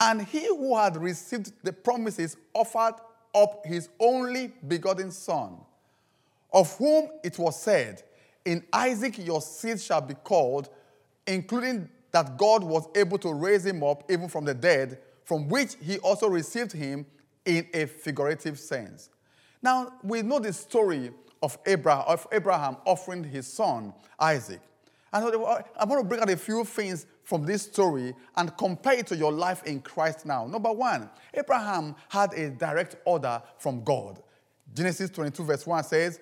And 0.00 0.22
he 0.22 0.48
who 0.48 0.76
had 0.76 0.96
received 0.96 1.52
the 1.62 1.72
promises 1.72 2.36
offered 2.52 2.96
up 3.32 3.64
his 3.64 3.88
only 4.00 4.52
begotten 4.66 5.12
son, 5.12 5.58
of 6.52 6.76
whom 6.76 7.08
it 7.22 7.38
was 7.38 7.62
said, 7.62 8.02
In 8.44 8.64
Isaac 8.72 9.24
your 9.24 9.40
seed 9.40 9.80
shall 9.80 10.00
be 10.00 10.14
called, 10.14 10.70
including 11.24 11.88
that 12.10 12.36
God 12.36 12.64
was 12.64 12.88
able 12.96 13.18
to 13.18 13.32
raise 13.32 13.64
him 13.64 13.84
up 13.84 14.10
even 14.10 14.28
from 14.28 14.44
the 14.44 14.54
dead, 14.54 14.98
from 15.22 15.48
which 15.48 15.76
he 15.80 15.98
also 15.98 16.28
received 16.28 16.72
him 16.72 17.06
in 17.44 17.68
a 17.72 17.86
figurative 17.86 18.58
sense. 18.58 19.10
Now, 19.62 19.92
we 20.02 20.22
know 20.22 20.38
the 20.38 20.52
story 20.52 21.10
of 21.42 21.58
Abraham, 21.66 22.04
of 22.06 22.26
Abraham 22.32 22.76
offering 22.86 23.24
his 23.24 23.46
son 23.46 23.94
Isaac. 24.18 24.60
And 25.12 25.24
I 25.24 25.84
want 25.84 26.00
to 26.00 26.04
bring 26.04 26.20
out 26.20 26.30
a 26.30 26.36
few 26.36 26.64
things 26.64 27.06
from 27.24 27.44
this 27.44 27.62
story 27.62 28.14
and 28.36 28.56
compare 28.56 28.94
it 28.94 29.08
to 29.08 29.16
your 29.16 29.32
life 29.32 29.64
in 29.64 29.80
Christ 29.80 30.24
now. 30.24 30.46
Number 30.46 30.72
one, 30.72 31.10
Abraham 31.34 31.96
had 32.08 32.32
a 32.34 32.50
direct 32.50 32.96
order 33.04 33.42
from 33.58 33.82
God. 33.82 34.22
Genesis 34.72 35.10
22, 35.10 35.42
verse 35.44 35.66
1 35.66 35.84
says, 35.84 36.20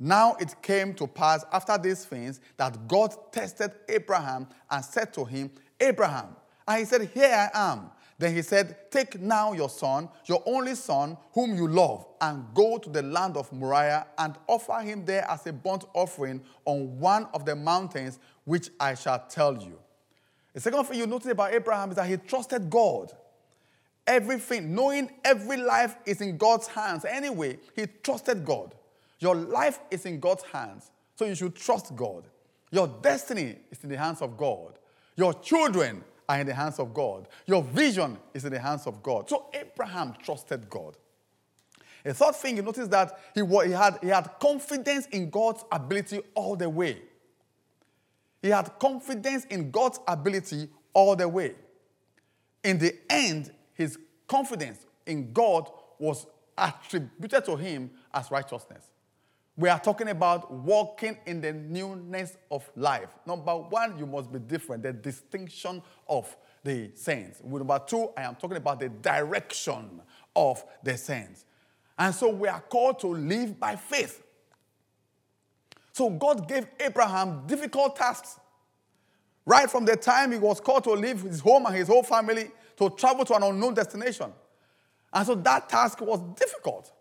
Now 0.00 0.34
it 0.40 0.60
came 0.62 0.94
to 0.94 1.06
pass 1.06 1.44
after 1.52 1.78
these 1.78 2.04
things 2.04 2.40
that 2.56 2.88
God 2.88 3.14
tested 3.30 3.70
Abraham 3.88 4.48
and 4.68 4.84
said 4.84 5.12
to 5.14 5.24
him, 5.24 5.50
Abraham. 5.78 6.34
And 6.66 6.80
he 6.80 6.84
said, 6.84 7.08
Here 7.14 7.50
I 7.54 7.72
am. 7.72 7.90
Then 8.18 8.34
he 8.34 8.42
said, 8.42 8.90
Take 8.90 9.20
now 9.20 9.52
your 9.52 9.68
son, 9.68 10.08
your 10.26 10.42
only 10.44 10.74
son, 10.74 11.16
whom 11.32 11.54
you 11.54 11.68
love, 11.68 12.04
and 12.20 12.44
go 12.52 12.78
to 12.78 12.90
the 12.90 13.02
land 13.02 13.36
of 13.36 13.52
Moriah 13.52 14.06
and 14.18 14.34
offer 14.48 14.80
him 14.80 15.04
there 15.04 15.24
as 15.30 15.46
a 15.46 15.52
burnt 15.52 15.84
offering 15.94 16.42
on 16.64 16.98
one 16.98 17.28
of 17.32 17.44
the 17.44 17.54
mountains 17.54 18.18
which 18.44 18.70
I 18.80 18.94
shall 18.94 19.24
tell 19.28 19.62
you. 19.62 19.78
The 20.52 20.60
second 20.60 20.84
thing 20.84 20.98
you 20.98 21.06
notice 21.06 21.30
about 21.30 21.54
Abraham 21.54 21.90
is 21.90 21.96
that 21.96 22.08
he 22.08 22.16
trusted 22.16 22.68
God. 22.68 23.12
Everything, 24.04 24.74
knowing 24.74 25.10
every 25.24 25.58
life 25.58 25.96
is 26.04 26.20
in 26.20 26.36
God's 26.36 26.66
hands. 26.66 27.04
Anyway, 27.04 27.58
he 27.76 27.86
trusted 28.02 28.44
God. 28.44 28.74
Your 29.20 29.36
life 29.36 29.78
is 29.90 30.06
in 30.06 30.18
God's 30.18 30.42
hands, 30.44 30.90
so 31.14 31.24
you 31.24 31.34
should 31.34 31.54
trust 31.54 31.94
God. 31.94 32.26
Your 32.72 32.88
destiny 32.88 33.56
is 33.70 33.82
in 33.84 33.90
the 33.90 33.98
hands 33.98 34.22
of 34.22 34.36
God. 34.36 34.78
Your 35.14 35.34
children 35.34 36.02
are 36.28 36.40
in 36.40 36.46
the 36.46 36.54
hands 36.54 36.78
of 36.78 36.92
God. 36.92 37.28
Your 37.46 37.62
vision 37.62 38.18
is 38.34 38.44
in 38.44 38.52
the 38.52 38.58
hands 38.58 38.86
of 38.86 39.02
God. 39.02 39.28
So 39.28 39.46
Abraham 39.54 40.14
trusted 40.22 40.68
God. 40.68 40.96
A 42.04 42.14
third 42.14 42.36
thing 42.36 42.56
you 42.56 42.62
notice 42.62 42.88
that 42.88 43.18
he, 43.34 43.40
he, 43.40 43.72
had, 43.72 43.98
he 44.00 44.08
had 44.08 44.30
confidence 44.40 45.06
in 45.06 45.30
God's 45.30 45.64
ability 45.72 46.20
all 46.34 46.54
the 46.54 46.68
way. 46.68 47.02
He 48.40 48.48
had 48.50 48.78
confidence 48.78 49.44
in 49.46 49.70
God's 49.70 49.98
ability 50.06 50.68
all 50.92 51.16
the 51.16 51.28
way. 51.28 51.54
In 52.62 52.78
the 52.78 52.94
end, 53.10 53.52
his 53.74 53.98
confidence 54.26 54.86
in 55.06 55.32
God 55.32 55.68
was 55.98 56.26
attributed 56.56 57.44
to 57.46 57.56
him 57.56 57.90
as 58.12 58.30
righteousness. 58.30 58.84
We 59.58 59.68
are 59.68 59.80
talking 59.80 60.08
about 60.08 60.52
walking 60.52 61.18
in 61.26 61.40
the 61.40 61.52
newness 61.52 62.36
of 62.48 62.70
life. 62.76 63.08
Number 63.26 63.56
one, 63.56 63.98
you 63.98 64.06
must 64.06 64.32
be 64.32 64.38
different, 64.38 64.84
the 64.84 64.92
distinction 64.92 65.82
of 66.08 66.34
the 66.62 66.92
saints. 66.94 67.42
Number 67.44 67.80
two, 67.84 68.10
I 68.16 68.22
am 68.22 68.36
talking 68.36 68.56
about 68.56 68.78
the 68.78 68.88
direction 68.88 70.00
of 70.36 70.64
the 70.84 70.96
saints. 70.96 71.44
And 71.98 72.14
so 72.14 72.28
we 72.28 72.46
are 72.46 72.60
called 72.60 73.00
to 73.00 73.08
live 73.08 73.58
by 73.58 73.74
faith. 73.74 74.22
So 75.90 76.08
God 76.08 76.46
gave 76.46 76.68
Abraham 76.78 77.44
difficult 77.48 77.96
tasks. 77.96 78.38
Right 79.44 79.68
from 79.68 79.84
the 79.84 79.96
time 79.96 80.30
he 80.30 80.38
was 80.38 80.60
called 80.60 80.84
to 80.84 80.92
leave 80.92 81.22
his 81.22 81.40
home 81.40 81.66
and 81.66 81.74
his 81.74 81.88
whole 81.88 82.04
family 82.04 82.52
to 82.76 82.90
travel 82.90 83.24
to 83.24 83.34
an 83.34 83.42
unknown 83.42 83.74
destination. 83.74 84.32
And 85.12 85.26
so 85.26 85.34
that 85.34 85.68
task 85.68 86.00
was 86.00 86.20
difficult. 86.38 86.92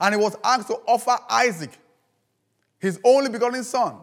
And 0.00 0.14
he 0.14 0.20
was 0.20 0.34
asked 0.42 0.68
to 0.68 0.76
offer 0.86 1.18
Isaac, 1.28 1.72
his 2.78 3.00
only 3.04 3.30
begotten 3.30 3.64
son. 3.64 3.96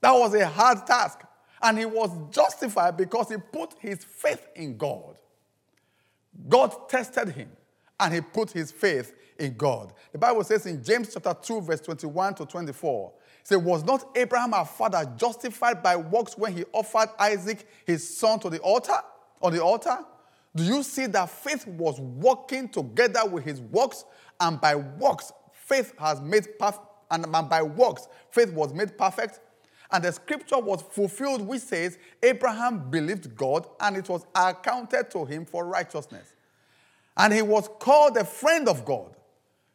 That 0.00 0.12
was 0.12 0.34
a 0.34 0.46
hard 0.46 0.86
task. 0.86 1.20
And 1.62 1.78
he 1.78 1.86
was 1.86 2.10
justified 2.30 2.96
because 2.96 3.30
he 3.30 3.36
put 3.36 3.74
his 3.78 4.04
faith 4.04 4.46
in 4.54 4.76
God. 4.76 5.16
God 6.48 6.88
tested 6.88 7.30
him 7.30 7.50
and 7.98 8.12
he 8.12 8.20
put 8.20 8.50
his 8.50 8.70
faith 8.70 9.14
in 9.38 9.56
God. 9.56 9.92
The 10.12 10.18
Bible 10.18 10.44
says 10.44 10.66
in 10.66 10.82
James 10.82 11.12
chapter 11.12 11.34
2, 11.40 11.62
verse 11.62 11.80
21 11.80 12.34
to 12.34 12.46
24, 12.46 13.12
it 13.40 13.48
says, 13.48 13.58
Was 13.58 13.84
not 13.84 14.16
Abraham 14.16 14.54
our 14.54 14.66
father 14.66 15.10
justified 15.16 15.82
by 15.82 15.96
works 15.96 16.36
when 16.36 16.54
he 16.54 16.64
offered 16.72 17.08
Isaac 17.18 17.66
his 17.86 18.16
son 18.16 18.38
to 18.40 18.50
the 18.50 18.58
altar? 18.60 18.98
On 19.42 19.52
the 19.52 19.62
altar? 19.62 19.98
Do 20.54 20.64
you 20.64 20.82
see 20.82 21.06
that 21.06 21.28
faith 21.28 21.66
was 21.66 22.00
working 22.00 22.68
together 22.68 23.26
with 23.26 23.44
his 23.44 23.60
works, 23.60 24.04
and 24.40 24.60
by 24.60 24.74
works, 24.74 25.32
faith 25.52 25.92
has 25.98 26.20
made 26.20 26.58
and 27.10 27.30
by 27.48 27.62
works, 27.62 28.08
faith 28.30 28.52
was 28.52 28.72
made 28.72 28.96
perfect? 28.98 29.40
And 29.90 30.02
the 30.02 30.12
scripture 30.12 30.58
was 30.58 30.82
fulfilled, 30.82 31.42
which 31.42 31.62
says, 31.62 31.98
Abraham 32.22 32.90
believed 32.90 33.36
God, 33.36 33.66
and 33.80 33.96
it 33.96 34.08
was 34.08 34.26
accounted 34.34 35.10
to 35.12 35.24
him 35.24 35.44
for 35.44 35.64
righteousness. 35.66 36.32
And 37.16 37.32
he 37.32 37.42
was 37.42 37.68
called 37.78 38.16
a 38.16 38.24
friend 38.24 38.68
of 38.68 38.84
God. 38.84 39.14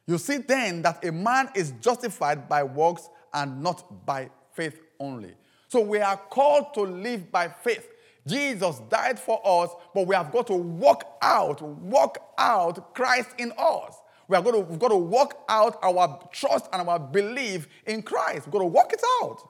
You 0.06 0.18
see 0.18 0.38
then 0.38 0.82
that 0.82 1.06
a 1.06 1.12
man 1.12 1.50
is 1.56 1.74
justified 1.80 2.50
by 2.50 2.64
works 2.64 3.10
and 3.34 3.64
not 3.64 4.06
by 4.06 4.30
faith 4.54 4.82
only. 5.00 5.34
So 5.70 5.80
we 5.80 6.00
are 6.00 6.18
called 6.18 6.74
to 6.74 6.82
live 6.82 7.32
by 7.32 7.48
faith. 7.48 7.88
Jesus 8.28 8.80
died 8.90 9.18
for 9.18 9.42
us, 9.44 9.72
but 9.96 10.06
we 10.06 10.16
have 10.16 10.32
got 10.32 10.48
to 10.48 10.54
walk 10.54 11.18
out, 11.22 11.62
walk 11.62 12.32
out 12.38 12.94
Christ 12.94 13.30
in 13.38 13.54
us. 13.58 13.96
We 14.32 14.38
are 14.38 14.42
going 14.42 14.56
to, 14.56 14.62
we've 14.62 14.80
got 14.80 14.88
to 14.88 14.96
walk 14.96 15.44
out 15.50 15.78
our 15.84 16.18
trust 16.32 16.70
and 16.72 16.88
our 16.88 16.98
belief 16.98 17.68
in 17.86 18.02
Christ. 18.02 18.46
We've 18.46 18.54
got 18.54 18.60
to 18.60 18.66
walk 18.66 18.94
it 18.94 19.02
out. 19.22 19.46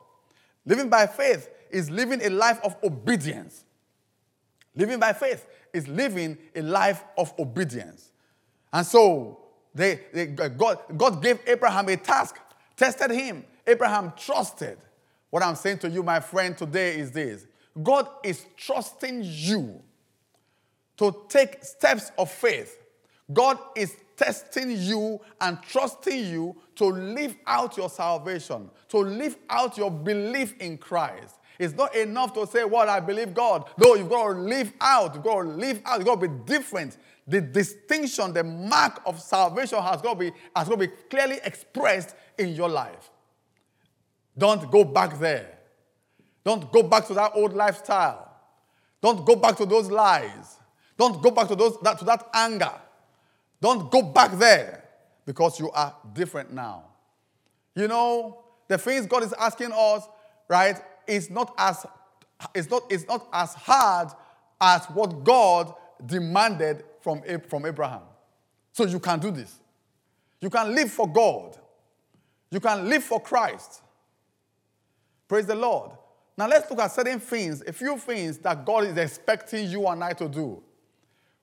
Living 0.65 0.89
by 0.89 1.05
faith 1.05 1.51
is 1.69 1.91
living 1.91 2.19
a 2.23 2.29
life 2.29 2.59
of 2.63 2.75
obedience. 2.83 3.63
Living 4.75 4.99
by 4.99 5.13
faith 5.13 5.45
is 5.71 5.87
living 5.87 6.35
a 6.55 6.63
life 6.63 7.03
of 7.15 7.31
obedience. 7.37 8.11
And 8.73 8.83
so 8.83 9.43
they, 9.75 9.99
they, 10.13 10.25
God, 10.25 10.79
God 10.97 11.21
gave 11.21 11.37
Abraham 11.45 11.87
a 11.87 11.97
task, 11.97 12.39
tested 12.75 13.11
him. 13.11 13.45
Abraham 13.67 14.13
trusted. 14.17 14.79
What 15.29 15.43
I'm 15.43 15.57
saying 15.57 15.77
to 15.79 15.91
you, 15.91 16.01
my 16.01 16.19
friend, 16.19 16.57
today 16.57 16.97
is 16.97 17.11
this 17.11 17.45
God 17.83 18.09
is 18.23 18.47
trusting 18.57 19.21
you 19.23 19.79
to 20.97 21.15
take 21.29 21.63
steps 21.63 22.11
of 22.17 22.31
faith. 22.31 22.80
God 23.33 23.57
is 23.75 23.95
testing 24.17 24.71
you 24.71 25.19
and 25.39 25.61
trusting 25.63 26.25
you 26.25 26.55
to 26.75 26.85
live 26.85 27.35
out 27.47 27.77
your 27.77 27.89
salvation, 27.89 28.69
to 28.89 28.97
live 28.97 29.37
out 29.49 29.77
your 29.77 29.91
belief 29.91 30.55
in 30.59 30.77
Christ. 30.77 31.35
It's 31.59 31.75
not 31.75 31.95
enough 31.95 32.33
to 32.33 32.47
say, 32.47 32.63
Well, 32.63 32.89
I 32.89 32.99
believe 32.99 33.33
God. 33.33 33.69
No, 33.77 33.95
you've 33.95 34.09
got 34.09 34.33
to 34.33 34.39
live 34.39 34.73
out. 34.81 35.13
You've 35.13 35.23
got 35.23 35.43
to 35.43 35.49
live 35.49 35.81
out. 35.85 35.99
You've 35.99 36.07
got 36.07 36.19
to 36.19 36.27
be 36.27 36.35
different. 36.45 36.97
The 37.27 37.39
distinction, 37.39 38.33
the 38.33 38.43
mark 38.43 39.01
of 39.05 39.19
salvation 39.19 39.79
has 39.81 40.01
got 40.01 40.13
to 40.13 40.19
be, 40.19 40.31
has 40.55 40.67
got 40.67 40.79
to 40.79 40.87
be 40.87 40.93
clearly 41.09 41.39
expressed 41.43 42.15
in 42.37 42.55
your 42.55 42.67
life. 42.67 43.11
Don't 44.37 44.71
go 44.71 44.83
back 44.83 45.19
there. 45.19 45.59
Don't 46.43 46.71
go 46.71 46.83
back 46.83 47.05
to 47.07 47.13
that 47.13 47.33
old 47.35 47.53
lifestyle. 47.53 48.35
Don't 49.01 49.25
go 49.25 49.35
back 49.35 49.57
to 49.57 49.65
those 49.65 49.89
lies. 49.89 50.57
Don't 50.97 51.21
go 51.21 51.31
back 51.31 51.47
to, 51.47 51.55
those, 51.55 51.79
that, 51.81 51.99
to 51.99 52.05
that 52.05 52.27
anger. 52.33 52.71
Don't 53.61 53.91
go 53.91 54.01
back 54.01 54.31
there 54.37 54.83
because 55.25 55.59
you 55.59 55.69
are 55.71 55.95
different 56.13 56.51
now. 56.51 56.85
You 57.75 57.87
know, 57.87 58.43
the 58.67 58.77
things 58.77 59.05
God 59.05 59.23
is 59.23 59.33
asking 59.33 59.71
us, 59.71 60.03
right, 60.49 60.77
is 61.07 61.29
not 61.29 61.53
as 61.57 61.85
it's 62.55 62.69
not, 62.69 62.83
it's 62.89 63.07
not 63.07 63.27
as 63.31 63.53
hard 63.53 64.09
as 64.59 64.85
what 64.85 65.23
God 65.23 65.73
demanded 66.05 66.83
from, 67.01 67.21
from 67.47 67.65
Abraham. 67.65 68.01
So 68.73 68.85
you 68.85 68.99
can 68.99 69.19
do 69.19 69.31
this. 69.31 69.59
You 70.39 70.49
can 70.49 70.73
live 70.73 70.91
for 70.91 71.07
God. 71.07 71.57
You 72.49 72.59
can 72.59 72.89
live 72.89 73.03
for 73.03 73.21
Christ. 73.21 73.81
Praise 75.27 75.45
the 75.45 75.55
Lord. 75.55 75.91
Now 76.37 76.47
let's 76.47 76.69
look 76.69 76.79
at 76.79 76.91
certain 76.91 77.19
things, 77.19 77.61
a 77.65 77.73
few 77.73 77.97
things 77.97 78.37
that 78.39 78.65
God 78.65 78.85
is 78.85 78.97
expecting 78.97 79.69
you 79.69 79.87
and 79.87 80.03
I 80.03 80.13
to 80.13 80.27
do. 80.27 80.61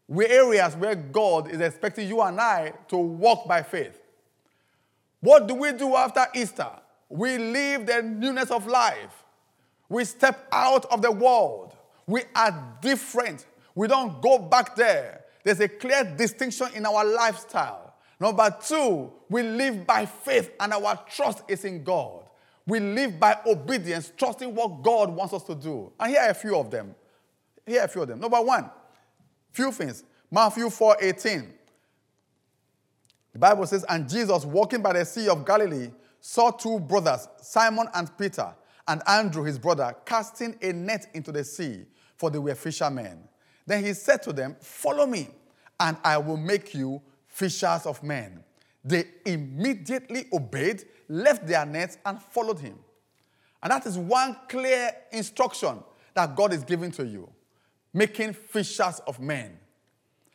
We're 0.08 0.28
areas 0.28 0.74
where 0.74 0.94
God 0.94 1.50
is 1.50 1.60
expecting 1.60 2.08
you 2.08 2.22
and 2.22 2.40
I 2.40 2.72
to 2.88 2.96
walk 2.96 3.46
by 3.46 3.62
faith. 3.62 4.00
What 5.20 5.46
do 5.46 5.54
we 5.54 5.72
do 5.72 5.94
after 5.94 6.26
Easter? 6.34 6.70
We 7.10 7.36
live 7.36 7.86
the 7.86 8.02
newness 8.02 8.50
of 8.50 8.66
life. 8.66 9.24
We 9.88 10.04
step 10.04 10.48
out 10.50 10.86
of 10.86 11.02
the 11.02 11.12
world. 11.12 11.74
We 12.06 12.22
are 12.34 12.76
different. 12.80 13.46
We 13.74 13.86
don't 13.86 14.22
go 14.22 14.38
back 14.38 14.76
there. 14.76 15.24
There's 15.44 15.60
a 15.60 15.68
clear 15.68 16.04
distinction 16.04 16.68
in 16.74 16.86
our 16.86 17.04
lifestyle. 17.04 17.94
Number 18.20 18.54
two, 18.66 19.12
we 19.28 19.42
live 19.42 19.86
by 19.86 20.06
faith 20.06 20.50
and 20.58 20.72
our 20.72 20.98
trust 21.08 21.42
is 21.48 21.64
in 21.64 21.84
God. 21.84 22.24
We 22.66 22.80
live 22.80 23.18
by 23.20 23.38
obedience, 23.46 24.12
trusting 24.16 24.54
what 24.54 24.82
God 24.82 25.10
wants 25.10 25.32
us 25.32 25.42
to 25.44 25.54
do. 25.54 25.92
And 25.98 26.10
here 26.10 26.20
are 26.20 26.30
a 26.30 26.34
few 26.34 26.56
of 26.56 26.70
them. 26.70 26.94
Here 27.66 27.80
are 27.80 27.84
a 27.84 27.88
few 27.88 28.02
of 28.02 28.08
them. 28.08 28.20
Number 28.20 28.40
one, 28.42 28.70
Few 29.58 29.72
things. 29.72 30.04
Matthew 30.30 30.70
4 30.70 30.98
18. 31.00 31.52
The 33.32 33.38
Bible 33.40 33.66
says, 33.66 33.84
And 33.88 34.08
Jesus, 34.08 34.44
walking 34.44 34.80
by 34.80 34.92
the 34.92 35.04
Sea 35.04 35.28
of 35.28 35.44
Galilee, 35.44 35.90
saw 36.20 36.52
two 36.52 36.78
brothers, 36.78 37.26
Simon 37.42 37.88
and 37.92 38.16
Peter, 38.16 38.54
and 38.86 39.02
Andrew 39.08 39.42
his 39.42 39.58
brother, 39.58 39.96
casting 40.04 40.56
a 40.62 40.72
net 40.72 41.08
into 41.12 41.32
the 41.32 41.42
sea, 41.42 41.86
for 42.14 42.30
they 42.30 42.38
were 42.38 42.54
fishermen. 42.54 43.18
Then 43.66 43.84
he 43.84 43.94
said 43.94 44.22
to 44.22 44.32
them, 44.32 44.54
Follow 44.60 45.06
me, 45.06 45.26
and 45.80 45.96
I 46.04 46.18
will 46.18 46.36
make 46.36 46.72
you 46.72 47.02
fishers 47.26 47.84
of 47.84 48.00
men. 48.04 48.44
They 48.84 49.06
immediately 49.26 50.26
obeyed, 50.32 50.84
left 51.08 51.48
their 51.48 51.66
nets, 51.66 51.98
and 52.06 52.22
followed 52.22 52.60
him. 52.60 52.78
And 53.60 53.72
that 53.72 53.86
is 53.86 53.98
one 53.98 54.36
clear 54.48 54.92
instruction 55.10 55.82
that 56.14 56.36
God 56.36 56.52
is 56.52 56.62
giving 56.62 56.92
to 56.92 57.04
you 57.04 57.28
making 57.92 58.32
fishers 58.32 59.00
of 59.06 59.20
men. 59.20 59.56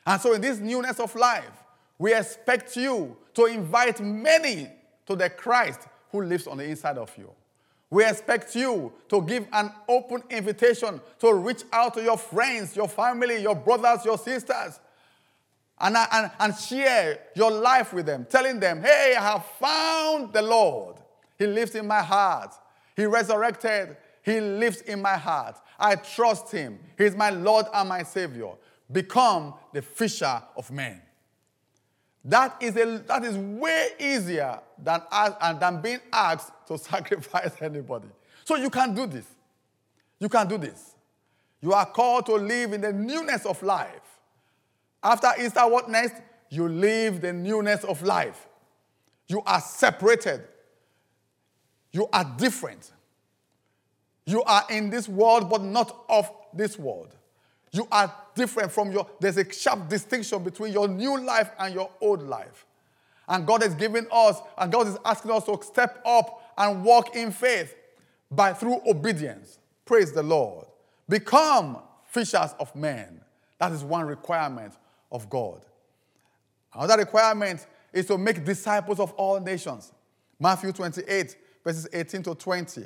And 0.06 0.22
so, 0.22 0.34
in 0.34 0.42
this 0.42 0.60
newness 0.60 1.00
of 1.00 1.16
life, 1.16 1.64
we 1.98 2.14
expect 2.14 2.76
you 2.76 3.16
to 3.34 3.46
invite 3.46 4.02
many 4.02 4.70
to 5.06 5.16
the 5.16 5.30
Christ 5.30 5.82
who 6.12 6.24
lives 6.24 6.48
on 6.48 6.58
the 6.58 6.66
inside 6.66 6.98
of 6.98 7.12
you. 7.18 7.30
We 7.90 8.06
expect 8.06 8.56
you 8.56 8.92
to 9.10 9.22
give 9.22 9.46
an 9.54 9.72
open 9.88 10.24
invitation 10.30 11.00
to 11.20 11.34
reach 11.34 11.64
out 11.72 11.94
to 11.94 12.02
your 12.02 12.18
friends, 12.18 12.76
your 12.76 12.88
family, 12.88 13.42
your 13.42 13.56
brothers, 13.56 14.04
your 14.04 14.18
sisters, 14.18 14.80
and, 15.80 15.96
and, 16.12 16.32
and 16.40 16.56
share 16.56 17.20
your 17.36 17.52
life 17.52 17.94
with 17.94 18.06
them, 18.06 18.26
telling 18.30 18.60
them, 18.60 18.82
hey, 18.82 19.16
I 19.18 19.34
have 19.34 19.46
found 19.60 20.34
the 20.34 20.42
Lord. 20.42 20.96
He 21.38 21.46
lives 21.46 21.76
in 21.76 21.86
my 21.86 22.02
heart. 22.02 22.56
He 22.96 23.06
resurrected. 23.06 23.96
He 24.24 24.40
lives 24.40 24.82
in 24.82 25.02
my 25.02 25.18
heart. 25.18 25.58
I 25.80 25.96
trust 25.96 26.52
him. 26.52 26.80
He's 26.98 27.16
my 27.16 27.30
Lord 27.30 27.66
and 27.74 27.90
my 27.90 28.04
Savior. 28.04 28.52
Become 28.92 29.56
the 29.74 29.82
fisher 29.82 30.42
of 30.56 30.70
men. 30.72 31.02
That 32.26 32.56
is, 32.62 32.78
a, 32.78 33.00
that 33.08 33.26
is 33.26 33.38
way 33.38 33.90
easier 34.00 34.60
than, 34.82 35.02
and 35.12 35.60
than 35.60 35.82
being 35.82 36.00
asked 36.12 36.52
to 36.68 36.78
sacrifice 36.78 37.62
anybody. 37.62 38.08
So 38.46 38.56
you 38.56 38.70
can 38.70 38.96
do 38.96 39.08
this. 39.08 39.26
You 40.20 40.30
can 40.30 40.48
do 40.48 40.58
this. 40.58 40.96
You 41.62 41.74
are 41.74 41.86
called 41.86 42.26
to 42.28 42.36
live 42.36 42.74
in 42.74 42.82
the 42.82 42.94
newness 42.94 43.46
of 43.46 43.62
life. 43.62 44.02
After 45.02 45.30
Easter, 45.40 45.68
what 45.68 45.90
next? 45.90 46.16
You 46.50 46.70
live 46.70 47.20
the 47.20 47.34
newness 47.34 47.84
of 47.84 48.02
life. 48.04 48.48
You 49.28 49.42
are 49.46 49.60
separated. 49.60 50.44
You 51.92 52.08
are 52.14 52.24
different. 52.38 52.92
You 54.26 54.44
are 54.44 54.64
in 54.70 54.90
this 54.90 55.10
world, 55.10 55.50
but 55.50 55.62
not 55.62 56.06
of 56.10 56.32
this 56.54 56.78
world. 56.80 57.16
You 57.72 57.88
are 57.92 58.14
different 58.36 58.72
from 58.72 58.92
your, 58.92 59.08
there's 59.20 59.38
a 59.38 59.52
sharp 59.52 59.90
distinction 59.90 60.44
between 60.44 60.72
your 60.72 60.88
new 60.88 61.20
life 61.20 61.50
and 61.60 61.74
your 61.74 61.90
old 62.00 62.22
life. 62.24 62.66
And 63.28 63.48
God 63.48 63.64
is 63.64 63.74
giving 63.74 64.06
us, 64.12 64.38
and 64.58 64.72
God 64.72 64.88
is 64.88 64.98
asking 65.04 65.32
us 65.32 65.46
to 65.46 65.60
step 65.64 66.02
up 66.06 66.54
and 66.58 66.84
walk 66.84 67.16
in 67.16 67.32
faith 67.32 67.76
by 68.30 68.54
through 68.54 68.82
obedience. 68.88 69.60
Praise 69.86 70.12
the 70.12 70.24
Lord. 70.24 70.68
Become 71.10 71.80
fishers 72.06 72.54
of 72.60 72.74
men. 72.76 73.22
That 73.60 73.72
is 73.72 73.84
one 73.84 74.06
requirement 74.06 74.74
of 75.12 75.30
God. 75.30 75.62
Another 76.74 76.98
requirement 76.98 77.66
is 77.92 78.06
to 78.08 78.18
make 78.18 78.44
disciples 78.44 79.00
of 79.00 79.14
all 79.14 79.40
nations. 79.40 79.92
Matthew 80.40 80.72
28, 80.72 81.36
verses 81.64 81.88
18 81.94 82.24
to 82.24 82.36
20. 82.36 82.84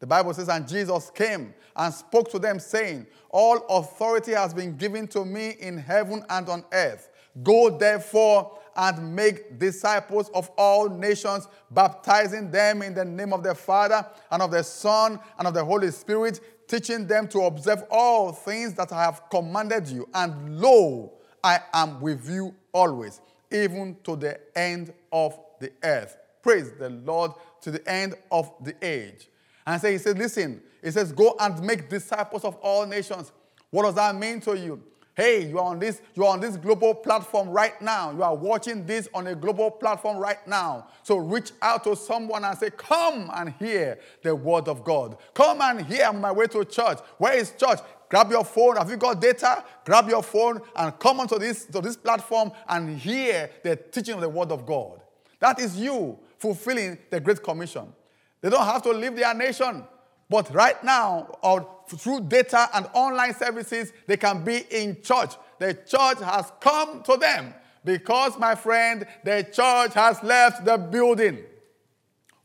The 0.00 0.06
Bible 0.06 0.34
says, 0.34 0.48
And 0.48 0.66
Jesus 0.66 1.10
came 1.10 1.54
and 1.76 1.94
spoke 1.94 2.30
to 2.30 2.38
them, 2.38 2.58
saying, 2.58 3.06
All 3.30 3.64
authority 3.68 4.32
has 4.32 4.52
been 4.52 4.76
given 4.76 5.06
to 5.08 5.24
me 5.24 5.50
in 5.60 5.78
heaven 5.78 6.24
and 6.28 6.48
on 6.48 6.64
earth. 6.72 7.10
Go 7.42 7.70
therefore 7.70 8.58
and 8.74 9.14
make 9.14 9.58
disciples 9.58 10.30
of 10.30 10.50
all 10.56 10.88
nations, 10.88 11.48
baptizing 11.70 12.50
them 12.50 12.82
in 12.82 12.94
the 12.94 13.04
name 13.04 13.32
of 13.32 13.42
the 13.42 13.54
Father 13.54 14.04
and 14.30 14.42
of 14.42 14.50
the 14.50 14.64
Son 14.64 15.20
and 15.38 15.46
of 15.46 15.54
the 15.54 15.64
Holy 15.64 15.90
Spirit, 15.90 16.40
teaching 16.66 17.06
them 17.06 17.28
to 17.28 17.40
observe 17.42 17.84
all 17.90 18.32
things 18.32 18.74
that 18.74 18.92
I 18.92 19.04
have 19.04 19.28
commanded 19.30 19.86
you. 19.88 20.08
And 20.14 20.60
lo, 20.60 21.12
I 21.44 21.60
am 21.72 22.00
with 22.00 22.28
you 22.28 22.54
always, 22.72 23.20
even 23.50 23.96
to 24.04 24.16
the 24.16 24.40
end 24.56 24.94
of 25.12 25.38
the 25.60 25.72
earth. 25.82 26.16
Praise 26.42 26.72
the 26.78 26.88
Lord 26.88 27.32
to 27.60 27.70
the 27.70 27.86
end 27.90 28.14
of 28.30 28.50
the 28.62 28.74
age. 28.82 29.28
And 29.66 29.80
so 29.80 29.90
he 29.90 29.98
said, 29.98 30.18
Listen, 30.18 30.60
he 30.82 30.90
says, 30.90 31.12
Go 31.12 31.36
and 31.38 31.60
make 31.62 31.88
disciples 31.88 32.44
of 32.44 32.56
all 32.56 32.86
nations. 32.86 33.32
What 33.70 33.84
does 33.84 33.94
that 33.94 34.14
mean 34.14 34.40
to 34.40 34.58
you? 34.58 34.82
Hey, 35.14 35.48
you 35.48 35.58
are 35.58 35.66
on 35.66 35.78
this, 35.78 36.00
you 36.14 36.24
are 36.24 36.32
on 36.32 36.40
this 36.40 36.56
global 36.56 36.94
platform 36.94 37.50
right 37.50 37.80
now. 37.82 38.10
You 38.10 38.22
are 38.22 38.34
watching 38.34 38.86
this 38.86 39.08
on 39.12 39.26
a 39.26 39.34
global 39.34 39.70
platform 39.70 40.16
right 40.16 40.44
now. 40.46 40.86
So 41.02 41.18
reach 41.18 41.52
out 41.60 41.84
to 41.84 41.94
someone 41.94 42.44
and 42.44 42.56
say, 42.56 42.70
Come 42.70 43.30
and 43.34 43.52
hear 43.58 43.98
the 44.22 44.34
word 44.34 44.68
of 44.68 44.84
God. 44.84 45.18
Come 45.34 45.60
and 45.60 45.84
hear 45.84 46.06
on 46.06 46.20
my 46.20 46.32
way 46.32 46.46
to 46.46 46.64
church. 46.64 46.98
Where 47.18 47.34
is 47.34 47.52
church? 47.52 47.80
Grab 48.08 48.30
your 48.30 48.44
phone. 48.44 48.76
Have 48.76 48.90
you 48.90 48.96
got 48.96 49.20
data? 49.20 49.64
Grab 49.84 50.08
your 50.08 50.22
phone 50.22 50.60
and 50.74 50.98
come 50.98 51.20
onto 51.20 51.38
this, 51.38 51.66
to 51.66 51.80
this 51.80 51.96
platform 51.96 52.50
and 52.68 52.98
hear 52.98 53.50
the 53.62 53.76
teaching 53.76 54.14
of 54.14 54.20
the 54.20 54.28
word 54.28 54.50
of 54.50 54.66
God. 54.66 55.00
That 55.38 55.60
is 55.60 55.76
you 55.76 56.18
fulfilling 56.38 56.98
the 57.08 57.20
Great 57.20 57.42
Commission. 57.42 57.92
They 58.40 58.50
don't 58.50 58.64
have 58.64 58.82
to 58.82 58.90
leave 58.90 59.16
their 59.16 59.34
nation. 59.34 59.84
But 60.28 60.54
right 60.54 60.82
now, 60.84 61.38
or 61.42 61.68
through 61.88 62.20
data 62.20 62.68
and 62.72 62.88
online 62.92 63.34
services, 63.34 63.92
they 64.06 64.16
can 64.16 64.44
be 64.44 64.64
in 64.70 65.02
church. 65.02 65.34
The 65.58 65.74
church 65.74 66.20
has 66.20 66.52
come 66.60 67.02
to 67.02 67.16
them 67.16 67.52
because, 67.84 68.38
my 68.38 68.54
friend, 68.54 69.06
the 69.24 69.42
church 69.52 69.94
has 69.94 70.22
left 70.22 70.64
the 70.64 70.78
building. 70.78 71.38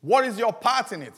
What 0.01 0.25
is 0.25 0.38
your 0.38 0.51
part 0.51 0.91
in 0.91 1.03
it? 1.03 1.13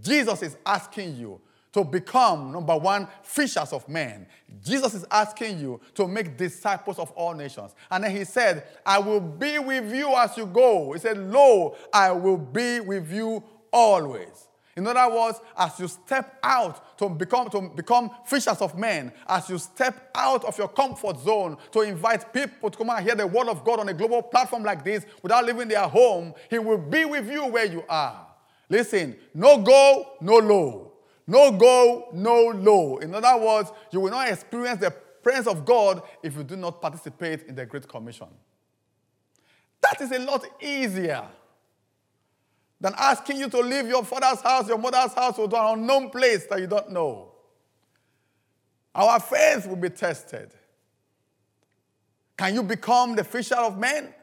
Jesus 0.00 0.42
is 0.42 0.56
asking 0.66 1.16
you 1.16 1.40
to 1.72 1.84
become, 1.84 2.50
number 2.50 2.76
one, 2.76 3.06
fishers 3.22 3.72
of 3.72 3.88
men. 3.88 4.26
Jesus 4.64 4.94
is 4.94 5.06
asking 5.10 5.60
you 5.60 5.80
to 5.94 6.08
make 6.08 6.36
disciples 6.36 6.98
of 6.98 7.10
all 7.12 7.34
nations. 7.34 7.74
And 7.90 8.02
then 8.02 8.10
he 8.10 8.24
said, 8.24 8.64
I 8.84 8.98
will 8.98 9.20
be 9.20 9.58
with 9.58 9.94
you 9.94 10.14
as 10.16 10.36
you 10.36 10.46
go. 10.46 10.92
He 10.92 10.98
said, 10.98 11.18
Lo, 11.18 11.76
I 11.92 12.10
will 12.10 12.38
be 12.38 12.80
with 12.80 13.12
you 13.12 13.42
always. 13.78 14.48
In 14.76 14.86
other 14.86 15.12
words, 15.12 15.40
as 15.56 15.78
you 15.80 15.88
step 15.88 16.38
out 16.40 16.96
to 16.98 17.08
become, 17.08 17.50
to 17.50 17.62
become 17.62 18.10
fishers 18.24 18.60
of 18.60 18.78
men, 18.78 19.12
as 19.26 19.48
you 19.50 19.58
step 19.58 20.10
out 20.14 20.44
of 20.44 20.56
your 20.56 20.68
comfort 20.68 21.18
zone 21.18 21.56
to 21.72 21.80
invite 21.80 22.32
people 22.32 22.70
to 22.70 22.78
come 22.78 22.90
and 22.90 23.04
hear 23.04 23.16
the 23.16 23.26
word 23.26 23.48
of 23.48 23.64
God 23.64 23.80
on 23.80 23.88
a 23.88 23.94
global 23.94 24.22
platform 24.22 24.62
like 24.62 24.84
this 24.84 25.04
without 25.20 25.44
leaving 25.44 25.66
their 25.66 25.88
home, 25.88 26.32
He 26.48 26.60
will 26.60 26.78
be 26.78 27.04
with 27.04 27.28
you 27.28 27.46
where 27.46 27.64
you 27.64 27.82
are. 27.88 28.24
Listen, 28.68 29.16
no 29.34 29.58
go, 29.58 30.12
no 30.20 30.36
low. 30.36 30.92
No 31.26 31.50
go, 31.50 32.08
no 32.12 32.52
low. 32.54 32.98
In 32.98 33.14
other 33.14 33.44
words, 33.44 33.72
you 33.90 33.98
will 33.98 34.10
not 34.10 34.28
experience 34.28 34.80
the 34.80 34.92
presence 35.22 35.48
of 35.48 35.64
God 35.64 36.02
if 36.22 36.36
you 36.36 36.44
do 36.44 36.56
not 36.56 36.80
participate 36.80 37.42
in 37.48 37.56
the 37.56 37.66
Great 37.66 37.88
Commission. 37.88 38.28
That 39.82 40.00
is 40.00 40.12
a 40.12 40.20
lot 40.20 40.46
easier 40.60 41.24
than 42.80 42.94
asking 42.96 43.38
you 43.38 43.48
to 43.48 43.60
leave 43.60 43.88
your 43.88 44.04
father's 44.04 44.40
house, 44.40 44.68
your 44.68 44.78
mother's 44.78 45.12
house, 45.12 45.38
or 45.38 45.48
to 45.48 45.56
an 45.56 45.78
unknown 45.78 46.10
place 46.10 46.46
that 46.46 46.60
you 46.60 46.66
don't 46.66 46.90
know. 46.90 47.32
Our 48.94 49.20
faith 49.20 49.66
will 49.66 49.76
be 49.76 49.90
tested. 49.90 50.52
Can 52.36 52.54
you 52.54 52.62
become 52.62 53.16
the 53.16 53.24
fisher 53.24 53.56
of 53.56 53.78
men? 53.78 54.14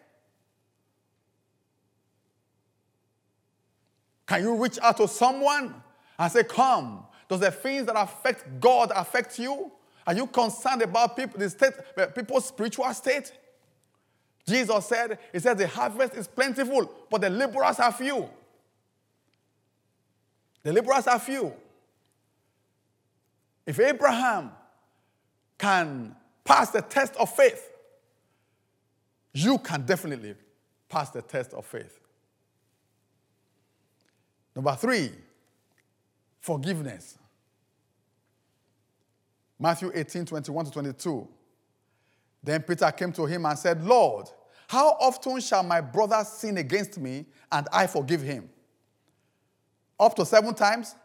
Can 4.26 4.42
you 4.42 4.56
reach 4.56 4.80
out 4.82 4.98
to 4.98 5.08
someone 5.08 5.76
and 6.18 6.32
say, 6.32 6.44
Come? 6.44 7.06
Does 7.28 7.40
the 7.40 7.52
things 7.52 7.88
that 7.88 7.96
affect 7.96 8.60
God 8.60 8.92
affect 8.96 9.40
you? 9.40 9.72
Are 10.06 10.14
you 10.14 10.28
concerned 10.28 10.84
about 10.84 11.18
people, 11.18 11.40
the 11.40 11.50
state, 11.50 11.74
uh, 11.98 12.06
people's 12.08 12.48
spiritual 12.48 12.94
state? 12.94 13.32
Jesus 14.48 14.86
said, 14.86 15.18
He 15.34 15.40
said, 15.40 15.58
the 15.58 15.68
harvest 15.68 16.14
is 16.14 16.28
plentiful, 16.28 16.90
but 17.10 17.22
the 17.22 17.30
laborers 17.30 17.80
are 17.80 17.92
few. 17.92 18.30
The 20.66 20.74
laborers 20.74 21.06
are 21.06 21.20
few. 21.20 21.54
If 23.68 23.80
Abraham 23.80 24.50
can 25.60 26.16
pass 26.44 26.72
the 26.72 26.82
test 26.82 27.16
of 27.18 27.30
faith, 27.30 27.70
you 29.32 29.60
can 29.60 29.86
definitely 29.86 30.34
pass 30.90 31.12
the 31.12 31.22
test 31.22 31.54
of 31.54 31.68
faith. 31.68 32.00
Number 34.56 34.76
three, 34.76 35.12
forgiveness. 36.40 37.20
Matthew 39.60 39.92
18 39.94 40.26
21 40.26 40.66
to 40.66 40.72
22. 40.72 41.28
Then 42.42 42.64
Peter 42.64 42.92
came 42.92 43.12
to 43.12 43.28
him 43.28 43.46
and 43.46 43.60
said, 43.60 43.86
Lord, 43.86 44.32
how 44.68 44.98
often 45.00 45.40
shall 45.42 45.62
my 45.62 45.82
brother 45.82 46.24
sin 46.24 46.58
against 46.58 46.98
me 46.98 47.28
and 47.52 47.68
I 47.72 47.86
forgive 47.86 48.24
him? 48.24 48.50
Up 50.00 50.16
to 50.16 50.26
seven 50.26 50.54
times? 50.54 50.96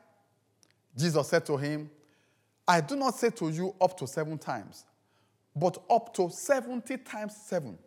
Jesus 0.96 1.28
said 1.28 1.46
to 1.46 1.56
him, 1.56 1.90
I 2.66 2.80
do 2.80 2.96
not 2.96 3.16
say 3.16 3.30
to 3.30 3.48
you 3.48 3.74
up 3.80 3.96
to 3.98 4.06
seven 4.06 4.38
times, 4.38 4.84
but 5.54 5.82
up 5.88 6.14
to 6.14 6.30
70 6.30 6.96
times 6.98 7.36
seven. 7.36 7.78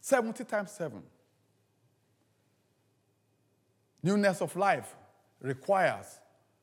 70 0.00 0.44
times 0.44 0.70
seven. 0.72 1.02
Newness 4.02 4.40
of 4.40 4.54
life 4.56 4.94
requires 5.40 6.18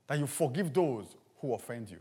that 0.08 0.20
you 0.20 0.28
forgive 0.28 0.74
those 0.74 1.16
who 1.40 1.54
offend 1.54 1.90
you. 1.90 2.00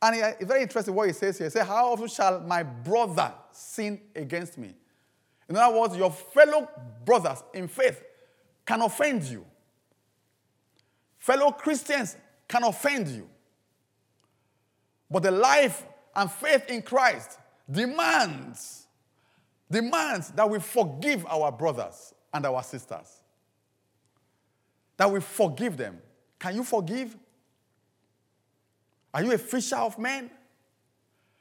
And 0.00 0.16
it's 0.16 0.44
very 0.44 0.62
interesting 0.62 0.94
what 0.94 1.08
he 1.08 1.12
says 1.12 1.38
here. 1.38 1.48
He 1.48 1.50
says, 1.50 1.66
How 1.66 1.92
often 1.92 2.06
shall 2.06 2.40
my 2.40 2.62
brother 2.62 3.32
sin 3.50 4.00
against 4.14 4.56
me? 4.56 4.74
In 5.48 5.56
other 5.56 5.76
words, 5.76 5.96
your 5.96 6.12
fellow 6.12 6.68
brothers 7.04 7.42
in 7.52 7.66
faith 7.66 8.02
can 8.68 8.82
offend 8.82 9.24
you. 9.24 9.46
Fellow 11.16 11.52
Christians 11.52 12.18
can 12.46 12.64
offend 12.64 13.08
you. 13.08 13.26
But 15.10 15.22
the 15.22 15.30
life 15.30 15.86
and 16.14 16.30
faith 16.30 16.68
in 16.68 16.82
Christ 16.82 17.38
demands 17.70 18.86
demands 19.70 20.32
that 20.32 20.48
we 20.48 20.58
forgive 20.60 21.24
our 21.24 21.50
brothers 21.50 22.12
and 22.34 22.44
our 22.44 22.62
sisters. 22.62 23.22
That 24.98 25.10
we 25.10 25.20
forgive 25.20 25.78
them. 25.78 25.98
Can 26.38 26.56
you 26.56 26.62
forgive? 26.62 27.16
Are 29.14 29.24
you 29.24 29.32
a 29.32 29.38
fisher 29.38 29.76
of 29.76 29.98
men? 29.98 30.30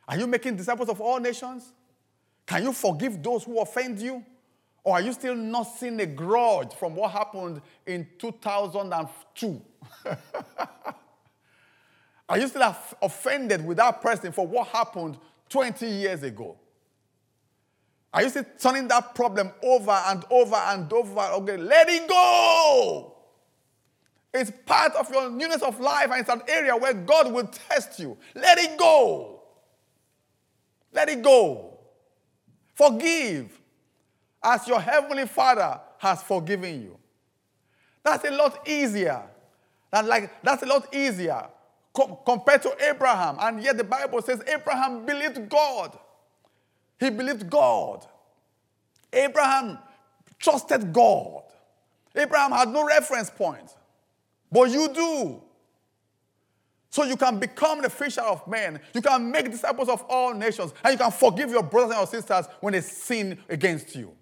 Are 0.08 0.18
you 0.18 0.28
making 0.28 0.56
disciples 0.56 0.88
of 0.88 1.02
all 1.02 1.20
nations? 1.20 1.74
Can 2.46 2.64
you 2.64 2.72
forgive 2.72 3.22
those 3.22 3.44
who 3.44 3.60
offend 3.60 4.00
you? 4.00 4.24
Or 4.88 4.94
are 4.94 5.02
you 5.02 5.12
still 5.12 5.36
nursing 5.36 6.00
a 6.00 6.06
grudge 6.06 6.74
from 6.74 6.96
what 6.96 7.12
happened 7.12 7.62
in 7.86 8.08
2002? 8.20 9.62
are 12.30 12.38
you 12.40 12.48
still 12.48 12.74
offended 13.02 13.66
with 13.66 13.76
that 13.76 14.02
person 14.02 14.32
for 14.32 14.48
what 14.48 14.70
happened 14.70 15.18
20 15.50 15.86
years 15.88 16.24
ago? 16.24 16.56
Are 18.14 18.24
you 18.24 18.30
still 18.30 18.46
turning 18.58 18.88
that 18.88 19.14
problem 19.14 19.52
over 19.62 19.92
and 19.92 20.24
over 20.32 20.56
and 20.56 20.94
over? 20.94 21.20
Okay, 21.20 21.58
let 21.58 21.90
it 21.90 22.08
go. 22.08 23.14
It's 24.34 24.54
part 24.66 24.96
of 24.96 25.12
your 25.12 25.30
newness 25.30 25.64
of 25.64 25.82
life, 25.82 26.12
and 26.12 26.22
it's 26.22 26.30
an 26.30 26.44
area 26.48 26.78
where 26.78 26.94
God 26.94 27.34
will 27.34 27.48
test 27.48 28.00
you. 28.00 28.18
Let 28.36 28.58
it 28.58 28.78
go. 28.78 29.42
Let 30.94 31.10
it 31.10 31.22
go. 31.22 31.78
Forgive 32.74 33.60
as 34.48 34.66
your 34.66 34.80
heavenly 34.80 35.28
Father 35.28 35.78
has 35.98 36.24
forgiven 36.24 36.82
you. 36.82 36.98
That's 38.02 38.24
a 38.24 38.32
lot 38.32 38.66
easier. 38.68 39.22
Than 39.92 40.08
like, 40.08 40.42
that's 40.42 40.64
a 40.64 40.66
lot 40.66 40.96
easier 40.96 41.46
com- 41.94 42.18
compared 42.26 42.62
to 42.62 42.74
Abraham. 42.90 43.36
And 43.42 43.62
yet 43.62 43.78
the 43.78 43.84
Bible 43.84 44.22
says 44.22 44.42
Abraham 44.48 45.06
believed 45.06 45.50
God. 45.50 46.00
He 46.98 47.10
believed 47.10 47.50
God. 47.50 48.06
Abraham 49.12 49.80
trusted 50.40 50.94
God. 50.94 51.44
Abraham 52.16 52.52
had 52.52 52.70
no 52.70 52.86
reference 52.86 53.30
point, 53.30 53.76
but 54.52 54.70
you 54.70 54.88
do. 54.94 55.42
So 56.90 57.04
you 57.04 57.18
can 57.18 57.38
become 57.38 57.82
the 57.82 57.90
fisher 57.90 58.22
of 58.22 58.48
men. 58.48 58.80
You 58.94 59.02
can 59.02 59.30
make 59.30 59.52
disciples 59.52 59.90
of 59.90 60.04
all 60.10 60.34
nations. 60.34 60.74
And 60.84 60.94
you 60.94 60.98
can 60.98 61.12
forgive 61.12 61.52
your 61.52 61.62
brothers 61.62 61.92
and 61.92 62.00
your 62.00 62.08
sisters 62.08 62.46
when 62.62 62.74
they 62.74 62.82
sin 62.82 63.38
against 63.50 63.94
you 63.94 64.17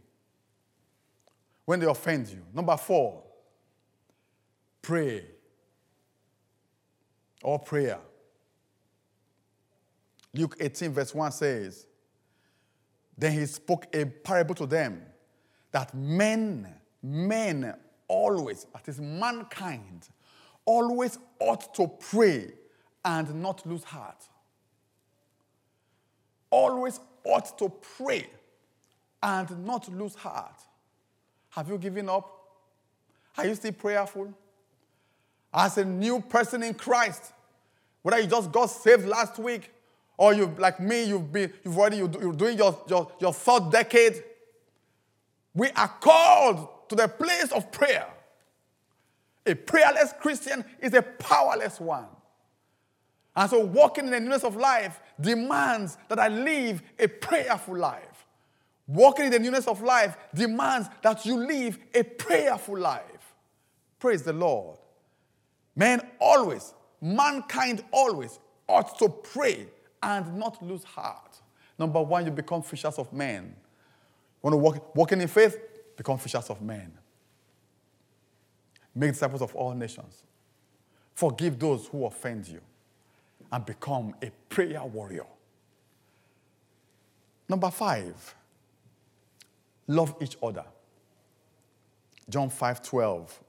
when 1.66 1.80
they 1.80 1.86
offend 1.86 2.30
you. 2.30 2.44
Number 2.54 2.78
four, 2.78 3.24
pray 4.82 5.26
or 7.44 7.60
prayer. 7.60 8.00
Luke 10.34 10.58
18, 10.60 10.92
verse 10.92 11.14
1 11.14 11.32
says, 11.32 11.88
Then 13.18 13.32
he 13.34 13.46
spoke 13.46 13.88
a 13.96 14.06
parable 14.06 14.56
to 14.56 14.66
them 14.66 15.02
that 15.72 15.94
men, 15.94 16.68
men 17.02 17.74
always, 18.08 18.66
that 18.74 18.88
is 18.88 19.00
mankind, 19.00 20.10
always 20.66 21.18
ought 21.40 21.74
to 21.76 21.88
pray 21.88 22.52
and 23.04 23.42
not 23.42 23.66
lose 23.66 23.84
heart. 23.84 24.24
Always 26.50 27.00
ought 27.24 27.58
to 27.58 27.70
pray 27.98 28.28
and 29.22 29.66
not 29.66 29.88
lose 29.92 30.16
heart. 30.16 30.62
Have 31.56 31.70
you 31.70 31.78
given 31.78 32.10
up? 32.10 32.30
Are 33.38 33.48
you 33.48 33.56
still 33.56 33.72
prayerful? 33.72 34.34
As 35.54 35.78
a 35.78 35.86
new 35.86 36.20
person 36.20 36.62
in 36.64 36.74
Christ, 36.74 37.32
whether 38.02 38.20
you 38.20 38.28
just 38.28 38.52
got 38.52 38.66
saved 38.66 39.06
last 39.06 39.40
week 39.40 39.72
or 40.18 40.34
you, 40.34 40.54
like 40.58 40.82
me, 40.82 41.06
you've 41.06 41.32
been, 41.32 41.54
you've 41.64 41.78
already, 41.78 41.98
you're 41.98 42.34
doing 42.34 42.58
your, 42.58 42.78
your, 42.90 43.10
your 43.22 43.34
third 43.34 43.72
decade, 43.72 44.22
we 45.54 45.70
are 45.78 45.88
called 45.88 46.90
to 46.90 46.96
the 46.96 47.08
place 47.08 47.54
of 47.54 47.72
prayer. 47.72 48.08
A 49.46 49.54
prayerless 49.54 50.14
Christian 50.20 50.66
is 50.82 50.94
a 50.94 51.02
powerless 51.02 51.80
one. 51.80 52.08
And 53.34 53.50
so, 53.50 53.60
walking 53.62 54.06
in 54.06 54.12
the 54.12 54.20
newness 54.20 54.44
of 54.44 54.58
life 54.58 55.00
demands 55.20 55.98
that 56.10 56.20
I 56.20 56.28
live 56.28 56.82
a 57.00 57.08
prayerful 57.08 57.78
life. 57.78 58.15
Walking 58.88 59.26
in 59.26 59.32
the 59.32 59.40
newness 59.40 59.68
of 59.68 59.82
life 59.82 60.16
demands 60.34 60.90
that 61.02 61.26
you 61.26 61.38
live 61.38 61.80
a 61.94 62.04
prayerful 62.04 62.78
life. 62.78 63.34
Praise 64.00 64.22
the 64.22 64.34
Lord. 64.34 64.78
Men 65.76 66.02
always, 66.20 66.74
mankind 67.02 67.84
always 67.92 68.40
ought 68.68 68.98
to 69.00 69.10
pray 69.10 69.68
and 70.04 70.38
not 70.38 70.62
lose 70.64 70.84
heart. 70.84 71.42
Number 71.78 72.02
one, 72.02 72.26
you 72.26 72.32
become 72.32 72.62
fishers 72.62 72.98
of 72.98 73.12
men. 73.12 73.56
Want 74.42 74.54
to 74.54 74.58
walk, 74.58 74.96
walking 74.96 75.20
in 75.20 75.28
faith? 75.28 75.58
Become 75.98 76.20
fishers 76.20 76.50
of 76.50 76.62
men. 76.62 76.92
Make 78.94 79.12
disciples 79.12 79.42
of 79.42 79.54
all 79.56 79.74
nations. 79.74 80.24
Forgive 81.16 81.58
those 81.58 81.88
who 81.88 82.06
offend 82.06 82.48
you 82.48 82.62
and 83.52 83.66
become 83.66 84.14
a 84.22 84.30
prayer 84.48 84.84
warrior. 84.84 85.26
Number 87.50 87.70
five, 87.72 88.36
love 89.88 90.16
each 90.22 90.38
other. 90.42 90.66
John 92.30 92.50
5 92.50 92.82
12, 92.82 93.40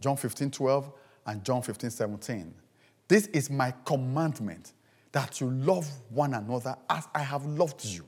John 0.00 0.16
15 0.16 0.50
12, 0.50 0.92
and 1.26 1.44
John 1.44 1.62
15 1.62 1.90
17. 1.90 2.54
This 3.08 3.26
is 3.28 3.50
my 3.50 3.72
commandment 3.84 4.72
that 5.12 5.40
you 5.40 5.50
love 5.50 5.88
one 6.10 6.34
another 6.34 6.76
as 6.88 7.08
I 7.14 7.20
have 7.20 7.44
loved 7.46 7.84
you. 7.84 8.04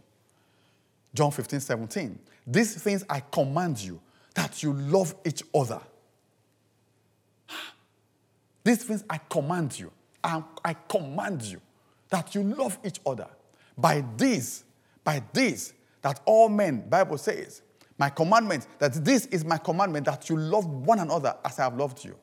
John 1.15 1.31
15 1.31 1.61
17. 1.61 2.19
These 2.47 2.83
things 2.83 3.05
I 3.09 3.21
command 3.21 3.81
you 3.81 4.01
that 4.35 4.63
you 4.63 4.73
love 4.73 5.15
each 5.25 5.43
other. 5.55 5.81
These 8.65 8.85
things 8.85 9.05
I 9.09 9.19
command 9.19 9.79
you. 9.79 9.91
I, 10.23 10.43
I 10.65 10.75
command 10.75 11.43
you 11.43 11.61
that 12.11 12.35
you 12.35 12.43
love 12.43 12.79
each 12.85 13.01
other. 13.07 13.27
By 13.77 14.05
this, 14.17 14.65
by 15.03 15.23
this, 15.33 15.73
that 16.03 16.21
all 16.25 16.49
men, 16.49 16.89
Bible 16.89 17.19
says, 17.19 17.63
my 17.99 18.09
commandment, 18.09 18.67
that 18.79 19.05
this 19.05 19.27
is 19.27 19.45
my 19.45 19.59
commandment, 19.59 20.07
that 20.07 20.31
you 20.31 20.37
love 20.37 20.67
one 20.67 21.01
another 21.01 21.37
as 21.45 21.59
I 21.59 21.65
have 21.65 21.77
loved 21.77 22.03
you. 22.03 22.17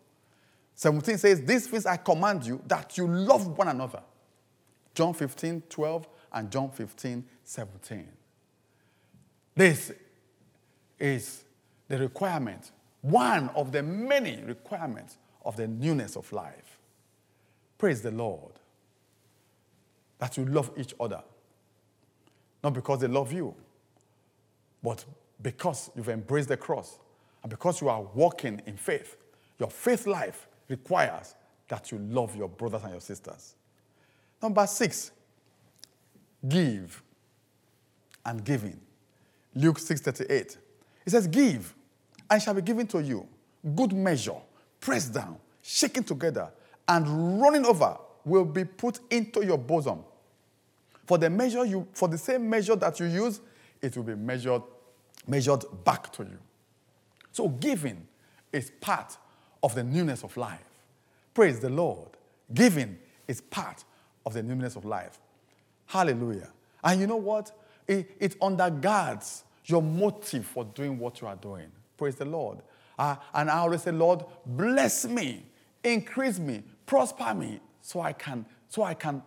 17 0.74 1.18
says, 1.20 1.42
These 1.44 1.68
things 1.68 1.86
I 1.86 1.98
command 1.98 2.46
you, 2.46 2.62
that 2.68 2.98
you 2.98 3.08
love 3.08 3.48
one 3.58 3.68
another. 3.68 4.02
John 4.96 5.14
15, 5.14 5.64
12, 5.70 6.08
and 6.34 6.52
John 6.52 6.72
15, 6.72 7.24
17. 7.44 8.08
This 9.56 9.92
is 11.00 11.44
the 11.88 12.00
requirement, 12.00 12.72
one 13.02 13.50
of 13.50 13.72
the 13.72 13.84
many 13.84 14.42
requirements 14.44 15.18
of 15.46 15.56
the 15.56 15.68
newness 15.68 16.16
of 16.16 16.32
life. 16.34 16.80
Praise 17.78 18.02
the 18.02 18.12
Lord. 18.12 18.54
That 20.18 20.38
you 20.38 20.46
love 20.46 20.72
each 20.76 20.96
other. 21.00 21.22
Not 22.64 22.74
because 22.74 23.02
they 23.02 23.08
love 23.08 23.32
you, 23.32 23.54
but 24.88 25.04
because 25.42 25.92
you've 25.98 26.08
embraced 26.08 26.48
the 26.48 26.56
cross 26.56 26.98
and 27.44 27.50
because 27.50 27.82
you 27.82 27.90
are 27.90 28.02
walking 28.02 28.62
in 28.66 28.78
faith. 28.78 29.18
Your 29.60 29.70
faith 29.70 30.08
life 30.08 30.48
requires 30.70 31.36
that 31.68 31.92
you 31.92 31.98
love 31.98 32.34
your 32.38 32.48
brothers 32.48 32.84
and 32.84 32.94
your 32.94 33.02
sisters. 33.02 33.56
Number 34.42 34.66
six, 34.66 35.12
give 36.48 37.04
and 38.26 38.46
giving. 38.46 38.80
Luke 39.56 39.78
6:38. 39.78 40.56
It 41.06 41.10
says, 41.10 41.28
Give, 41.28 41.76
and 42.30 42.42
shall 42.42 42.54
be 42.54 42.62
given 42.62 42.88
to 42.88 43.04
you. 43.04 43.28
Good 43.76 43.92
measure, 43.92 44.40
pressed 44.80 45.14
down, 45.14 45.38
shaken 45.62 46.06
together, 46.06 46.50
and 46.88 47.42
running 47.42 47.66
over 47.66 47.98
will 48.24 48.46
be 48.46 48.64
put 48.64 49.02
into 49.10 49.46
your 49.46 49.58
bosom. 49.58 50.06
For 51.06 51.18
the 51.18 51.30
measure 51.30 51.66
you, 51.66 51.86
for 51.92 52.08
the 52.08 52.18
same 52.18 52.50
measure 52.50 52.78
that 52.78 53.02
you 53.02 53.08
use, 53.08 53.42
it 53.82 53.96
will 53.98 54.04
be 54.04 54.16
measured, 54.16 54.62
measured 55.28 55.66
back 55.84 56.12
to 56.14 56.24
you. 56.24 56.38
So 57.32 57.50
giving 57.50 58.08
is 58.52 58.72
part 58.82 59.18
of 59.62 59.76
the 59.76 59.84
newness 59.84 60.24
of 60.24 60.36
life. 60.38 60.64
Praise 61.34 61.60
the 61.60 61.70
Lord. 61.70 62.10
Giving 62.54 62.98
is 63.28 63.42
part 63.42 63.84
of 64.26 64.34
the 64.34 64.42
newness 64.42 64.76
of 64.76 64.86
life. 64.86 65.20
Hallelujah. 65.86 66.50
And 66.84 67.02
you 67.02 67.08
know 67.08 67.18
what? 67.18 67.52
It, 67.88 68.16
it 68.20 68.40
undergirds 68.40 69.44
your 69.66 69.82
motive 69.82 70.46
for 70.46 70.64
doing 70.66 70.98
what 70.98 71.22
you 71.22 71.28
are 71.28 71.36
doing. 71.36 71.68
Praise 71.98 72.16
the 72.16 72.26
Lord. 72.26 72.60
Uh, 72.98 73.16
and 73.34 73.50
I 73.50 73.60
always 73.60 73.84
say, 73.84 73.92
Lord, 73.92 74.24
bless 74.46 75.06
me, 75.06 75.44
increase 75.84 76.40
me, 76.40 76.64
prosper 76.86 77.34
me, 77.34 77.60
so 77.82 78.02
I 78.02 78.14
can, 78.14 78.46
so 78.70 78.84
I 78.84 78.94
can 78.94 79.22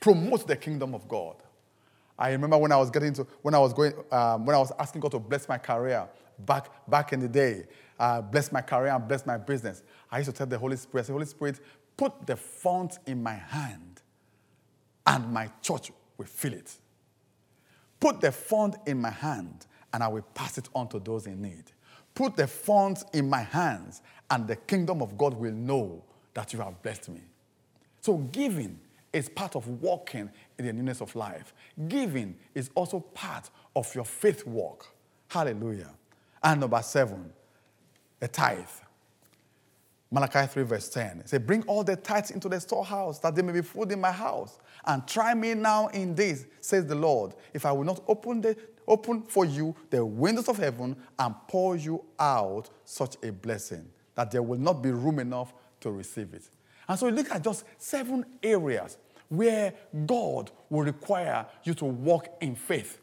promote 0.00 0.46
the 0.46 0.56
kingdom 0.56 0.94
of 0.94 1.06
God. 1.08 1.36
I 2.18 2.30
remember 2.30 2.56
when 2.58 2.72
I 2.72 2.76
was 2.76 2.90
getting 2.90 3.12
to, 3.14 3.26
when 3.42 3.54
I 3.54 3.58
was 3.58 3.72
going, 3.72 3.92
um, 4.10 4.46
when 4.46 4.54
I 4.54 4.58
was 4.58 4.72
asking 4.78 5.00
God 5.00 5.12
to 5.12 5.18
bless 5.18 5.48
my 5.48 5.58
career 5.58 6.08
back, 6.38 6.68
back 6.88 7.12
in 7.12 7.20
the 7.20 7.28
day, 7.28 7.64
uh, 7.98 8.20
bless 8.20 8.52
my 8.52 8.60
career 8.60 8.92
and 8.92 9.06
bless 9.06 9.26
my 9.26 9.36
business. 9.36 9.82
I 10.10 10.18
used 10.18 10.30
to 10.30 10.36
tell 10.36 10.46
the 10.46 10.58
Holy 10.58 10.76
Spirit, 10.76 11.04
I 11.04 11.06
say, 11.06 11.12
Holy 11.12 11.26
Spirit, 11.26 11.60
put 11.96 12.26
the 12.26 12.36
font 12.36 12.98
in 13.06 13.22
my 13.22 13.34
hand 13.34 14.02
and 15.06 15.32
my 15.32 15.50
church 15.60 15.90
will 16.16 16.26
fill 16.26 16.54
it. 16.54 16.72
Put 18.00 18.20
the 18.20 18.32
font 18.32 18.76
in 18.86 19.00
my 19.00 19.10
hand 19.10 19.66
and 19.92 20.02
I 20.02 20.08
will 20.08 20.22
pass 20.34 20.58
it 20.58 20.68
on 20.74 20.88
to 20.88 20.98
those 20.98 21.26
in 21.26 21.40
need. 21.42 21.64
Put 22.14 22.36
the 22.36 22.46
funds 22.46 23.04
in 23.12 23.28
my 23.28 23.42
hands, 23.42 24.00
and 24.30 24.46
the 24.46 24.56
kingdom 24.56 25.02
of 25.02 25.18
God 25.18 25.34
will 25.34 25.52
know 25.52 26.04
that 26.34 26.52
you 26.52 26.60
have 26.60 26.80
blessed 26.82 27.08
me. 27.08 27.20
So, 28.00 28.18
giving 28.18 28.78
is 29.14 29.28
part 29.28 29.56
of 29.56 29.66
walking 29.80 30.30
in 30.58 30.66
the 30.66 30.72
newness 30.72 31.00
of 31.00 31.14
life. 31.14 31.54
Giving 31.88 32.36
is 32.54 32.70
also 32.74 33.00
part 33.00 33.50
of 33.74 33.94
your 33.94 34.04
faith 34.04 34.46
walk. 34.46 34.86
Hallelujah. 35.28 35.90
And 36.42 36.60
number 36.60 36.82
seven, 36.82 37.32
a 38.20 38.28
tithe. 38.28 38.66
Malachi 40.10 40.46
3, 40.46 40.62
verse 40.64 40.88
10. 40.90 41.20
It 41.20 41.28
says, 41.28 41.40
Bring 41.40 41.62
all 41.62 41.82
the 41.82 41.96
tithes 41.96 42.30
into 42.30 42.48
the 42.48 42.60
storehouse, 42.60 43.18
that 43.20 43.34
there 43.34 43.42
may 43.42 43.52
be 43.52 43.62
food 43.62 43.90
in 43.90 44.00
my 44.00 44.12
house. 44.12 44.58
And 44.86 45.06
try 45.08 45.34
me 45.34 45.54
now 45.54 45.88
in 45.88 46.14
this, 46.14 46.46
says 46.60 46.86
the 46.86 46.94
Lord, 46.94 47.34
if 47.52 47.66
I 47.66 47.72
will 47.72 47.84
not 47.84 48.02
open 48.06 48.40
the 48.40 48.56
open 48.86 49.22
for 49.22 49.46
you 49.46 49.74
the 49.90 50.04
windows 50.04 50.48
of 50.48 50.58
heaven 50.58 50.94
and 51.18 51.34
pour 51.48 51.74
you 51.74 52.04
out 52.18 52.68
such 52.84 53.16
a 53.22 53.32
blessing 53.32 53.88
that 54.14 54.30
there 54.30 54.42
will 54.42 54.58
not 54.58 54.82
be 54.82 54.90
room 54.90 55.18
enough 55.18 55.54
to 55.80 55.90
receive 55.90 56.34
it. 56.34 56.48
And 56.88 56.98
so 56.98 57.08
look 57.08 57.30
at 57.30 57.42
just 57.42 57.64
seven 57.78 58.24
areas 58.42 58.98
where 59.36 59.74
God 60.06 60.50
will 60.70 60.82
require 60.84 61.46
you 61.62 61.74
to 61.74 61.84
walk 61.84 62.28
in 62.40 62.54
faith 62.54 62.98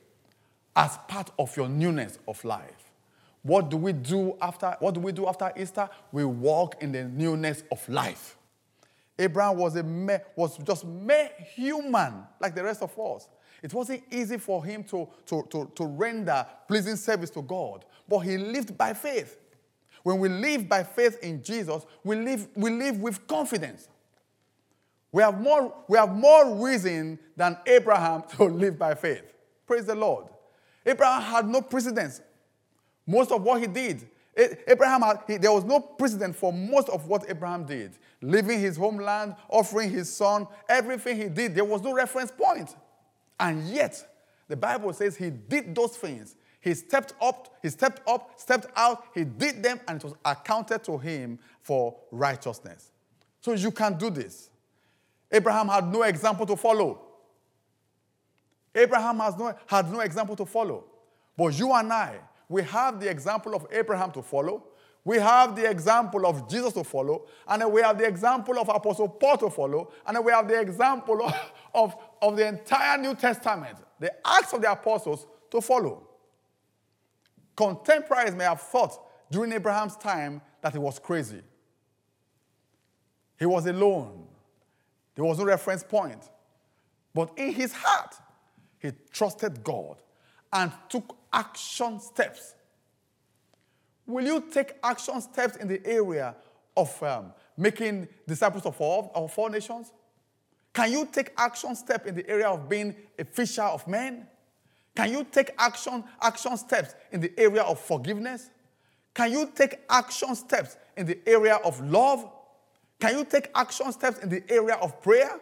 as 0.75 0.97
part 1.07 1.31
of 1.37 1.55
your 1.57 1.67
newness 1.67 2.19
of 2.27 2.43
life. 2.43 2.91
What 3.43 3.69
do 3.69 3.77
we 3.77 3.93
do 3.93 4.37
after 4.41 4.75
what 4.79 4.93
do 4.93 4.99
we 4.99 5.11
do 5.11 5.27
after 5.27 5.51
Easter? 5.57 5.89
We 6.11 6.25
walk 6.25 6.81
in 6.81 6.91
the 6.91 7.05
newness 7.05 7.63
of 7.71 7.87
life. 7.89 8.37
Abraham 9.17 9.57
was 9.57 9.75
a 9.75 10.21
was 10.35 10.57
just 10.59 10.85
mere 10.85 11.29
human 11.55 12.23
like 12.39 12.55
the 12.55 12.63
rest 12.63 12.81
of 12.81 12.97
us. 12.99 13.27
It 13.61 13.73
wasn't 13.73 14.03
easy 14.11 14.37
for 14.37 14.63
him 14.65 14.83
to, 14.85 15.07
to, 15.27 15.47
to, 15.51 15.71
to 15.75 15.85
render 15.85 16.45
pleasing 16.67 16.95
service 16.95 17.29
to 17.31 17.41
God, 17.43 17.85
but 18.07 18.19
he 18.19 18.37
lived 18.37 18.75
by 18.77 18.93
faith. 18.93 19.37
When 20.03 20.17
we 20.17 20.29
live 20.29 20.67
by 20.67 20.83
faith 20.83 21.19
in 21.21 21.43
Jesus, 21.43 21.85
we 22.03 22.15
live, 22.15 22.47
we 22.55 22.71
live 22.71 22.99
with 22.99 23.27
confidence. 23.27 23.87
We 25.11 25.21
have, 25.23 25.41
more, 25.41 25.73
we 25.87 25.97
have 25.97 26.15
more 26.15 26.55
reason 26.55 27.19
than 27.35 27.57
Abraham 27.65 28.23
to 28.37 28.45
live 28.45 28.77
by 28.79 28.95
faith. 28.95 29.33
Praise 29.67 29.85
the 29.85 29.95
Lord. 29.95 30.27
Abraham 30.85 31.21
had 31.21 31.47
no 31.47 31.61
precedence. 31.61 32.21
Most 33.05 33.31
of 33.31 33.41
what 33.43 33.59
he 33.59 33.67
did, 33.67 34.07
Abraham 34.67 35.01
had, 35.01 35.19
he, 35.27 35.37
there 35.37 35.51
was 35.51 35.65
no 35.65 35.79
precedent 35.79 36.35
for 36.35 36.53
most 36.53 36.89
of 36.89 37.07
what 37.07 37.25
Abraham 37.29 37.65
did. 37.65 37.97
Leaving 38.21 38.59
his 38.59 38.77
homeland, 38.77 39.35
offering 39.49 39.89
his 39.89 40.11
son, 40.11 40.47
everything 40.69 41.17
he 41.17 41.27
did, 41.27 41.55
there 41.55 41.65
was 41.65 41.81
no 41.81 41.93
reference 41.93 42.31
point. 42.31 42.75
And 43.39 43.67
yet, 43.67 44.07
the 44.47 44.55
Bible 44.55 44.93
says 44.93 45.17
he 45.17 45.29
did 45.29 45.75
those 45.75 45.97
things. 45.97 46.35
He 46.61 46.75
stepped 46.75 47.13
up, 47.19 47.57
he 47.61 47.69
stepped 47.69 48.07
up, 48.07 48.39
stepped 48.39 48.67
out, 48.75 49.05
he 49.15 49.23
did 49.23 49.63
them, 49.63 49.79
and 49.87 49.97
it 49.97 50.03
was 50.03 50.13
accounted 50.23 50.83
to 50.83 50.97
him 50.97 51.39
for 51.61 51.95
righteousness. 52.11 52.91
So 53.41 53.53
you 53.53 53.71
can 53.71 53.97
do 53.97 54.11
this. 54.11 54.50
Abraham 55.31 55.67
had 55.67 55.91
no 55.91 56.03
example 56.03 56.45
to 56.45 56.55
follow. 56.55 56.99
Abraham 58.73 59.19
has 59.19 59.37
no, 59.37 59.53
had 59.65 59.91
no 59.91 59.99
example 60.01 60.35
to 60.35 60.45
follow. 60.45 60.85
But 61.37 61.57
you 61.57 61.73
and 61.73 61.91
I, 61.91 62.19
we 62.49 62.63
have 62.63 62.99
the 62.99 63.09
example 63.09 63.55
of 63.55 63.65
Abraham 63.71 64.11
to 64.11 64.21
follow. 64.21 64.63
We 65.03 65.17
have 65.17 65.55
the 65.55 65.69
example 65.69 66.25
of 66.27 66.49
Jesus 66.49 66.73
to 66.73 66.83
follow. 66.83 67.25
And 67.47 67.71
we 67.71 67.81
have 67.81 67.97
the 67.97 68.05
example 68.05 68.59
of 68.59 68.69
Apostle 68.69 69.09
Paul 69.09 69.37
to 69.37 69.49
follow. 69.49 69.91
And 70.05 70.23
we 70.23 70.31
have 70.31 70.47
the 70.47 70.59
example 70.59 71.23
of, 71.23 71.51
of, 71.73 71.95
of 72.21 72.37
the 72.37 72.47
entire 72.47 72.97
New 72.97 73.15
Testament, 73.15 73.77
the 73.99 74.13
Acts 74.25 74.53
of 74.53 74.61
the 74.61 74.71
Apostles 74.71 75.25
to 75.49 75.61
follow. 75.61 76.07
Contemporaries 77.55 78.35
may 78.35 78.43
have 78.43 78.61
thought 78.61 78.99
during 79.31 79.51
Abraham's 79.51 79.95
time 79.95 80.41
that 80.61 80.73
he 80.73 80.79
was 80.79 80.99
crazy. 80.99 81.41
He 83.39 83.45
was 83.45 83.65
alone. 83.65 84.27
There 85.21 85.27
was 85.27 85.37
no 85.37 85.45
reference 85.45 85.83
point. 85.83 86.31
But 87.13 87.33
in 87.37 87.53
his 87.53 87.73
heart, 87.73 88.15
he 88.79 88.91
trusted 89.11 89.63
God 89.63 89.97
and 90.51 90.71
took 90.89 91.15
action 91.31 91.99
steps. 91.99 92.55
Will 94.07 94.25
you 94.25 94.43
take 94.51 94.77
action 94.81 95.21
steps 95.21 95.57
in 95.57 95.67
the 95.67 95.79
area 95.85 96.35
of 96.75 97.03
um, 97.03 97.33
making 97.55 98.07
disciples 98.27 98.65
of 98.65 98.81
all, 98.81 99.11
of 99.13 99.37
all 99.37 99.47
nations? 99.47 99.91
Can 100.73 100.91
you 100.91 101.07
take 101.11 101.33
action 101.37 101.75
step 101.75 102.07
in 102.07 102.15
the 102.15 102.27
area 102.27 102.47
of 102.47 102.67
being 102.67 102.95
a 103.19 103.23
fisher 103.23 103.61
of 103.61 103.87
men? 103.87 104.25
Can 104.95 105.11
you 105.11 105.23
take 105.31 105.51
action, 105.59 106.03
action 106.19 106.57
steps 106.57 106.95
in 107.11 107.21
the 107.21 107.31
area 107.37 107.61
of 107.61 107.79
forgiveness? 107.79 108.49
Can 109.13 109.31
you 109.31 109.51
take 109.53 109.81
action 109.87 110.33
steps 110.33 110.77
in 110.97 111.05
the 111.05 111.19
area 111.27 111.57
of 111.57 111.79
love? 111.79 112.27
Can 113.01 113.17
you 113.17 113.25
take 113.25 113.49
action 113.55 113.91
steps 113.91 114.19
in 114.19 114.29
the 114.29 114.43
area 114.49 114.75
of 114.75 115.01
prayer? 115.01 115.39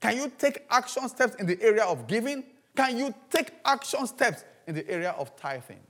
Can 0.00 0.16
you 0.16 0.32
take 0.36 0.64
action 0.70 1.08
steps 1.08 1.36
in 1.36 1.46
the 1.46 1.62
area 1.62 1.84
of 1.84 2.06
giving? 2.06 2.42
Can 2.74 2.96
you 2.96 3.14
take 3.30 3.52
action 3.64 4.06
steps 4.06 4.44
in 4.66 4.74
the 4.74 4.88
area 4.90 5.10
of 5.10 5.36
tithing? 5.36 5.80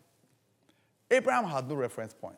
Abraham 1.10 1.44
had 1.44 1.68
no 1.68 1.76
reference 1.76 2.12
point. 2.12 2.36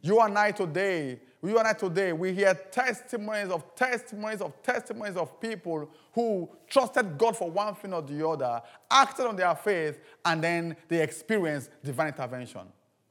You 0.00 0.20
and 0.20 0.36
I 0.36 0.52
today, 0.52 1.20
you 1.42 1.58
and 1.58 1.68
I 1.68 1.74
today, 1.74 2.12
we 2.12 2.32
hear 2.32 2.54
testimonies 2.54 3.50
of 3.50 3.74
testimonies 3.74 4.40
of 4.40 4.60
testimonies 4.62 5.16
of 5.16 5.38
people 5.40 5.88
who 6.12 6.48
trusted 6.68 7.18
God 7.18 7.36
for 7.36 7.50
one 7.50 7.74
thing 7.74 7.92
or 7.92 8.02
the 8.02 8.26
other, 8.26 8.62
acted 8.90 9.26
on 9.26 9.36
their 9.36 9.54
faith, 9.54 10.00
and 10.24 10.42
then 10.42 10.76
they 10.88 11.02
experienced 11.02 11.70
divine 11.84 12.08
intervention. 12.08 12.62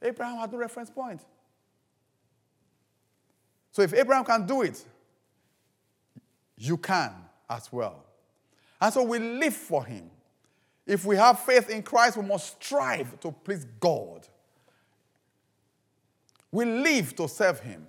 Abraham 0.02 0.38
had 0.38 0.52
no 0.52 0.58
reference 0.58 0.90
point. 0.90 1.22
So 3.72 3.82
if 3.82 3.94
Abraham 3.94 4.26
can 4.26 4.46
do 4.46 4.62
it, 4.62 4.84
you 6.58 6.78
can 6.78 7.14
as 7.50 7.72
well. 7.72 8.06
And 8.80 8.94
so 8.94 9.04
we 9.04 9.20
live 9.20 9.56
for 9.56 9.86
him. 9.86 10.10
If 10.86 11.06
we 11.06 11.16
have 11.16 11.40
faith 11.40 11.70
in 11.70 11.84
Christ, 11.84 12.18
we 12.18 12.24
must 12.24 12.64
strive 12.64 13.20
to 13.22 13.32
please 13.32 13.66
God. 13.80 14.28
We 16.52 16.66
live 16.66 17.16
to 17.16 17.28
serve 17.28 17.60
him. 17.60 17.88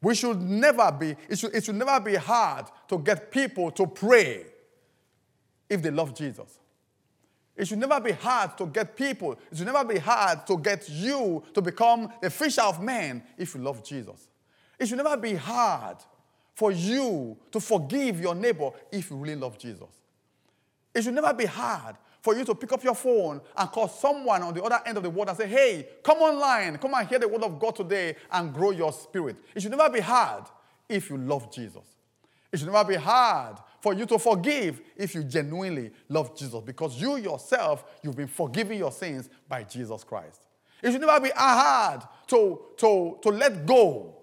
We 0.00 0.14
should 0.14 0.40
never 0.40 0.92
be, 0.92 1.16
it 1.28 1.38
should, 1.38 1.54
it 1.54 1.64
should 1.64 1.74
never 1.74 1.98
be 1.98 2.14
hard 2.14 2.66
to 2.88 2.98
get 2.98 3.32
people 3.32 3.70
to 3.72 3.86
pray 3.86 4.46
if 5.68 5.82
they 5.82 5.90
love 5.90 6.14
Jesus. 6.14 6.58
It 7.56 7.66
should 7.66 7.78
never 7.78 7.98
be 7.98 8.12
hard 8.12 8.56
to 8.58 8.66
get 8.66 8.96
people, 8.96 9.32
it 9.32 9.56
should 9.56 9.66
never 9.66 9.84
be 9.84 9.98
hard 9.98 10.46
to 10.46 10.56
get 10.58 10.88
you 10.88 11.42
to 11.52 11.60
become 11.60 12.12
a 12.22 12.30
fisher 12.30 12.62
of 12.62 12.80
men 12.80 13.24
if 13.36 13.54
you 13.56 13.60
love 13.60 13.82
Jesus. 13.82 14.28
It 14.78 14.86
should 14.86 14.98
never 14.98 15.16
be 15.16 15.34
hard 15.34 15.96
for 16.54 16.72
you 16.72 17.36
to 17.52 17.60
forgive 17.60 18.20
your 18.20 18.34
neighbor 18.34 18.70
if 18.90 19.10
you 19.10 19.16
really 19.16 19.36
love 19.36 19.58
Jesus. 19.58 19.88
It 20.94 21.02
should 21.02 21.14
never 21.14 21.32
be 21.32 21.46
hard 21.46 21.96
for 22.20 22.34
you 22.36 22.44
to 22.44 22.54
pick 22.54 22.72
up 22.72 22.82
your 22.82 22.94
phone 22.94 23.40
and 23.56 23.70
call 23.70 23.88
someone 23.88 24.42
on 24.42 24.52
the 24.54 24.62
other 24.62 24.80
end 24.84 24.96
of 24.96 25.02
the 25.02 25.10
world 25.10 25.28
and 25.28 25.38
say, 25.38 25.46
hey, 25.46 25.88
come 26.02 26.18
online, 26.18 26.76
come 26.78 26.94
and 26.94 27.08
hear 27.08 27.18
the 27.18 27.28
word 27.28 27.42
of 27.42 27.58
God 27.58 27.76
today 27.76 28.16
and 28.32 28.52
grow 28.52 28.70
your 28.70 28.92
spirit. 28.92 29.36
It 29.54 29.62
should 29.62 29.70
never 29.70 29.88
be 29.88 30.00
hard 30.00 30.44
if 30.88 31.10
you 31.10 31.16
love 31.16 31.52
Jesus. 31.52 31.84
It 32.52 32.58
should 32.58 32.70
never 32.70 32.88
be 32.88 32.96
hard 32.96 33.58
for 33.80 33.94
you 33.94 34.06
to 34.06 34.18
forgive 34.18 34.80
if 34.96 35.14
you 35.14 35.22
genuinely 35.22 35.92
love 36.08 36.36
Jesus 36.36 36.60
because 36.64 37.00
you 37.00 37.16
yourself, 37.16 37.84
you've 38.02 38.16
been 38.16 38.26
forgiving 38.26 38.78
your 38.78 38.90
sins 38.90 39.28
by 39.48 39.62
Jesus 39.62 40.02
Christ. 40.02 40.42
It 40.82 40.92
should 40.92 41.00
never 41.00 41.20
be 41.20 41.30
hard 41.34 42.02
to, 42.28 42.60
to, 42.78 43.18
to 43.22 43.28
let 43.28 43.64
go 43.64 44.17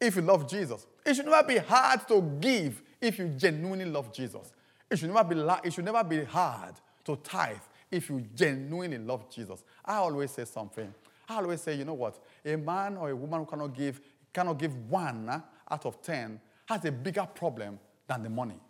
if 0.00 0.16
you 0.16 0.22
love 0.22 0.48
Jesus. 0.48 0.86
It 1.04 1.14
should 1.14 1.26
never 1.26 1.46
be 1.46 1.58
hard 1.58 2.06
to 2.08 2.20
give 2.40 2.82
if 3.00 3.18
you 3.18 3.28
genuinely 3.28 3.86
love 3.86 4.12
Jesus. 4.12 4.52
It 4.90 4.98
should 4.98 5.10
never 5.12 5.34
be, 5.34 5.40
it 5.64 5.72
should 5.72 5.84
never 5.84 6.04
be 6.04 6.24
hard 6.24 6.74
to 7.04 7.16
tithe 7.16 7.56
if 7.90 8.08
you 8.10 8.24
genuinely 8.34 8.98
love 8.98 9.30
Jesus. 9.30 9.62
I 9.84 9.96
always 9.96 10.30
say 10.30 10.44
something. 10.44 10.92
I 11.28 11.36
always 11.36 11.60
say, 11.60 11.74
you 11.74 11.84
know 11.84 11.94
what? 11.94 12.18
A 12.44 12.56
man 12.56 12.96
or 12.96 13.10
a 13.10 13.16
woman 13.16 13.40
who 13.40 13.46
cannot 13.46 13.74
give, 13.74 14.00
cannot 14.32 14.58
give 14.58 14.74
one 14.90 15.28
uh, 15.28 15.40
out 15.70 15.84
of 15.84 16.00
ten 16.02 16.40
has 16.66 16.84
a 16.84 16.92
bigger 16.92 17.26
problem 17.34 17.78
than 18.06 18.22
the 18.22 18.28
money. 18.28 18.60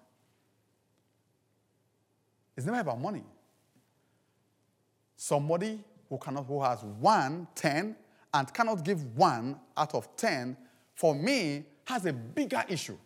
It's 2.57 2.67
never 2.67 2.81
about 2.81 3.01
money. 3.01 3.25
Somebody 5.17 5.81
who 6.09 6.19
cannot, 6.19 6.47
who 6.47 6.63
has 6.63 6.83
one, 6.83 7.49
ten, 7.55 7.97
and 8.33 8.55
cannot 8.55 8.85
give 8.85 9.17
one 9.17 9.59
out 9.77 9.95
of 9.95 10.15
ten, 10.17 10.57
for 10.99 11.15
me, 11.15 11.65
has 11.85 12.07
a 12.07 12.13
bigger 12.13 12.65
issue. 12.69 12.99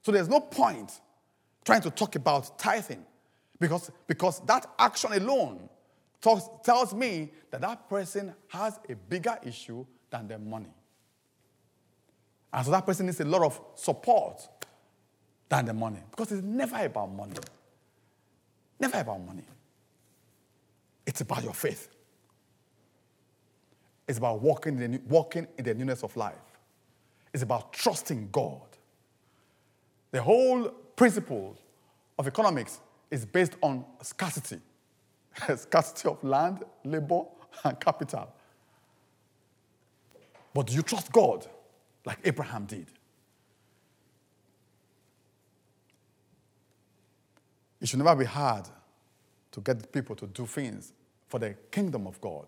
So 0.00 0.10
there's 0.10 0.30
no 0.30 0.40
point 0.40 0.90
trying 1.62 1.82
to 1.82 1.90
talk 1.90 2.16
about 2.16 2.58
tithing 2.58 3.04
because, 3.60 3.90
because 4.06 4.40
that 4.46 4.64
action 4.78 5.12
alone 5.12 5.68
talks, 6.18 6.48
tells 6.64 6.94
me 6.94 7.30
that 7.50 7.60
that 7.60 7.90
person 7.90 8.34
has 8.48 8.80
a 8.88 8.94
bigger 8.94 9.38
issue 9.44 9.84
than 10.08 10.28
their 10.28 10.38
money. 10.38 10.72
And 12.54 12.64
so 12.64 12.70
that 12.70 12.86
person 12.86 13.04
needs 13.04 13.20
a 13.20 13.26
lot 13.26 13.42
of 13.42 13.60
support 13.74 14.48
than 15.50 15.66
the 15.66 15.74
money 15.74 16.00
because 16.10 16.32
it's 16.32 16.42
never 16.42 16.86
about 16.86 17.12
money. 17.12 17.36
Never 18.80 19.00
about 19.00 19.20
money. 19.26 19.44
It's 21.04 21.20
about 21.20 21.44
your 21.44 21.52
faith. 21.52 21.90
It's 24.08 24.16
about 24.16 24.40
walking 24.40 24.80
in, 24.80 24.92
the, 24.92 25.00
walking 25.06 25.46
in 25.58 25.64
the 25.66 25.74
newness 25.74 26.02
of 26.02 26.16
life. 26.16 26.38
It's 27.32 27.42
about 27.42 27.72
trusting 27.72 28.28
God. 28.32 28.62
The 30.10 30.22
whole 30.22 30.68
principle 30.96 31.56
of 32.18 32.26
economics 32.26 32.80
is 33.10 33.24
based 33.24 33.54
on 33.62 33.84
scarcity 34.02 34.60
scarcity 35.56 36.08
of 36.08 36.22
land, 36.24 36.64
labor, 36.84 37.22
and 37.64 37.78
capital. 37.78 38.32
But 40.54 40.66
do 40.66 40.74
you 40.74 40.82
trust 40.82 41.12
God 41.12 41.46
like 42.04 42.18
Abraham 42.24 42.64
did? 42.64 42.86
It 47.80 47.88
should 47.88 48.00
never 48.00 48.16
be 48.16 48.24
hard 48.24 48.68
to 49.52 49.60
get 49.60 49.92
people 49.92 50.16
to 50.16 50.26
do 50.26 50.46
things 50.46 50.92
for 51.28 51.38
the 51.38 51.54
kingdom 51.70 52.06
of 52.06 52.20
God. 52.20 52.46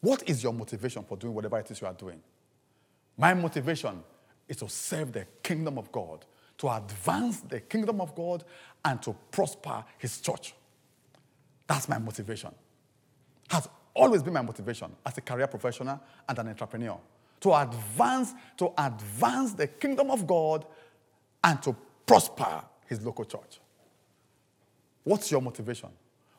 What 0.00 0.28
is 0.28 0.42
your 0.42 0.52
motivation 0.52 1.02
for 1.04 1.16
doing 1.16 1.34
whatever 1.34 1.58
it 1.58 1.70
is 1.70 1.80
you 1.80 1.86
are 1.86 1.94
doing? 1.94 2.20
My 3.16 3.32
motivation 3.32 4.02
is 4.48 4.56
to 4.58 4.68
serve 4.68 5.12
the 5.12 5.26
kingdom 5.42 5.78
of 5.78 5.90
God, 5.92 6.24
to 6.58 6.68
advance 6.68 7.40
the 7.40 7.60
kingdom 7.60 8.00
of 8.00 8.14
God, 8.14 8.44
and 8.84 9.02
to 9.02 9.14
prosper 9.30 9.84
his 9.98 10.20
church. 10.20 10.54
That's 11.66 11.88
my 11.88 11.98
motivation. 11.98 12.54
Has 13.50 13.68
always 13.94 14.22
been 14.22 14.34
my 14.34 14.42
motivation 14.42 14.92
as 15.04 15.18
a 15.18 15.20
career 15.20 15.46
professional 15.46 16.00
and 16.28 16.38
an 16.38 16.48
entrepreneur. 16.48 16.98
To 17.40 17.54
advance, 17.54 18.34
to 18.56 18.72
advance 18.78 19.52
the 19.54 19.66
kingdom 19.66 20.10
of 20.10 20.26
God 20.26 20.64
and 21.42 21.62
to 21.62 21.76
prosper 22.06 22.62
his 22.86 23.04
local 23.04 23.24
church. 23.24 23.60
What's 25.04 25.30
your 25.30 25.42
motivation? 25.42 25.90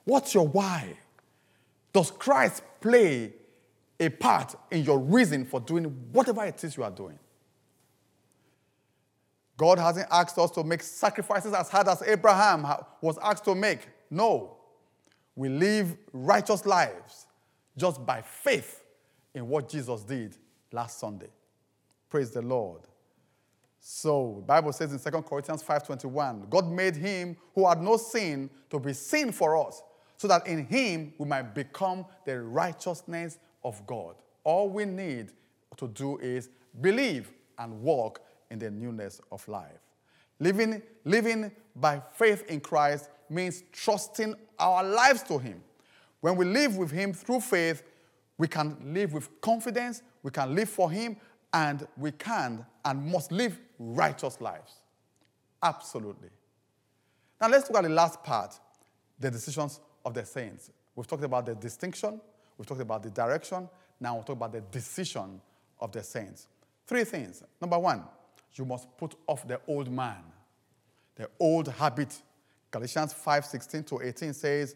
What's 0.04 0.34
your 0.34 0.48
why? 0.48 0.98
Does 1.94 2.12
Christ 2.12 2.64
play 2.80 3.34
a 4.00 4.10
part 4.10 4.56
in 4.72 4.84
your 4.84 5.00
reason 5.00 5.46
for 5.46 5.60
doing 5.60 5.86
whatever 6.12 6.46
it 6.46 6.64
is 6.64 6.78
you 6.78 6.84
are 6.84 6.92
doing? 6.92 7.18
God 9.58 9.80
hasn't 9.80 10.08
asked 10.12 10.38
us 10.38 10.52
to 10.52 10.64
make 10.64 10.84
sacrifices 10.84 11.54
as 11.54 11.68
hard 11.68 11.88
as 11.88 12.04
Abraham 12.04 12.66
was 13.02 13.18
asked 13.18 13.44
to 13.46 13.56
make. 13.56 13.80
No. 14.10 14.58
We 15.36 15.50
live 15.50 15.98
righteous 16.14 16.66
lives 16.66 17.26
just 17.76 18.06
by 18.06 18.22
faith 18.22 18.84
in 19.34 19.48
what 19.48 19.68
Jesus 19.68 20.04
did 20.04 20.38
last 20.72 21.00
Sunday. 21.00 21.30
Praise 22.10 22.32
the 22.32 22.42
Lord. 22.42 22.82
So, 23.80 24.44
Bible 24.46 24.74
says 24.74 24.92
in 24.92 25.00
2 25.00 25.22
Corinthians 25.24 25.64
5:21, 25.64 26.50
God 26.50 26.70
made 26.70 26.96
him 26.96 27.38
who 27.56 27.68
had 27.68 27.82
no 27.82 27.98
sin 27.98 28.50
to 28.70 28.80
be 28.80 28.94
sin 28.94 29.32
for 29.32 29.56
us, 29.66 29.82
so 30.18 30.28
that 30.28 30.46
in 30.48 30.66
him 30.66 31.14
we 31.18 31.26
might 31.26 31.54
become 31.54 32.06
the 32.26 32.42
righteousness 32.42 33.38
of 33.64 33.86
God. 33.88 34.16
All 34.44 34.70
we 34.70 34.86
need 34.86 35.32
to 35.78 35.88
do 35.88 36.18
is 36.18 36.50
believe 36.82 37.32
and 37.58 37.82
walk 37.82 38.22
in 38.50 38.60
the 38.60 38.72
newness 38.72 39.22
of 39.32 39.48
life. 39.48 39.82
Living, 40.40 40.82
living 41.04 41.52
by 41.76 42.02
faith 42.14 42.44
in 42.50 42.60
Christ 42.60 43.10
means 43.30 43.64
trusting 43.72 44.36
our 44.60 44.84
lives 44.84 45.24
to 45.24 45.38
Him. 45.38 45.62
When 46.22 46.36
we 46.36 46.46
live 46.46 46.78
with 46.78 46.92
Him 46.92 47.14
through 47.14 47.42
faith, 47.42 47.84
we 48.38 48.48
can 48.48 48.78
live 48.94 49.14
with 49.14 49.42
confidence, 49.42 50.04
we 50.24 50.32
can 50.32 50.54
live 50.54 50.70
for 50.70 50.92
Him, 50.92 51.18
and 51.54 51.88
we 51.98 52.12
can 52.12 52.66
and 52.86 53.06
must 53.06 53.32
live 53.32 53.60
righteous 53.80 54.40
lives. 54.42 54.74
Absolutely. 55.62 56.30
Now 57.42 57.50
let's 57.50 57.70
look 57.70 57.78
at 57.78 57.84
the 57.84 57.94
last 57.94 58.24
part 58.24 58.60
the 59.20 59.32
decisions 59.32 59.80
of 60.06 60.14
the 60.14 60.26
saints. 60.26 60.72
We've 60.96 61.08
talked 61.08 61.24
about 61.24 61.46
the 61.46 61.56
distinction, 61.56 62.22
we've 62.58 62.68
talked 62.68 62.82
about 62.82 63.04
the 63.04 63.10
direction, 63.10 63.68
now 64.00 64.16
we'll 64.16 64.24
talk 64.24 64.36
about 64.36 64.52
the 64.52 64.62
decision 64.62 65.42
of 65.80 65.92
the 65.92 66.04
saints. 66.04 66.48
Three 66.86 67.04
things. 67.04 67.44
Number 67.60 67.78
one, 67.78 68.04
you 68.54 68.66
must 68.66 68.88
put 68.98 69.16
off 69.28 69.48
the 69.48 69.60
old 69.68 69.92
man, 69.92 70.24
the 71.16 71.30
old 71.40 71.68
habit. 71.68 72.22
Galatians 72.72 73.14
5 73.14 73.46
16 73.46 73.84
to 73.84 74.02
18 74.02 74.34
says, 74.34 74.76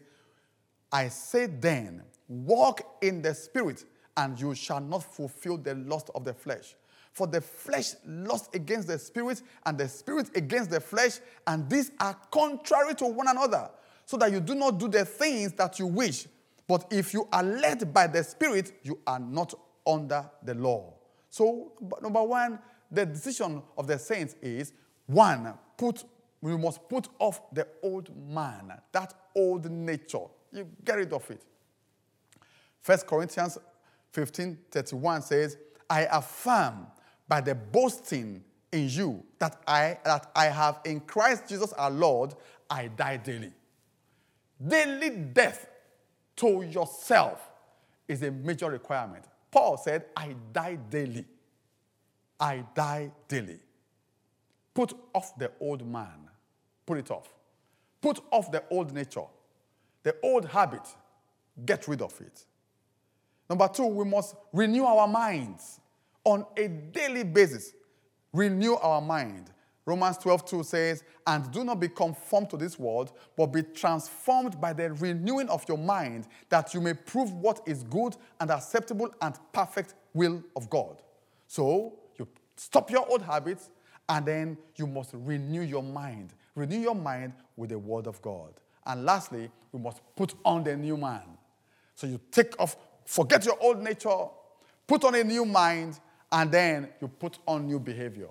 I 0.90 1.08
say 1.08 1.46
then, 1.46 2.02
walk 2.28 2.98
in 3.02 3.22
the 3.22 3.34
spirit, 3.34 3.84
and 4.16 4.38
you 4.38 4.54
shall 4.54 4.80
not 4.80 5.02
fulfill 5.02 5.56
the 5.56 5.74
lust 5.74 6.10
of 6.14 6.24
the 6.24 6.34
flesh. 6.34 6.74
For 7.12 7.26
the 7.26 7.40
flesh 7.40 7.94
lusts 8.06 8.48
against 8.54 8.88
the 8.88 8.98
spirit, 8.98 9.42
and 9.66 9.76
the 9.76 9.88
spirit 9.88 10.30
against 10.36 10.70
the 10.70 10.80
flesh, 10.80 11.18
and 11.46 11.68
these 11.68 11.90
are 12.00 12.16
contrary 12.30 12.94
to 12.96 13.06
one 13.06 13.28
another, 13.28 13.70
so 14.06 14.16
that 14.18 14.32
you 14.32 14.40
do 14.40 14.54
not 14.54 14.78
do 14.78 14.88
the 14.88 15.04
things 15.04 15.52
that 15.52 15.78
you 15.78 15.86
wish. 15.86 16.26
But 16.66 16.86
if 16.90 17.12
you 17.12 17.28
are 17.32 17.42
led 17.42 17.92
by 17.92 18.06
the 18.06 18.22
spirit, 18.24 18.72
you 18.82 18.98
are 19.06 19.18
not 19.18 19.52
under 19.86 20.24
the 20.42 20.54
law. 20.54 20.94
So, 21.28 21.72
number 22.02 22.22
one, 22.22 22.58
the 22.92 23.06
decision 23.06 23.62
of 23.76 23.86
the 23.86 23.98
saints 23.98 24.36
is 24.42 24.72
one, 25.06 25.54
put 25.76 26.04
we 26.42 26.56
must 26.56 26.86
put 26.88 27.08
off 27.20 27.40
the 27.52 27.66
old 27.82 28.10
man, 28.28 28.72
that 28.90 29.14
old 29.34 29.70
nature. 29.70 30.26
You 30.52 30.68
get 30.84 30.96
rid 30.96 31.12
of 31.12 31.30
it. 31.30 31.40
First 32.82 33.06
Corinthians 33.06 33.58
15 34.12 34.58
31 34.70 35.22
says, 35.22 35.56
I 35.88 36.02
affirm 36.02 36.88
by 37.28 37.40
the 37.40 37.54
boasting 37.54 38.42
in 38.72 38.88
you 38.88 39.22
that 39.38 39.62
I, 39.66 39.98
that 40.04 40.30
I 40.34 40.46
have 40.46 40.80
in 40.84 41.00
Christ 41.00 41.48
Jesus 41.48 41.72
our 41.74 41.90
Lord, 41.90 42.34
I 42.68 42.88
die 42.88 43.18
daily. 43.18 43.52
Daily 44.66 45.10
death 45.10 45.68
to 46.36 46.62
yourself 46.62 47.50
is 48.08 48.22
a 48.22 48.30
major 48.30 48.68
requirement. 48.70 49.24
Paul 49.50 49.76
said, 49.76 50.06
I 50.16 50.34
die 50.52 50.76
daily. 50.90 51.24
I 52.42 52.64
die 52.74 53.12
daily. 53.28 53.60
Put 54.74 54.94
off 55.14 55.38
the 55.38 55.52
old 55.60 55.86
man. 55.86 56.28
Put 56.84 56.98
it 56.98 57.10
off. 57.12 57.32
Put 58.00 58.20
off 58.32 58.50
the 58.50 58.64
old 58.68 58.92
nature, 58.92 59.26
the 60.02 60.16
old 60.24 60.46
habit. 60.46 60.82
Get 61.64 61.86
rid 61.86 62.02
of 62.02 62.20
it. 62.20 62.44
Number 63.48 63.68
two, 63.68 63.86
we 63.86 64.04
must 64.04 64.34
renew 64.52 64.84
our 64.84 65.06
minds 65.06 65.78
on 66.24 66.44
a 66.56 66.66
daily 66.66 67.22
basis. 67.22 67.74
Renew 68.32 68.74
our 68.74 69.00
mind. 69.00 69.52
Romans 69.86 70.18
12, 70.18 70.44
2 70.44 70.62
says, 70.64 71.04
And 71.26 71.48
do 71.52 71.62
not 71.62 71.78
be 71.78 71.88
conformed 71.88 72.50
to 72.50 72.56
this 72.56 72.76
world, 72.76 73.12
but 73.36 73.46
be 73.46 73.62
transformed 73.62 74.60
by 74.60 74.72
the 74.72 74.92
renewing 74.94 75.48
of 75.48 75.64
your 75.68 75.78
mind, 75.78 76.26
that 76.48 76.74
you 76.74 76.80
may 76.80 76.94
prove 76.94 77.32
what 77.34 77.60
is 77.66 77.84
good 77.84 78.16
and 78.40 78.50
acceptable 78.50 79.14
and 79.20 79.38
perfect 79.52 79.94
will 80.14 80.42
of 80.56 80.68
God. 80.70 81.02
So, 81.46 81.98
stop 82.56 82.90
your 82.90 83.08
old 83.08 83.22
habits, 83.22 83.70
and 84.08 84.26
then 84.26 84.58
you 84.76 84.86
must 84.86 85.10
renew 85.14 85.62
your 85.62 85.82
mind. 85.82 86.34
Renew 86.54 86.78
your 86.78 86.94
mind 86.94 87.32
with 87.56 87.70
the 87.70 87.78
word 87.78 88.06
of 88.06 88.20
God. 88.20 88.52
And 88.84 89.04
lastly, 89.04 89.50
we 89.70 89.80
must 89.80 90.00
put 90.16 90.34
on 90.44 90.64
the 90.64 90.76
new 90.76 90.96
man. 90.96 91.22
So 91.94 92.06
you 92.06 92.20
take 92.30 92.58
off, 92.58 92.76
forget 93.04 93.44
your 93.44 93.56
old 93.60 93.82
nature, 93.82 94.26
put 94.86 95.04
on 95.04 95.14
a 95.14 95.24
new 95.24 95.44
mind, 95.44 96.00
and 96.30 96.50
then 96.50 96.88
you 97.00 97.08
put 97.08 97.38
on 97.46 97.66
new 97.66 97.78
behavior. 97.78 98.28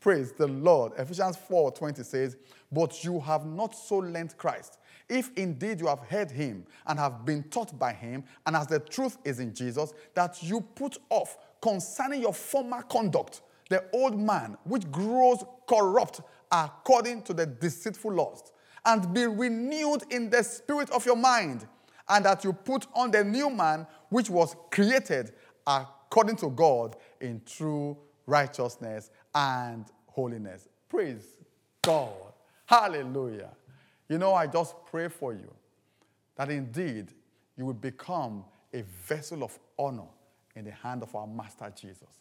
Praise 0.00 0.32
the 0.32 0.48
Lord. 0.48 0.92
Ephesians 0.98 1.36
4 1.36 1.70
20 1.72 2.02
says, 2.02 2.36
But 2.72 3.04
you 3.04 3.20
have 3.20 3.46
not 3.46 3.74
so 3.76 3.98
learned 3.98 4.36
Christ. 4.36 4.78
If 5.08 5.30
indeed 5.36 5.80
you 5.80 5.86
have 5.86 6.00
heard 6.00 6.30
him 6.30 6.66
and 6.86 6.98
have 6.98 7.24
been 7.24 7.44
taught 7.44 7.78
by 7.78 7.92
him, 7.92 8.24
and 8.44 8.56
as 8.56 8.66
the 8.66 8.80
truth 8.80 9.18
is 9.24 9.38
in 9.38 9.54
Jesus, 9.54 9.92
that 10.14 10.42
you 10.42 10.60
put 10.60 10.98
off 11.08 11.38
concerning 11.60 12.22
your 12.22 12.34
former 12.34 12.82
conduct 12.82 13.42
the 13.72 13.84
old 13.92 14.18
man 14.18 14.56
which 14.64 14.90
grows 14.90 15.44
corrupt 15.66 16.20
according 16.50 17.22
to 17.22 17.32
the 17.32 17.46
deceitful 17.46 18.12
lust, 18.12 18.52
and 18.84 19.12
be 19.14 19.26
renewed 19.26 20.02
in 20.10 20.28
the 20.28 20.42
spirit 20.42 20.90
of 20.90 21.06
your 21.06 21.16
mind, 21.16 21.66
and 22.08 22.24
that 22.24 22.44
you 22.44 22.52
put 22.52 22.86
on 22.94 23.10
the 23.10 23.24
new 23.24 23.48
man 23.48 23.86
which 24.10 24.28
was 24.28 24.54
created 24.70 25.32
according 25.66 26.36
to 26.36 26.50
God 26.50 26.96
in 27.20 27.40
true 27.46 27.96
righteousness 28.26 29.10
and 29.34 29.86
holiness. 30.06 30.68
Praise 30.88 31.38
God. 31.80 32.34
Hallelujah. 32.66 33.50
You 34.08 34.18
know, 34.18 34.34
I 34.34 34.46
just 34.46 34.74
pray 34.90 35.08
for 35.08 35.32
you 35.32 35.50
that 36.36 36.50
indeed 36.50 37.08
you 37.56 37.64
will 37.64 37.72
become 37.72 38.44
a 38.74 38.82
vessel 38.82 39.42
of 39.42 39.58
honor 39.78 40.08
in 40.54 40.64
the 40.64 40.70
hand 40.70 41.02
of 41.02 41.14
our 41.14 41.26
Master 41.26 41.72
Jesus. 41.74 42.20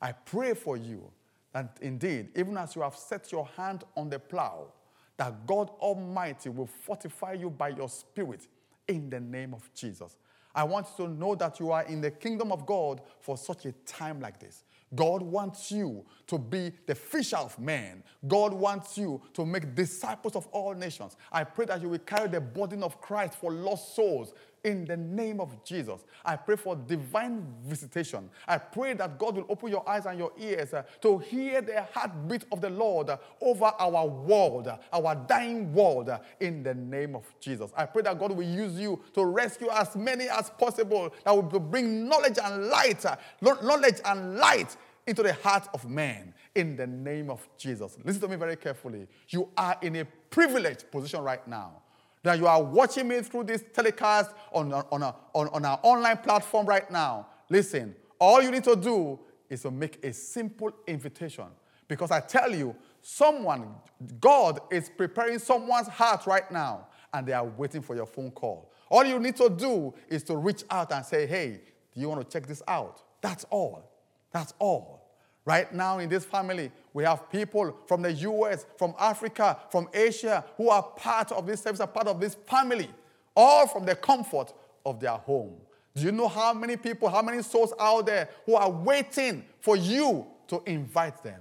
I 0.00 0.12
pray 0.12 0.54
for 0.54 0.76
you 0.76 1.10
that 1.52 1.78
indeed, 1.82 2.28
even 2.36 2.56
as 2.56 2.76
you 2.76 2.82
have 2.82 2.96
set 2.96 3.32
your 3.32 3.46
hand 3.56 3.84
on 3.96 4.08
the 4.08 4.18
plow, 4.18 4.68
that 5.16 5.46
God 5.46 5.70
Almighty 5.80 6.48
will 6.48 6.66
fortify 6.66 7.34
you 7.34 7.50
by 7.50 7.68
your 7.68 7.88
spirit 7.88 8.46
in 8.88 9.10
the 9.10 9.20
name 9.20 9.52
of 9.52 9.68
Jesus. 9.74 10.16
I 10.54 10.64
want 10.64 10.86
you 10.98 11.06
to 11.06 11.12
know 11.12 11.34
that 11.36 11.60
you 11.60 11.70
are 11.70 11.84
in 11.84 12.00
the 12.00 12.10
kingdom 12.10 12.50
of 12.50 12.66
God 12.66 13.02
for 13.20 13.36
such 13.36 13.66
a 13.66 13.72
time 13.86 14.20
like 14.20 14.40
this. 14.40 14.64
God 14.94 15.22
wants 15.22 15.70
you 15.70 16.04
to 16.26 16.38
be 16.38 16.72
the 16.86 16.94
fisher 16.94 17.36
of 17.36 17.56
men. 17.58 18.02
God 18.26 18.52
wants 18.52 18.98
you 18.98 19.22
to 19.34 19.46
make 19.46 19.74
disciples 19.76 20.34
of 20.34 20.48
all 20.48 20.74
nations. 20.74 21.16
I 21.30 21.44
pray 21.44 21.66
that 21.66 21.80
you 21.80 21.90
will 21.90 21.98
carry 21.98 22.28
the 22.28 22.40
burden 22.40 22.82
of 22.82 23.00
Christ 23.00 23.34
for 23.34 23.52
lost 23.52 23.94
souls 23.94 24.32
in 24.64 24.84
the 24.84 24.96
name 24.96 25.40
of 25.40 25.62
Jesus. 25.64 26.04
I 26.24 26.36
pray 26.36 26.56
for 26.56 26.76
divine 26.76 27.46
visitation. 27.64 28.28
I 28.46 28.58
pray 28.58 28.94
that 28.94 29.18
God 29.18 29.36
will 29.36 29.46
open 29.48 29.70
your 29.70 29.88
eyes 29.88 30.06
and 30.06 30.18
your 30.18 30.32
ears 30.38 30.74
uh, 30.74 30.82
to 31.00 31.18
hear 31.18 31.60
the 31.60 31.82
heartbeat 31.92 32.44
of 32.52 32.60
the 32.60 32.70
Lord 32.70 33.10
uh, 33.10 33.16
over 33.40 33.72
our 33.78 34.06
world, 34.06 34.68
uh, 34.68 34.78
our 34.92 35.14
dying 35.14 35.72
world, 35.72 36.10
in 36.40 36.62
the 36.62 36.74
name 36.74 37.14
of 37.14 37.24
Jesus. 37.40 37.72
I 37.76 37.86
pray 37.86 38.02
that 38.02 38.18
God 38.18 38.32
will 38.32 38.42
use 38.42 38.78
you 38.78 39.00
to 39.14 39.24
rescue 39.24 39.68
as 39.70 39.96
many 39.96 40.28
as 40.28 40.50
possible, 40.50 41.12
that 41.24 41.34
will 41.34 41.42
bring 41.42 42.08
knowledge 42.08 42.38
and 42.42 42.66
light, 42.66 43.04
knowledge 43.40 44.00
and 44.04 44.36
light 44.36 44.76
into 45.06 45.22
the 45.22 45.32
heart 45.34 45.68
of 45.74 45.88
man 45.88 46.34
in 46.54 46.76
the 46.76 46.86
name 46.86 47.30
of 47.30 47.46
Jesus. 47.56 47.96
Listen 48.04 48.22
to 48.22 48.28
me 48.28 48.36
very 48.36 48.56
carefully. 48.56 49.06
You 49.28 49.48
are 49.56 49.76
in 49.82 49.96
a 49.96 50.04
privileged 50.04 50.90
position 50.90 51.22
right 51.22 51.46
now 51.48 51.82
that 52.22 52.38
you 52.38 52.46
are 52.46 52.62
watching 52.62 53.08
me 53.08 53.20
through 53.22 53.44
this 53.44 53.64
telecast 53.72 54.30
on, 54.52 54.72
on, 54.72 55.02
a, 55.02 55.14
on, 55.34 55.48
on 55.48 55.64
our 55.64 55.80
online 55.82 56.18
platform 56.18 56.66
right 56.66 56.90
now, 56.90 57.26
listen, 57.48 57.94
all 58.18 58.42
you 58.42 58.50
need 58.50 58.64
to 58.64 58.76
do 58.76 59.18
is 59.48 59.62
to 59.62 59.70
make 59.70 60.04
a 60.04 60.12
simple 60.12 60.70
invitation. 60.86 61.46
Because 61.88 62.10
I 62.10 62.20
tell 62.20 62.54
you, 62.54 62.76
someone, 63.02 63.74
God 64.20 64.60
is 64.70 64.88
preparing 64.88 65.38
someone's 65.38 65.88
heart 65.88 66.26
right 66.26 66.50
now, 66.52 66.86
and 67.12 67.26
they 67.26 67.32
are 67.32 67.44
waiting 67.44 67.82
for 67.82 67.96
your 67.96 68.06
phone 68.06 68.30
call. 68.30 68.70
All 68.88 69.04
you 69.04 69.18
need 69.18 69.36
to 69.36 69.48
do 69.48 69.94
is 70.08 70.22
to 70.24 70.36
reach 70.36 70.64
out 70.70 70.92
and 70.92 71.04
say, 71.04 71.26
hey, 71.26 71.60
do 71.92 72.00
you 72.00 72.08
want 72.08 72.20
to 72.20 72.32
check 72.32 72.46
this 72.46 72.62
out? 72.68 73.02
That's 73.20 73.44
all. 73.44 73.90
That's 74.30 74.54
all. 74.58 74.99
Right 75.44 75.72
now 75.72 75.98
in 75.98 76.08
this 76.08 76.24
family, 76.24 76.70
we 76.92 77.04
have 77.04 77.30
people 77.30 77.76
from 77.86 78.02
the 78.02 78.12
US, 78.12 78.66
from 78.76 78.94
Africa, 78.98 79.58
from 79.70 79.88
Asia 79.92 80.44
who 80.56 80.68
are 80.68 80.82
part 80.82 81.32
of 81.32 81.46
this 81.46 81.62
service, 81.62 81.80
are 81.80 81.86
part 81.86 82.08
of 82.08 82.20
this 82.20 82.34
family, 82.46 82.90
all 83.34 83.66
from 83.66 83.84
the 83.84 83.94
comfort 83.94 84.52
of 84.84 85.00
their 85.00 85.12
home. 85.16 85.56
Do 85.94 86.02
you 86.02 86.12
know 86.12 86.28
how 86.28 86.52
many 86.52 86.76
people, 86.76 87.08
how 87.08 87.22
many 87.22 87.42
souls 87.42 87.72
out 87.80 88.06
there 88.06 88.28
who 88.46 88.54
are 88.54 88.70
waiting 88.70 89.44
for 89.60 89.76
you 89.76 90.26
to 90.48 90.62
invite 90.66 91.22
them? 91.22 91.40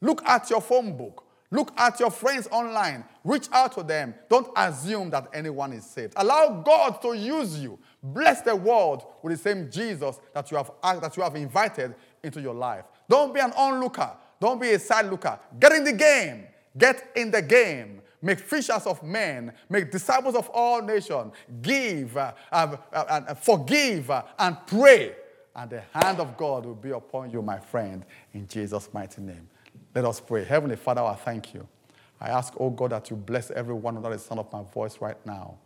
Look 0.00 0.22
at 0.26 0.50
your 0.50 0.60
phone 0.60 0.96
book. 0.96 1.22
Look 1.50 1.72
at 1.78 2.00
your 2.00 2.10
friends 2.10 2.48
online. 2.50 3.04
Reach 3.24 3.48
out 3.52 3.72
to 3.74 3.82
them. 3.82 4.14
Don't 4.28 4.48
assume 4.56 5.10
that 5.10 5.28
anyone 5.32 5.72
is 5.72 5.86
saved. 5.86 6.14
Allow 6.16 6.62
God 6.62 7.00
to 7.02 7.14
use 7.14 7.58
you. 7.58 7.78
Bless 8.02 8.42
the 8.42 8.54
world 8.54 9.04
with 9.22 9.32
the 9.32 9.38
same 9.38 9.70
Jesus 9.70 10.18
that 10.34 10.50
you 10.50 10.56
have, 10.56 10.72
that 10.82 11.16
you 11.16 11.22
have 11.22 11.36
invited 11.36 11.94
into 12.22 12.40
your 12.40 12.54
life. 12.54 12.84
Don't 13.08 13.32
be 13.32 13.40
an 13.40 13.52
onlooker. 13.52 14.10
Don't 14.40 14.60
be 14.60 14.70
a 14.72 14.78
side 14.78 15.06
looker. 15.06 15.38
Get 15.58 15.72
in 15.72 15.84
the 15.84 15.92
game. 15.92 16.44
Get 16.76 17.10
in 17.16 17.30
the 17.30 17.42
game. 17.42 18.02
Make 18.20 18.40
fishers 18.40 18.86
of 18.86 19.02
men. 19.02 19.52
Make 19.68 19.90
disciples 19.90 20.34
of 20.34 20.48
all 20.50 20.82
nations. 20.82 21.32
Give, 21.62 22.16
uh, 22.16 22.32
uh, 22.50 22.76
uh, 22.92 23.34
forgive, 23.34 24.10
uh, 24.10 24.24
and 24.38 24.56
pray. 24.66 25.14
And 25.54 25.70
the 25.70 25.82
hand 25.92 26.20
of 26.20 26.36
God 26.36 26.66
will 26.66 26.74
be 26.74 26.90
upon 26.90 27.30
you, 27.30 27.40
my 27.40 27.58
friend, 27.58 28.04
in 28.34 28.46
Jesus' 28.46 28.90
mighty 28.92 29.22
name. 29.22 29.48
Let 29.94 30.04
us 30.04 30.20
pray. 30.20 30.44
Heavenly 30.44 30.76
Father, 30.76 31.02
I 31.02 31.14
thank 31.14 31.54
you. 31.54 31.66
I 32.20 32.28
ask, 32.28 32.52
oh 32.58 32.70
God, 32.70 32.90
that 32.90 33.10
you 33.10 33.16
bless 33.16 33.50
everyone 33.50 33.96
under 33.96 34.10
the 34.10 34.18
sound 34.18 34.40
of 34.40 34.52
my 34.52 34.62
voice 34.62 35.00
right 35.00 35.16
now. 35.24 35.58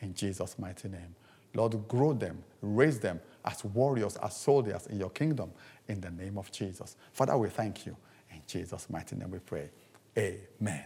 In 0.00 0.14
Jesus' 0.14 0.58
mighty 0.58 0.88
name. 0.88 1.14
Lord, 1.54 1.88
grow 1.88 2.12
them, 2.12 2.42
raise 2.60 3.00
them 3.00 3.20
as 3.44 3.64
warriors, 3.64 4.16
as 4.16 4.36
soldiers 4.36 4.86
in 4.86 4.98
your 4.98 5.10
kingdom, 5.10 5.50
in 5.88 6.00
the 6.00 6.10
name 6.10 6.38
of 6.38 6.52
Jesus. 6.52 6.96
Father, 7.12 7.36
we 7.36 7.48
thank 7.48 7.86
you. 7.86 7.96
In 8.30 8.42
Jesus' 8.46 8.88
mighty 8.90 9.16
name 9.16 9.30
we 9.30 9.38
pray. 9.38 9.70
Amen. 10.16 10.84